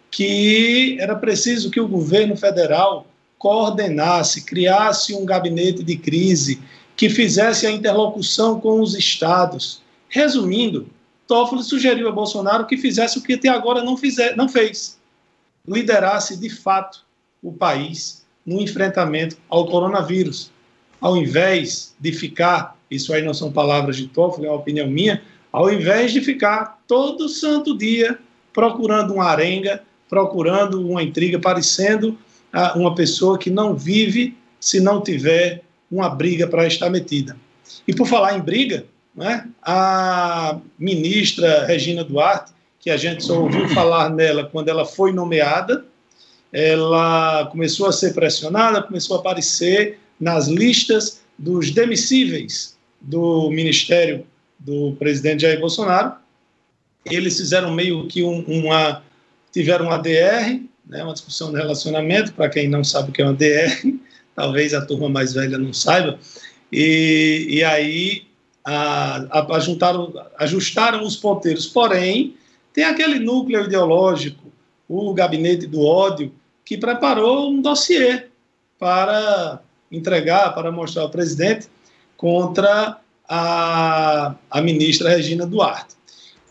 que 0.10 0.98
era 1.00 1.16
preciso 1.16 1.72
que 1.72 1.80
o 1.80 1.88
governo 1.88 2.36
federal 2.36 3.08
coordenasse, 3.38 4.44
criasse 4.44 5.16
um 5.16 5.26
gabinete 5.26 5.84
de 5.84 5.98
crise 5.98 6.62
que 7.02 7.10
fizesse 7.10 7.66
a 7.66 7.72
interlocução 7.72 8.60
com 8.60 8.80
os 8.80 8.94
estados. 8.94 9.82
Resumindo, 10.08 10.88
Toffoli 11.26 11.64
sugeriu 11.64 12.08
a 12.08 12.12
Bolsonaro 12.12 12.68
que 12.68 12.78
fizesse 12.78 13.18
o 13.18 13.24
que 13.24 13.34
até 13.34 13.50
agora 13.50 13.84
não, 13.84 13.98
fizer, 13.98 14.38
não 14.38 14.48
fez, 14.48 15.00
liderasse 15.68 16.38
de 16.38 16.48
fato 16.48 17.04
o 17.42 17.52
país 17.52 18.24
no 18.46 18.62
enfrentamento 18.62 19.36
ao 19.50 19.66
coronavírus. 19.66 20.52
Ao 21.00 21.18
invés 21.18 21.96
de 22.00 22.12
ficar, 22.12 22.78
isso 22.92 23.12
aí 23.16 23.24
não 23.24 23.34
são 23.34 23.52
palavras 23.52 23.98
de 23.98 24.06
Toffoli, 24.06 24.46
é 24.46 24.52
uma 24.52 24.60
opinião 24.60 24.88
minha, 24.88 25.24
ao 25.52 25.74
invés 25.74 26.14
de 26.14 26.22
ficar 26.22 26.84
todo 26.88 27.28
santo 27.28 27.76
dia 27.76 28.20
procurando 28.54 29.16
uma 29.16 29.26
arenga, 29.26 29.82
procurando 30.08 30.88
uma 30.88 31.02
intriga, 31.02 31.40
parecendo 31.40 32.16
uma 32.76 32.94
pessoa 32.94 33.40
que 33.40 33.50
não 33.50 33.74
vive 33.74 34.38
se 34.60 34.80
não 34.80 35.02
tiver 35.02 35.64
uma 35.92 36.10
briga 36.10 36.48
para 36.48 36.66
estar 36.66 36.90
metida. 36.90 37.36
E 37.88 37.94
por 37.94 38.08
falar 38.08 38.38
em 38.38 38.42
briga, 38.42 38.86
né, 39.16 39.48
a 39.62 40.60
ministra 40.80 41.66
Regina 41.66 42.04
Duarte, 42.04 42.52
que 42.80 42.90
a 42.90 42.98
gente 42.98 43.24
só 43.24 43.42
ouviu 43.42 43.68
falar 43.70 44.10
nela 44.10 44.46
quando 44.46 44.70
ela 44.70 44.86
foi 44.86 45.12
nomeada, 45.12 45.86
ela 46.52 47.46
começou 47.52 47.88
a 47.88 47.92
ser 47.92 48.14
pressionada, 48.14 48.82
começou 48.82 49.18
a 49.18 49.20
aparecer 49.20 50.00
nas 50.20 50.48
listas 50.48 51.22
dos 51.38 51.72
demissíveis 51.72 52.78
do 53.00 53.50
ministério 53.50 54.26
do 54.60 54.96
presidente 55.00 55.42
Jair 55.42 55.60
Bolsonaro. 55.60 56.14
Eles 57.06 57.38
fizeram 57.38 57.74
meio 57.74 58.08
que 58.08 58.24
um, 58.24 58.44
uma. 58.48 59.02
tiveram 59.52 59.86
uma 59.88 59.98
DR, 59.98 60.62
né, 60.86 61.04
uma 61.04 61.14
discussão 61.14 61.52
de 61.52 61.58
relacionamento, 61.58 62.34
para 62.34 62.50
quem 62.50 62.68
não 62.68 62.84
sabe 62.84 63.10
o 63.10 63.14
que 63.14 63.22
é 63.22 63.26
uma 63.26 63.34
DR, 63.34 64.00
talvez 64.36 64.74
a 64.74 64.86
turma 64.86 65.10
mais 65.10 65.34
velha 65.34 65.58
não 65.58 65.74
saiba, 65.74 66.20
e, 66.72 67.48
e 67.50 67.64
aí 67.64 68.24
a, 68.64 69.40
a, 69.40 69.56
ajuntaram, 69.58 70.14
ajustaram 70.38 71.04
os 71.04 71.16
ponteiros. 71.16 71.68
Porém, 71.68 72.36
tem 72.74 72.84
aquele 72.84 73.20
núcleo 73.20 73.66
ideológico, 73.66 74.52
o 74.88 75.14
gabinete 75.14 75.68
do 75.68 75.82
ódio, 75.82 76.32
que 76.66 76.78
preparou 76.78 77.52
um 77.52 77.62
dossiê 77.62 78.28
para 78.80 79.60
entregar, 79.92 80.54
para 80.54 80.72
mostrar 80.72 81.04
ao 81.04 81.10
presidente 81.10 81.68
contra 82.16 82.98
a, 83.28 84.36
a 84.50 84.62
ministra 84.62 85.10
Regina 85.10 85.46
Duarte. 85.46 85.96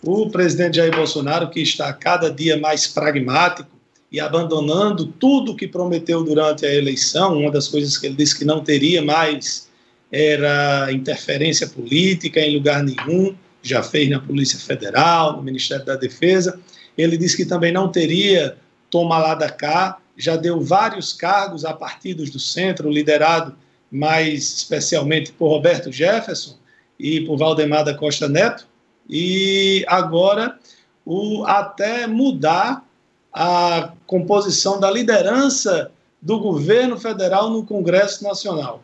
O 0.03 0.31
presidente 0.31 0.77
Jair 0.77 0.95
Bolsonaro, 0.95 1.51
que 1.51 1.61
está 1.61 1.93
cada 1.93 2.31
dia 2.31 2.59
mais 2.59 2.87
pragmático 2.87 3.80
e 4.11 4.19
abandonando 4.19 5.07
tudo 5.07 5.55
que 5.55 5.69
prometeu 5.69 6.25
durante 6.25 6.67
a 6.67 6.75
eleição, 6.75 7.39
uma 7.39 7.51
das 7.51 7.69
coisas 7.69 7.97
que 7.97 8.07
ele 8.07 8.17
disse 8.17 8.37
que 8.37 8.45
não 8.45 8.63
teria 8.63 9.03
mais 9.03 9.69
era 10.11 10.91
interferência 10.93 11.69
política 11.69 12.41
em 12.41 12.57
lugar 12.57 12.83
nenhum, 12.83 13.35
já 13.63 13.83
fez 13.83 14.11
na 14.11 14.19
Polícia 14.19 14.59
Federal, 14.59 15.37
no 15.37 15.43
Ministério 15.43 15.85
da 15.85 15.95
Defesa. 15.95 16.61
Ele 16.99 17.17
disse 17.17 17.37
que 17.37 17.45
também 17.45 17.73
não 17.73 17.89
teria 17.89 18.57
toma 18.91 19.19
lá 19.19 19.35
da 19.35 19.49
cá, 19.49 19.99
já 20.17 20.37
deu 20.37 20.61
vários 20.61 21.13
cargos 21.13 21.65
a 21.65 21.73
partidos 21.73 22.29
do 22.29 22.41
centro, 22.41 22.91
liderado 22.91 23.55
mais 23.91 24.43
especialmente 24.53 25.33
por 25.33 25.49
Roberto 25.49 25.91
Jefferson 25.91 26.59
e 26.99 27.21
por 27.23 27.39
Valdemar 27.39 27.85
da 27.85 27.95
Costa 27.95 28.29
Neto, 28.29 28.67
e 29.09 29.85
agora 29.89 30.59
o, 31.05 31.45
até 31.45 32.07
mudar 32.07 32.85
a 33.33 33.93
composição 34.07 34.79
da 34.79 34.91
liderança 34.91 35.91
do 36.21 36.39
governo 36.39 36.99
federal 36.99 37.51
no 37.51 37.65
Congresso 37.65 38.23
Nacional. 38.25 38.83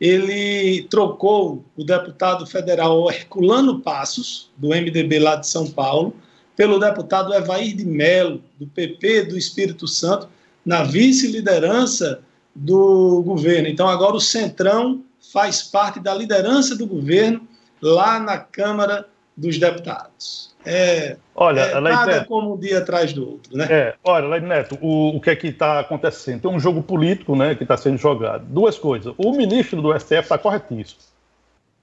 Ele 0.00 0.82
trocou 0.90 1.64
o 1.76 1.84
deputado 1.84 2.46
federal 2.46 3.10
Herculano 3.10 3.80
Passos, 3.80 4.50
do 4.56 4.68
MDB 4.68 5.18
lá 5.18 5.36
de 5.36 5.48
São 5.48 5.66
Paulo, 5.70 6.14
pelo 6.54 6.78
deputado 6.78 7.32
Evair 7.32 7.74
de 7.74 7.84
Mello, 7.84 8.42
do 8.58 8.66
PP 8.66 9.24
do 9.24 9.38
Espírito 9.38 9.86
Santo, 9.86 10.28
na 10.64 10.82
vice-liderança 10.82 12.20
do 12.54 13.22
governo. 13.22 13.68
Então, 13.68 13.88
agora 13.88 14.16
o 14.16 14.20
Centrão 14.20 15.02
faz 15.32 15.62
parte 15.62 16.00
da 16.00 16.14
liderança 16.14 16.76
do 16.76 16.86
governo 16.86 17.46
lá 17.80 18.18
na 18.18 18.38
Câmara 18.38 19.08
dos 19.36 19.58
Deputados. 19.58 20.47
É, 20.66 21.16
olha, 21.34 21.60
é 21.60 21.80
nada 21.80 22.12
Neto, 22.12 22.26
como 22.26 22.54
um 22.54 22.58
dia 22.58 22.78
atrás 22.78 23.12
do 23.12 23.30
outro, 23.30 23.56
né? 23.56 23.66
É, 23.70 23.94
olha, 24.04 24.26
Leite 24.26 24.46
Neto, 24.46 24.78
o, 24.80 25.16
o 25.16 25.20
que 25.20 25.30
é 25.30 25.36
que 25.36 25.48
está 25.48 25.80
acontecendo? 25.80 26.42
Tem 26.42 26.50
um 26.50 26.60
jogo 26.60 26.82
político 26.82 27.36
né, 27.36 27.54
que 27.54 27.62
está 27.62 27.76
sendo 27.76 27.96
jogado. 27.96 28.44
Duas 28.44 28.78
coisas. 28.78 29.14
O 29.16 29.32
ministro 29.32 29.80
do 29.80 29.98
STF 29.98 30.20
está 30.20 30.36
corretíssimo. 30.36 31.00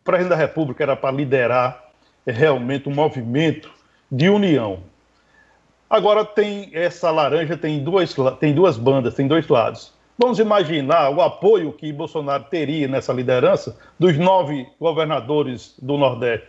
O 0.02 0.04
presidente 0.04 0.30
da 0.30 0.36
República 0.36 0.84
era 0.84 0.96
para 0.96 1.16
liderar 1.16 1.84
realmente 2.28 2.90
um 2.90 2.94
movimento 2.94 3.72
de 4.12 4.30
união. 4.30 4.80
Agora 5.90 6.26
tem 6.26 6.70
essa 6.74 7.12
laranja, 7.12 7.56
tem 7.56 7.84
duas, 7.84 8.16
tem 8.40 8.54
duas 8.54 8.78
bandas, 8.78 9.14
tem 9.14 9.28
dois 9.28 9.48
lados. 9.48 9.94
Vamos 10.18 10.40
imaginar 10.40 11.10
o 11.10 11.22
apoio 11.22 11.74
que 11.74 11.92
Bolsonaro 11.92 12.46
teria 12.46 12.88
nessa 12.88 13.12
liderança 13.12 13.78
dos 14.00 14.18
nove 14.18 14.66
governadores 14.80 15.76
do 15.82 15.98
Nordeste, 15.98 16.48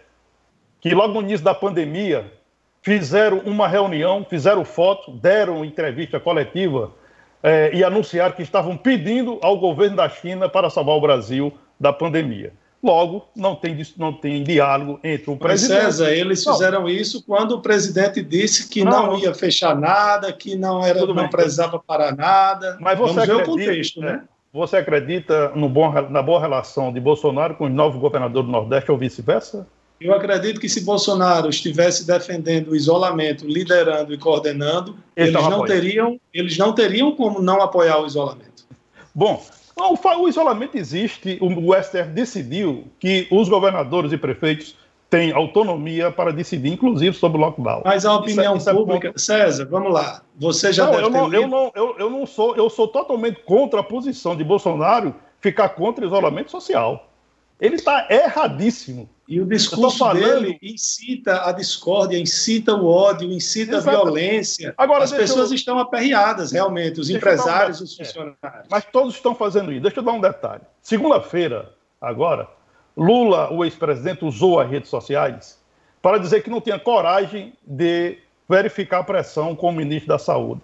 que 0.88 0.94
logo 0.94 1.14
no 1.14 1.22
início 1.22 1.44
da 1.44 1.52
pandemia 1.52 2.32
fizeram 2.80 3.38
uma 3.40 3.66
reunião, 3.66 4.24
fizeram 4.24 4.64
foto, 4.64 5.10
deram 5.10 5.64
entrevista 5.64 6.20
coletiva 6.20 6.92
eh, 7.42 7.72
e 7.74 7.82
anunciaram 7.82 8.32
que 8.36 8.42
estavam 8.42 8.76
pedindo 8.76 9.40
ao 9.42 9.58
governo 9.58 9.96
da 9.96 10.08
China 10.08 10.48
para 10.48 10.70
salvar 10.70 10.94
o 10.94 11.00
Brasil 11.00 11.52
da 11.80 11.92
pandemia. 11.92 12.52
Logo, 12.80 13.26
não 13.34 13.56
tem, 13.56 13.76
não 13.96 14.12
tem 14.12 14.44
diálogo 14.44 15.00
entre 15.02 15.28
o 15.28 15.36
presidente. 15.36 15.82
Mas 15.82 15.96
César, 15.96 16.12
eles 16.12 16.44
fizeram 16.44 16.82
não. 16.82 16.88
isso 16.88 17.20
quando 17.26 17.56
o 17.56 17.60
presidente 17.60 18.22
disse 18.22 18.68
que 18.68 18.84
não, 18.84 19.08
não 19.08 19.18
ia 19.18 19.34
fechar 19.34 19.74
nada, 19.74 20.32
que 20.32 20.54
não 20.54 20.84
era, 20.84 21.04
não 21.04 21.14
bem. 21.16 21.28
precisava 21.28 21.80
parar 21.80 22.14
nada. 22.14 22.78
Mas 22.80 22.96
você 22.96 23.26
Vamos 23.26 23.28
acredita, 23.28 23.44
ver 23.44 23.50
o 23.50 23.56
contexto, 23.56 24.00
né? 24.00 24.22
Você 24.52 24.76
acredita 24.76 25.48
no 25.56 25.68
bom, 25.68 25.92
na 26.08 26.22
boa 26.22 26.38
relação 26.38 26.92
de 26.92 27.00
Bolsonaro 27.00 27.56
com 27.56 27.64
os 27.64 27.72
novos 27.72 28.00
governadores 28.00 28.46
do 28.46 28.52
Nordeste 28.52 28.92
ou 28.92 28.96
vice-versa? 28.96 29.66
Eu 30.00 30.14
acredito 30.14 30.60
que 30.60 30.68
se 30.68 30.84
Bolsonaro 30.84 31.48
estivesse 31.48 32.06
defendendo 32.06 32.72
o 32.72 32.76
isolamento, 32.76 33.46
liderando 33.46 34.12
e 34.12 34.18
coordenando, 34.18 34.96
eles 35.16 35.32
não, 35.32 35.64
teriam, 35.64 36.20
eles 36.32 36.58
não 36.58 36.74
teriam 36.74 37.12
como 37.16 37.40
não 37.40 37.62
apoiar 37.62 38.00
o 38.00 38.06
isolamento. 38.06 38.66
Bom, 39.14 39.42
o 40.18 40.28
isolamento 40.28 40.76
existe, 40.76 41.38
o 41.40 41.74
STF 41.74 42.10
decidiu 42.10 42.84
que 42.98 43.26
os 43.30 43.48
governadores 43.48 44.12
e 44.12 44.18
prefeitos 44.18 44.76
têm 45.08 45.32
autonomia 45.32 46.10
para 46.10 46.32
decidir, 46.32 46.72
inclusive, 46.72 47.16
sobre 47.16 47.38
o 47.38 47.40
lockdown. 47.40 47.82
Mas 47.84 48.04
a 48.04 48.14
opinião 48.14 48.56
isso 48.56 48.68
é, 48.68 48.72
isso 48.72 48.84
pública. 48.84 49.12
É 49.14 49.18
César, 49.18 49.66
vamos 49.70 49.92
lá. 49.92 50.22
Você 50.36 50.72
já 50.72 50.86
não, 50.86 50.92
deve 50.92 51.04
eu 51.04 51.10
não, 51.10 51.32
eu 51.32 51.48
não, 51.48 51.72
eu, 51.74 51.96
eu 51.98 52.10
não 52.10 52.26
sou, 52.26 52.56
eu 52.56 52.68
sou 52.68 52.88
totalmente 52.88 53.40
contra 53.44 53.80
a 53.80 53.82
posição 53.82 54.36
de 54.36 54.42
Bolsonaro 54.42 55.14
ficar 55.40 55.70
contra 55.70 56.04
o 56.04 56.08
isolamento 56.08 56.50
social. 56.50 57.08
Ele 57.60 57.76
está 57.76 58.06
erradíssimo. 58.10 59.08
E 59.28 59.40
o 59.40 59.46
discurso 59.46 59.98
falando... 59.98 60.20
dele 60.20 60.58
incita 60.62 61.48
a 61.48 61.52
discórdia, 61.52 62.16
incita 62.16 62.74
o 62.74 62.86
ódio, 62.86 63.30
incita 63.30 63.76
Exato. 63.76 63.88
a 63.88 64.02
violência. 64.02 64.74
Agora, 64.78 65.02
As 65.02 65.12
pessoas 65.12 65.50
eu... 65.50 65.56
estão 65.56 65.78
aperreadas, 65.78 66.52
realmente, 66.52 67.00
os 67.00 67.08
deixa 67.08 67.18
empresários, 67.18 67.80
um... 67.80 67.84
os 67.84 67.96
funcionários. 67.96 68.38
É. 68.44 68.62
Mas 68.70 68.84
todos 68.84 69.14
estão 69.14 69.34
fazendo 69.34 69.72
isso. 69.72 69.82
Deixa 69.82 69.98
eu 69.98 70.04
dar 70.04 70.12
um 70.12 70.20
detalhe. 70.20 70.62
Segunda-feira, 70.80 71.74
agora, 72.00 72.48
Lula, 72.96 73.52
o 73.52 73.64
ex-presidente, 73.64 74.24
usou 74.24 74.60
as 74.60 74.70
redes 74.70 74.88
sociais 74.88 75.60
para 76.00 76.18
dizer 76.18 76.42
que 76.42 76.50
não 76.50 76.60
tinha 76.60 76.78
coragem 76.78 77.52
de 77.66 78.18
verificar 78.48 79.00
a 79.00 79.04
pressão 79.04 79.56
com 79.56 79.70
o 79.70 79.72
ministro 79.72 80.08
da 80.08 80.18
Saúde. 80.18 80.60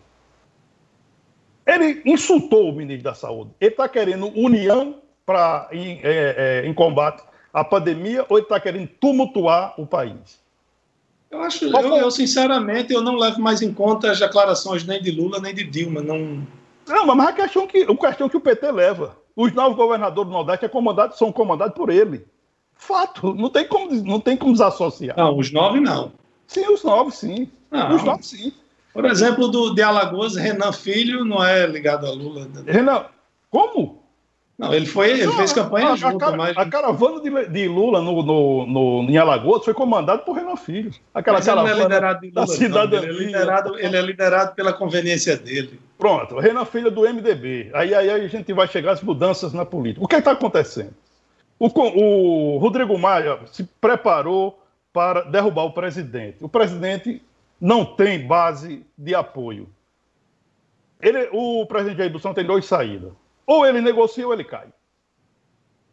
Ele 1.66 2.00
insultou 2.04 2.70
o 2.70 2.72
ministro 2.72 3.04
da 3.04 3.14
Saúde. 3.14 3.50
Ele 3.60 3.72
está 3.72 3.88
querendo 3.88 4.28
união 4.38 5.00
pra, 5.26 5.68
em, 5.72 6.00
é, 6.02 6.62
é, 6.64 6.66
em 6.66 6.72
combate 6.72 7.24
a 7.52 7.62
pandemia 7.62 8.24
ou 8.28 8.38
ele 8.38 8.44
está 8.44 8.58
querendo 8.58 8.88
tumultuar 9.00 9.74
o 9.78 9.86
país? 9.86 10.40
Eu 11.30 11.40
acho, 11.42 11.64
eu, 11.64 11.96
eu, 11.96 12.10
sinceramente, 12.10 12.92
eu 12.92 13.00
não 13.00 13.16
levo 13.16 13.40
mais 13.40 13.62
em 13.62 13.72
conta 13.72 14.10
as 14.10 14.18
declarações 14.18 14.84
nem 14.84 15.00
de 15.00 15.10
Lula 15.10 15.40
nem 15.40 15.54
de 15.54 15.64
Dilma. 15.64 16.02
Não, 16.02 16.46
não 16.86 17.06
mas 17.14 17.28
a 17.28 17.32
questão 17.32 17.66
que, 17.66 17.82
a 17.82 17.96
questão 17.96 18.28
que 18.28 18.36
o 18.36 18.40
PT 18.40 18.70
leva. 18.70 19.16
Os 19.34 19.52
novos 19.54 19.76
governadores 19.76 20.28
do 20.28 20.32
Nordeste 20.32 20.66
é 20.66 20.68
comandado, 20.68 21.16
são 21.16 21.32
comandados 21.32 21.74
por 21.74 21.88
ele. 21.88 22.26
Fato, 22.74 23.32
não 23.32 23.48
tem 23.48 23.66
como, 23.66 23.94
não 24.02 24.20
tem 24.20 24.36
como 24.36 24.52
desassociar. 24.52 25.16
Não, 25.16 25.38
os 25.38 25.50
nove 25.50 25.80
não. 25.80 26.12
Sim, 26.46 26.66
os 26.70 26.82
nove, 26.84 27.12
sim. 27.12 27.48
Não. 27.70 27.94
Os 27.94 28.02
nove, 28.02 28.22
sim. 28.22 28.52
Por 28.92 29.06
exemplo, 29.06 29.48
do, 29.48 29.74
de 29.74 29.80
Alagoas, 29.80 30.36
Renan 30.36 30.72
Filho 30.72 31.24
não 31.24 31.42
é 31.42 31.66
ligado 31.66 32.06
a 32.06 32.10
Lula. 32.10 32.46
Renan, 32.66 33.06
como? 33.48 34.01
Não, 34.62 34.72
ele 34.72 34.86
foi, 34.86 35.10
ele 35.10 35.32
fez 35.32 35.52
campanha 35.52 35.88
a, 35.88 35.96
junto, 35.96 36.24
a, 36.24 36.36
mas... 36.36 36.56
a 36.56 36.64
caravana 36.64 37.20
de, 37.20 37.48
de 37.48 37.66
Lula 37.66 38.00
no, 38.00 38.22
no, 38.22 38.64
no, 38.64 39.10
em 39.10 39.16
Alagoas 39.18 39.64
foi 39.64 39.74
comandada 39.74 40.22
por 40.22 40.36
Renan 40.36 40.54
Filho. 40.54 40.92
Aquela 41.12 41.38
mas 41.38 41.46
caravana 41.46 41.72
ele 41.72 41.80
é 41.80 41.82
liderado 41.82 42.20
de 42.20 42.30
Lula, 42.30 42.46
cidadania. 42.46 43.00
Não, 43.00 43.08
ele, 43.08 43.22
é 43.22 43.26
liderado, 43.26 43.78
ele 43.80 43.96
é 43.96 44.00
liderado 44.00 44.54
pela 44.54 44.72
conveniência 44.72 45.36
dele. 45.36 45.80
Pronto, 45.98 46.38
Renan 46.38 46.64
Filho 46.64 46.86
é 46.86 46.90
do 46.92 47.00
MDB. 47.00 47.72
Aí, 47.74 47.92
aí 47.92 48.08
a 48.08 48.28
gente 48.28 48.52
vai 48.52 48.68
chegar 48.68 48.92
às 48.92 49.02
mudanças 49.02 49.52
na 49.52 49.64
política. 49.64 50.04
O 50.04 50.06
que 50.06 50.14
é 50.14 50.20
está 50.20 50.30
acontecendo? 50.30 50.94
O, 51.58 51.66
o 51.66 52.58
Rodrigo 52.58 52.96
Maia 52.96 53.40
se 53.50 53.64
preparou 53.64 54.62
para 54.92 55.22
derrubar 55.22 55.64
o 55.64 55.72
presidente. 55.72 56.36
O 56.40 56.48
presidente 56.48 57.20
não 57.60 57.84
tem 57.84 58.24
base 58.24 58.86
de 58.96 59.12
apoio. 59.12 59.68
Ele, 61.00 61.28
o 61.32 61.66
presidente 61.66 61.98
Jair 61.98 62.12
Bolsonaro 62.12 62.36
tem 62.36 62.46
duas 62.46 62.64
saídas 62.64 63.10
ou 63.46 63.66
ele 63.66 63.80
negocia 63.80 64.26
ou 64.26 64.32
ele 64.32 64.44
cai. 64.44 64.68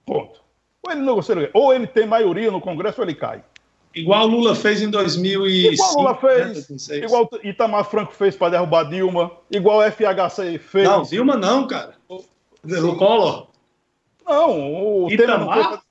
Ponto. 0.05 0.41
Ou 0.83 0.91
ele 0.91 1.01
negocia, 1.01 1.49
ou 1.53 1.73
ele 1.73 1.87
tem 1.87 2.05
maioria 2.05 2.51
no 2.51 2.61
Congresso 2.61 3.01
ou 3.01 3.05
ele 3.05 3.15
cai. 3.15 3.43
Igual 3.93 4.27
Lula 4.27 4.55
fez 4.55 4.81
em 4.81 4.89
2005. 4.89 5.73
Igual 5.73 5.95
Lula 5.95 6.15
fez, 6.15 6.89
né, 6.89 6.97
igual 6.97 7.29
Itamar 7.43 7.85
Franco 7.85 8.13
fez 8.13 8.35
para 8.35 8.51
derrubar 8.51 8.83
Dilma, 8.83 9.31
igual 9.49 9.81
FHC 9.81 10.59
fez. 10.59 10.87
Não, 10.87 11.01
Dilma 11.01 11.35
não, 11.35 11.67
cara. 11.67 11.95
O 12.07 12.95
Collor. 12.95 13.47
Não, 14.27 15.03
o 15.05 15.11
Itamar? 15.11 15.81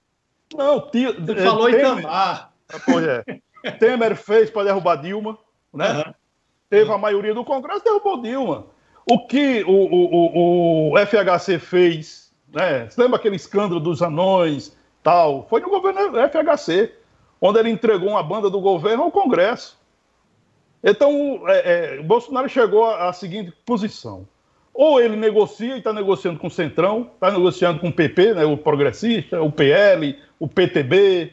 Não, 0.56 0.80
tia, 0.90 1.12
Você 1.12 1.36
falou 1.36 1.66
Temer, 1.66 1.98
Itamar. 1.98 2.52
Ah, 2.72 2.78
pois 2.86 3.04
é. 3.04 3.24
Temer 3.78 4.16
fez 4.16 4.48
para 4.48 4.64
derrubar 4.64 4.96
Dilma, 4.96 5.36
né? 5.74 6.04
Uhum. 6.06 6.14
Teve 6.70 6.92
a 6.92 6.98
maioria 6.98 7.34
do 7.34 7.44
Congresso, 7.44 7.82
derrubou 7.84 8.22
Dilma. 8.22 8.66
O 9.10 9.26
que 9.26 9.64
o, 9.64 9.70
o, 9.70 10.38
o, 10.38 10.92
o 10.92 10.98
FHC 10.98 11.58
fez, 11.58 12.30
né? 12.52 12.86
Você 12.88 13.00
lembra 13.00 13.16
aquele 13.16 13.36
escândalo 13.36 13.80
dos 13.80 14.02
anões, 14.02 14.76
tal? 15.02 15.46
Foi 15.48 15.60
no 15.60 15.70
governo 15.70 16.12
FHC, 16.28 16.92
onde 17.40 17.58
ele 17.58 17.70
entregou 17.70 18.10
uma 18.10 18.22
banda 18.22 18.50
do 18.50 18.60
governo 18.60 19.04
ao 19.04 19.10
Congresso. 19.10 19.78
Então, 20.84 21.42
é, 21.46 21.96
é, 21.96 22.02
Bolsonaro 22.02 22.48
chegou 22.48 22.84
à, 22.84 23.08
à 23.08 23.12
seguinte 23.12 23.52
posição. 23.64 24.28
Ou 24.74 25.00
ele 25.00 25.16
negocia 25.16 25.74
e 25.74 25.78
está 25.78 25.92
negociando 25.92 26.38
com 26.38 26.46
o 26.46 26.50
Centrão, 26.50 27.10
está 27.14 27.30
negociando 27.30 27.80
com 27.80 27.88
o 27.88 27.92
PP, 27.92 28.34
né, 28.34 28.44
o 28.44 28.56
Progressista, 28.56 29.42
o 29.42 29.50
PL, 29.50 30.18
o 30.38 30.46
PTB, 30.46 31.32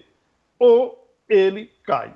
ou 0.57 1.07
ele 1.29 1.69
cai. 1.83 2.11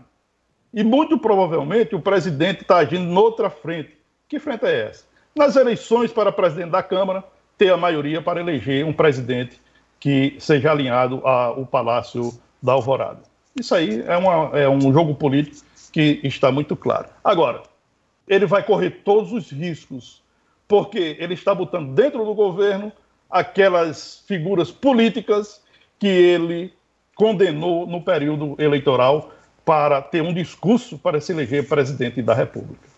E 0.74 0.84
muito 0.84 1.20
provavelmente 1.20 1.95
o 1.95 2.01
presidente 2.01 2.62
está 2.62 2.78
agindo 2.78 3.03
noutra 3.03 3.49
frente. 3.49 3.97
Que 4.28 4.39
frente 4.39 4.66
é 4.66 4.88
essa? 4.88 5.09
Nas 5.36 5.55
eleições 5.55 6.11
para 6.11 6.32
presidente 6.32 6.71
da 6.71 6.84
Câmara, 6.84 7.23
ter 7.57 7.71
a 7.71 7.77
maioria 7.77 8.21
para 8.21 8.39
eleger 8.39 8.86
um 8.86 8.93
presidente 8.93 9.59
que 9.99 10.36
seja 10.39 10.71
alinhado 10.71 11.25
ao 11.25 11.65
Palácio 11.65 12.34
da 12.61 12.73
Alvorada. 12.73 13.19
Isso 13.59 13.75
aí 13.75 14.01
é, 14.07 14.17
uma, 14.17 14.57
é 14.57 14.69
um 14.69 14.93
jogo 14.93 15.15
político 15.15 15.65
que 15.91 16.21
está 16.23 16.51
muito 16.51 16.75
claro. 16.75 17.09
Agora, 17.23 17.63
ele 18.27 18.45
vai 18.45 18.63
correr 18.63 19.01
todos 19.03 19.34
os 19.34 19.51
riscos, 19.51 20.21
porque 20.67 21.17
ele 21.19 21.34
está 21.34 21.53
botando 21.53 21.93
dentro 21.93 22.23
do 22.23 22.34
governo 22.34 22.91
aquelas 23.30 24.23
figuras 24.27 24.71
políticas 24.71 25.61
que 25.99 26.07
ele 26.07 26.73
condenou 27.15 27.86
no 27.86 28.01
período 28.01 28.55
eleitoral 28.57 29.32
para 29.65 30.01
ter 30.01 30.21
um 30.21 30.34
discurso 30.34 30.97
para 30.97 31.19
se 31.19 31.32
eleger 31.32 31.67
presidente 31.67 32.21
da 32.21 32.34
República. 32.34 32.88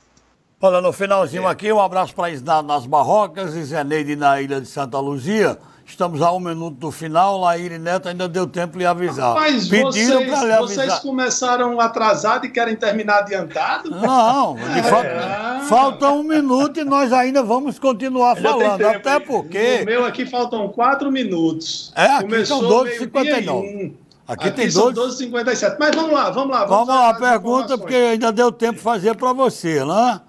Olha, 0.63 0.79
no 0.79 0.93
finalzinho 0.93 1.47
aqui, 1.47 1.73
um 1.73 1.81
abraço 1.81 2.13
para 2.13 2.29
Isna 2.29 2.61
nas 2.61 2.85
Barrocas 2.85 3.55
e 3.55 3.63
Zeneide 3.63 4.15
na 4.15 4.39
Ilha 4.39 4.61
de 4.61 4.67
Santa 4.67 4.99
Luzia. 4.99 5.57
Estamos 5.83 6.21
a 6.21 6.31
um 6.31 6.39
minuto 6.39 6.75
do 6.75 6.91
final, 6.91 7.39
Laíre 7.39 7.79
Neto 7.79 8.07
ainda 8.07 8.29
deu 8.29 8.45
tempo 8.45 8.73
de 8.73 8.77
lhe 8.77 8.85
avisar. 8.85 9.33
Mas 9.33 9.67
Pediram 9.67 10.19
vocês, 10.19 10.33
avisar. 10.33 10.59
vocês 10.59 10.99
começaram 10.99 11.79
atrasado 11.79 12.45
e 12.45 12.51
querem 12.51 12.75
terminar 12.75 13.21
adiantado? 13.21 13.89
Não, 13.89 14.55
é. 14.77 14.83
falta, 14.83 15.65
falta, 15.67 16.11
um 16.11 16.21
minuto 16.21 16.79
e 16.79 16.83
nós 16.83 17.11
ainda 17.11 17.41
vamos 17.41 17.79
continuar 17.79 18.37
ainda 18.37 18.47
falando. 18.47 18.85
Até 18.85 19.19
porque. 19.19 19.79
No 19.79 19.85
meu 19.85 20.05
aqui 20.05 20.27
faltam 20.27 20.69
quatro 20.69 21.11
minutos. 21.11 21.91
É, 21.95 22.05
aqui 22.05 22.25
Começou 22.25 22.59
são 22.59 22.85
12h59. 22.85 23.93
Aqui, 24.27 24.47
aqui 24.47 24.51
tem 24.51 24.69
12... 24.69 25.25
12h57. 25.25 25.77
Mas 25.79 25.95
vamos 25.95 26.13
lá, 26.13 26.29
vamos 26.29 26.51
lá. 26.51 26.65
Vamos, 26.65 26.87
vamos 26.87 26.87
lá, 26.87 27.13
pergunta, 27.15 27.79
porque 27.79 27.95
ainda 27.95 28.31
deu 28.31 28.51
tempo 28.51 28.75
de 28.75 28.83
fazer 28.83 29.15
para 29.15 29.33
você, 29.33 29.83
né? 29.83 30.21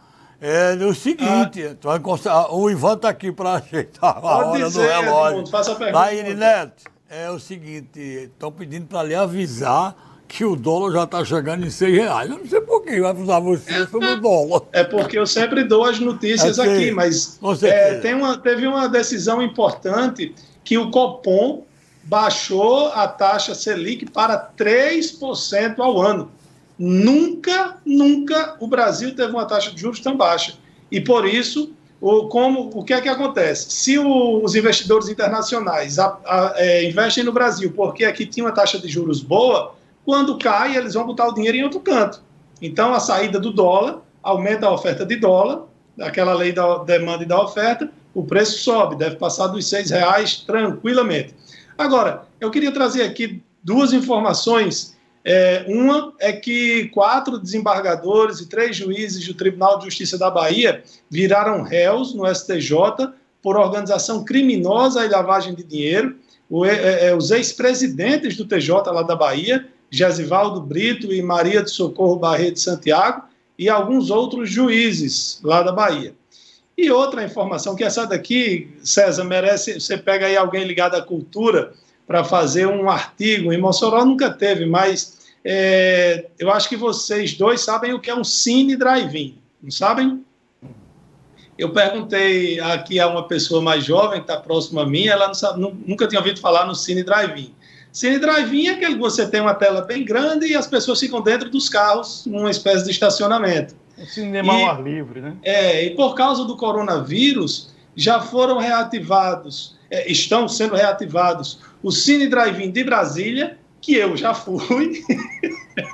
É 0.44 0.74
o 0.84 0.92
seguinte, 0.92 1.62
ah. 2.26 2.52
o 2.52 2.68
Ivan 2.68 2.94
está 2.94 3.10
aqui 3.10 3.30
para 3.30 3.52
ajeitar 3.52 4.18
a 4.18 4.20
Pode 4.20 4.48
hora 4.48 4.64
dizer, 4.64 4.80
do 4.80 4.88
relógio. 4.88 5.30
Edmundo, 5.30 5.50
faça 5.50 5.70
a 5.70 5.74
pergunta. 5.76 6.04
Aí, 6.04 6.34
Neto, 6.34 6.82
é 7.08 7.30
o 7.30 7.38
seguinte, 7.38 8.00
estão 8.00 8.50
pedindo 8.50 8.86
para 8.86 9.04
lhe 9.04 9.14
avisar 9.14 9.94
que 10.26 10.44
o 10.44 10.56
dólar 10.56 10.92
já 10.92 11.04
está 11.04 11.24
chegando 11.24 11.64
em 11.64 11.70
seis 11.70 11.94
reais. 11.96 12.28
Eu 12.28 12.38
não 12.38 12.46
sei 12.46 12.60
por 12.60 12.82
que 12.82 13.00
vai 13.00 13.10
avisar 13.10 13.40
você 13.40 13.86
sobre 13.86 14.08
o 14.08 14.20
dólar. 14.20 14.62
É 14.72 14.82
porque 14.82 15.16
eu 15.16 15.28
sempre 15.28 15.62
dou 15.62 15.84
as 15.84 16.00
notícias 16.00 16.58
é 16.58 16.62
aqui, 16.62 16.90
mas 16.90 17.38
é, 17.62 17.98
tem 17.98 18.14
uma, 18.14 18.36
teve 18.36 18.66
uma 18.66 18.88
decisão 18.88 19.40
importante 19.40 20.34
que 20.64 20.76
o 20.76 20.90
Copom 20.90 21.64
baixou 22.02 22.88
a 22.88 23.06
taxa 23.06 23.54
Selic 23.54 24.10
para 24.10 24.50
3% 24.58 25.78
ao 25.78 26.00
ano. 26.00 26.32
Nunca, 26.78 27.76
nunca 27.84 28.56
o 28.58 28.66
Brasil 28.66 29.14
teve 29.14 29.32
uma 29.32 29.44
taxa 29.44 29.70
de 29.70 29.80
juros 29.80 30.00
tão 30.00 30.16
baixa. 30.16 30.54
E 30.90 31.00
por 31.00 31.26
isso, 31.26 31.72
o, 32.00 32.26
como, 32.28 32.70
o 32.74 32.82
que 32.82 32.92
é 32.92 33.00
que 33.00 33.08
acontece? 33.08 33.70
Se 33.70 33.98
o, 33.98 34.42
os 34.42 34.54
investidores 34.54 35.08
internacionais 35.08 35.98
a, 35.98 36.18
a, 36.26 36.54
é, 36.56 36.84
investem 36.84 37.22
no 37.24 37.32
Brasil 37.32 37.72
porque 37.72 38.04
aqui 38.04 38.26
tinha 38.26 38.44
uma 38.44 38.52
taxa 38.52 38.78
de 38.78 38.88
juros 38.88 39.22
boa, 39.22 39.74
quando 40.04 40.36
cai, 40.36 40.76
eles 40.76 40.94
vão 40.94 41.06
botar 41.06 41.28
o 41.28 41.34
dinheiro 41.34 41.56
em 41.56 41.62
outro 41.62 41.80
canto. 41.80 42.20
Então, 42.60 42.92
a 42.92 43.00
saída 43.00 43.38
do 43.38 43.52
dólar 43.52 44.00
aumenta 44.22 44.66
a 44.66 44.72
oferta 44.72 45.06
de 45.06 45.16
dólar, 45.16 45.62
aquela 46.00 46.32
lei 46.32 46.52
da 46.52 46.78
demanda 46.78 47.22
e 47.22 47.26
da 47.26 47.40
oferta, 47.40 47.90
o 48.14 48.24
preço 48.24 48.58
sobe, 48.58 48.96
deve 48.96 49.16
passar 49.16 49.46
dos 49.48 49.68
seis 49.68 49.90
reais 49.90 50.36
tranquilamente. 50.36 51.34
Agora, 51.76 52.24
eu 52.40 52.50
queria 52.50 52.72
trazer 52.72 53.02
aqui 53.02 53.42
duas 53.62 53.92
informações 53.92 54.96
é, 55.24 55.64
uma 55.68 56.12
é 56.18 56.32
que 56.32 56.88
quatro 56.88 57.38
desembargadores 57.38 58.40
e 58.40 58.48
três 58.48 58.76
juízes 58.76 59.26
do 59.26 59.34
Tribunal 59.34 59.78
de 59.78 59.84
Justiça 59.84 60.18
da 60.18 60.30
Bahia 60.30 60.82
viraram 61.08 61.62
réus 61.62 62.12
no 62.12 62.26
STJ 62.32 62.76
por 63.40 63.56
organização 63.56 64.24
criminosa 64.24 65.04
e 65.04 65.08
lavagem 65.08 65.54
de 65.54 65.62
dinheiro. 65.62 66.16
O, 66.50 66.66
é, 66.66 67.06
é, 67.06 67.14
os 67.14 67.30
ex-presidentes 67.30 68.36
do 68.36 68.44
TJ 68.44 68.90
lá 68.90 69.02
da 69.02 69.14
Bahia, 69.14 69.66
Gesivaldo 69.90 70.60
Brito 70.60 71.12
e 71.12 71.22
Maria 71.22 71.62
de 71.62 71.70
Socorro 71.70 72.16
Barreto 72.16 72.54
de 72.54 72.60
Santiago, 72.60 73.24
e 73.58 73.68
alguns 73.68 74.10
outros 74.10 74.50
juízes 74.50 75.38
lá 75.42 75.62
da 75.62 75.70
Bahia. 75.70 76.14
E 76.76 76.90
outra 76.90 77.22
informação, 77.22 77.76
que 77.76 77.84
essa 77.84 78.06
daqui, 78.06 78.70
César, 78.82 79.24
merece. 79.24 79.78
Você 79.78 79.96
pega 79.96 80.26
aí 80.26 80.36
alguém 80.36 80.64
ligado 80.64 80.94
à 80.94 81.02
cultura 81.02 81.74
para 82.06 82.24
fazer 82.24 82.66
um 82.66 82.88
artigo. 82.90 83.52
Em 83.52 83.58
Mossoró 83.58 84.04
nunca 84.04 84.30
teve, 84.30 84.66
mas 84.66 85.18
é, 85.44 86.26
eu 86.38 86.50
acho 86.50 86.68
que 86.68 86.76
vocês 86.76 87.34
dois 87.34 87.60
sabem 87.60 87.92
o 87.92 88.00
que 88.00 88.10
é 88.10 88.14
um 88.14 88.24
cine 88.24 88.76
drive-in, 88.76 89.38
não 89.62 89.70
sabem? 89.70 90.24
Eu 91.58 91.70
perguntei 91.72 92.58
aqui 92.60 92.98
a 92.98 93.08
uma 93.08 93.28
pessoa 93.28 93.60
mais 93.60 93.84
jovem 93.84 94.20
que 94.20 94.30
está 94.30 94.40
próxima 94.40 94.82
a 94.82 94.86
mim, 94.86 95.06
ela 95.06 95.32
sabe, 95.34 95.60
nunca 95.60 96.06
tinha 96.06 96.20
ouvido 96.20 96.40
falar 96.40 96.66
no 96.66 96.74
cine 96.74 97.02
drive-in. 97.02 97.54
Cine 97.92 98.18
drive-in 98.18 98.68
é 98.68 98.70
aquele 98.70 98.94
que 98.94 99.00
você 99.00 99.28
tem 99.28 99.40
uma 99.40 99.54
tela 99.54 99.82
bem 99.82 100.04
grande 100.04 100.46
e 100.46 100.56
as 100.56 100.66
pessoas 100.66 100.98
ficam 100.98 101.20
dentro 101.20 101.50
dos 101.50 101.68
carros, 101.68 102.24
numa 102.24 102.50
espécie 102.50 102.84
de 102.84 102.90
estacionamento. 102.90 103.74
É 103.98 104.06
cinema 104.06 104.54
ao 104.54 104.66
ar 104.66 104.82
livre, 104.82 105.20
né? 105.20 105.36
É, 105.42 105.84
e 105.84 105.90
por 105.90 106.14
causa 106.14 106.44
do 106.44 106.56
coronavírus, 106.56 107.70
já 107.94 108.20
foram 108.20 108.58
reativados, 108.58 109.76
é, 109.90 110.10
estão 110.10 110.48
sendo 110.48 110.74
reativados 110.74 111.58
o 111.82 111.90
Cine 111.90 112.28
Drive-In 112.28 112.70
de 112.70 112.84
Brasília, 112.84 113.58
que 113.80 113.94
eu 113.94 114.16
já 114.16 114.32
fui, 114.32 115.02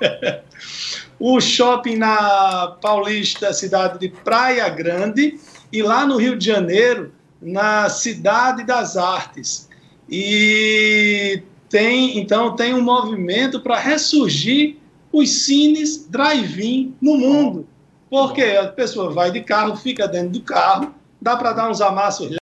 o 1.18 1.40
shopping 1.40 1.96
na 1.96 2.76
Paulista, 2.80 3.52
cidade 3.52 3.98
de 3.98 4.08
Praia 4.08 4.68
Grande, 4.68 5.38
e 5.72 5.82
lá 5.82 6.06
no 6.06 6.16
Rio 6.16 6.36
de 6.36 6.44
Janeiro, 6.44 7.12
na 7.40 7.88
Cidade 7.88 8.64
das 8.64 8.96
Artes. 8.96 9.68
E 10.08 11.42
tem, 11.68 12.18
então, 12.18 12.56
tem 12.56 12.74
um 12.74 12.82
movimento 12.82 13.60
para 13.60 13.78
ressurgir 13.78 14.76
os 15.12 15.44
cines 15.44 16.06
drive-in 16.08 16.94
no 17.00 17.16
mundo. 17.16 17.66
Porque 18.10 18.42
a 18.42 18.68
pessoa 18.68 19.10
vai 19.10 19.30
de 19.30 19.42
carro, 19.42 19.76
fica 19.76 20.08
dentro 20.08 20.30
do 20.30 20.40
carro, 20.42 20.94
dá 21.20 21.36
para 21.36 21.52
dar 21.52 21.70
uns 21.70 21.80
amassos 21.80 22.30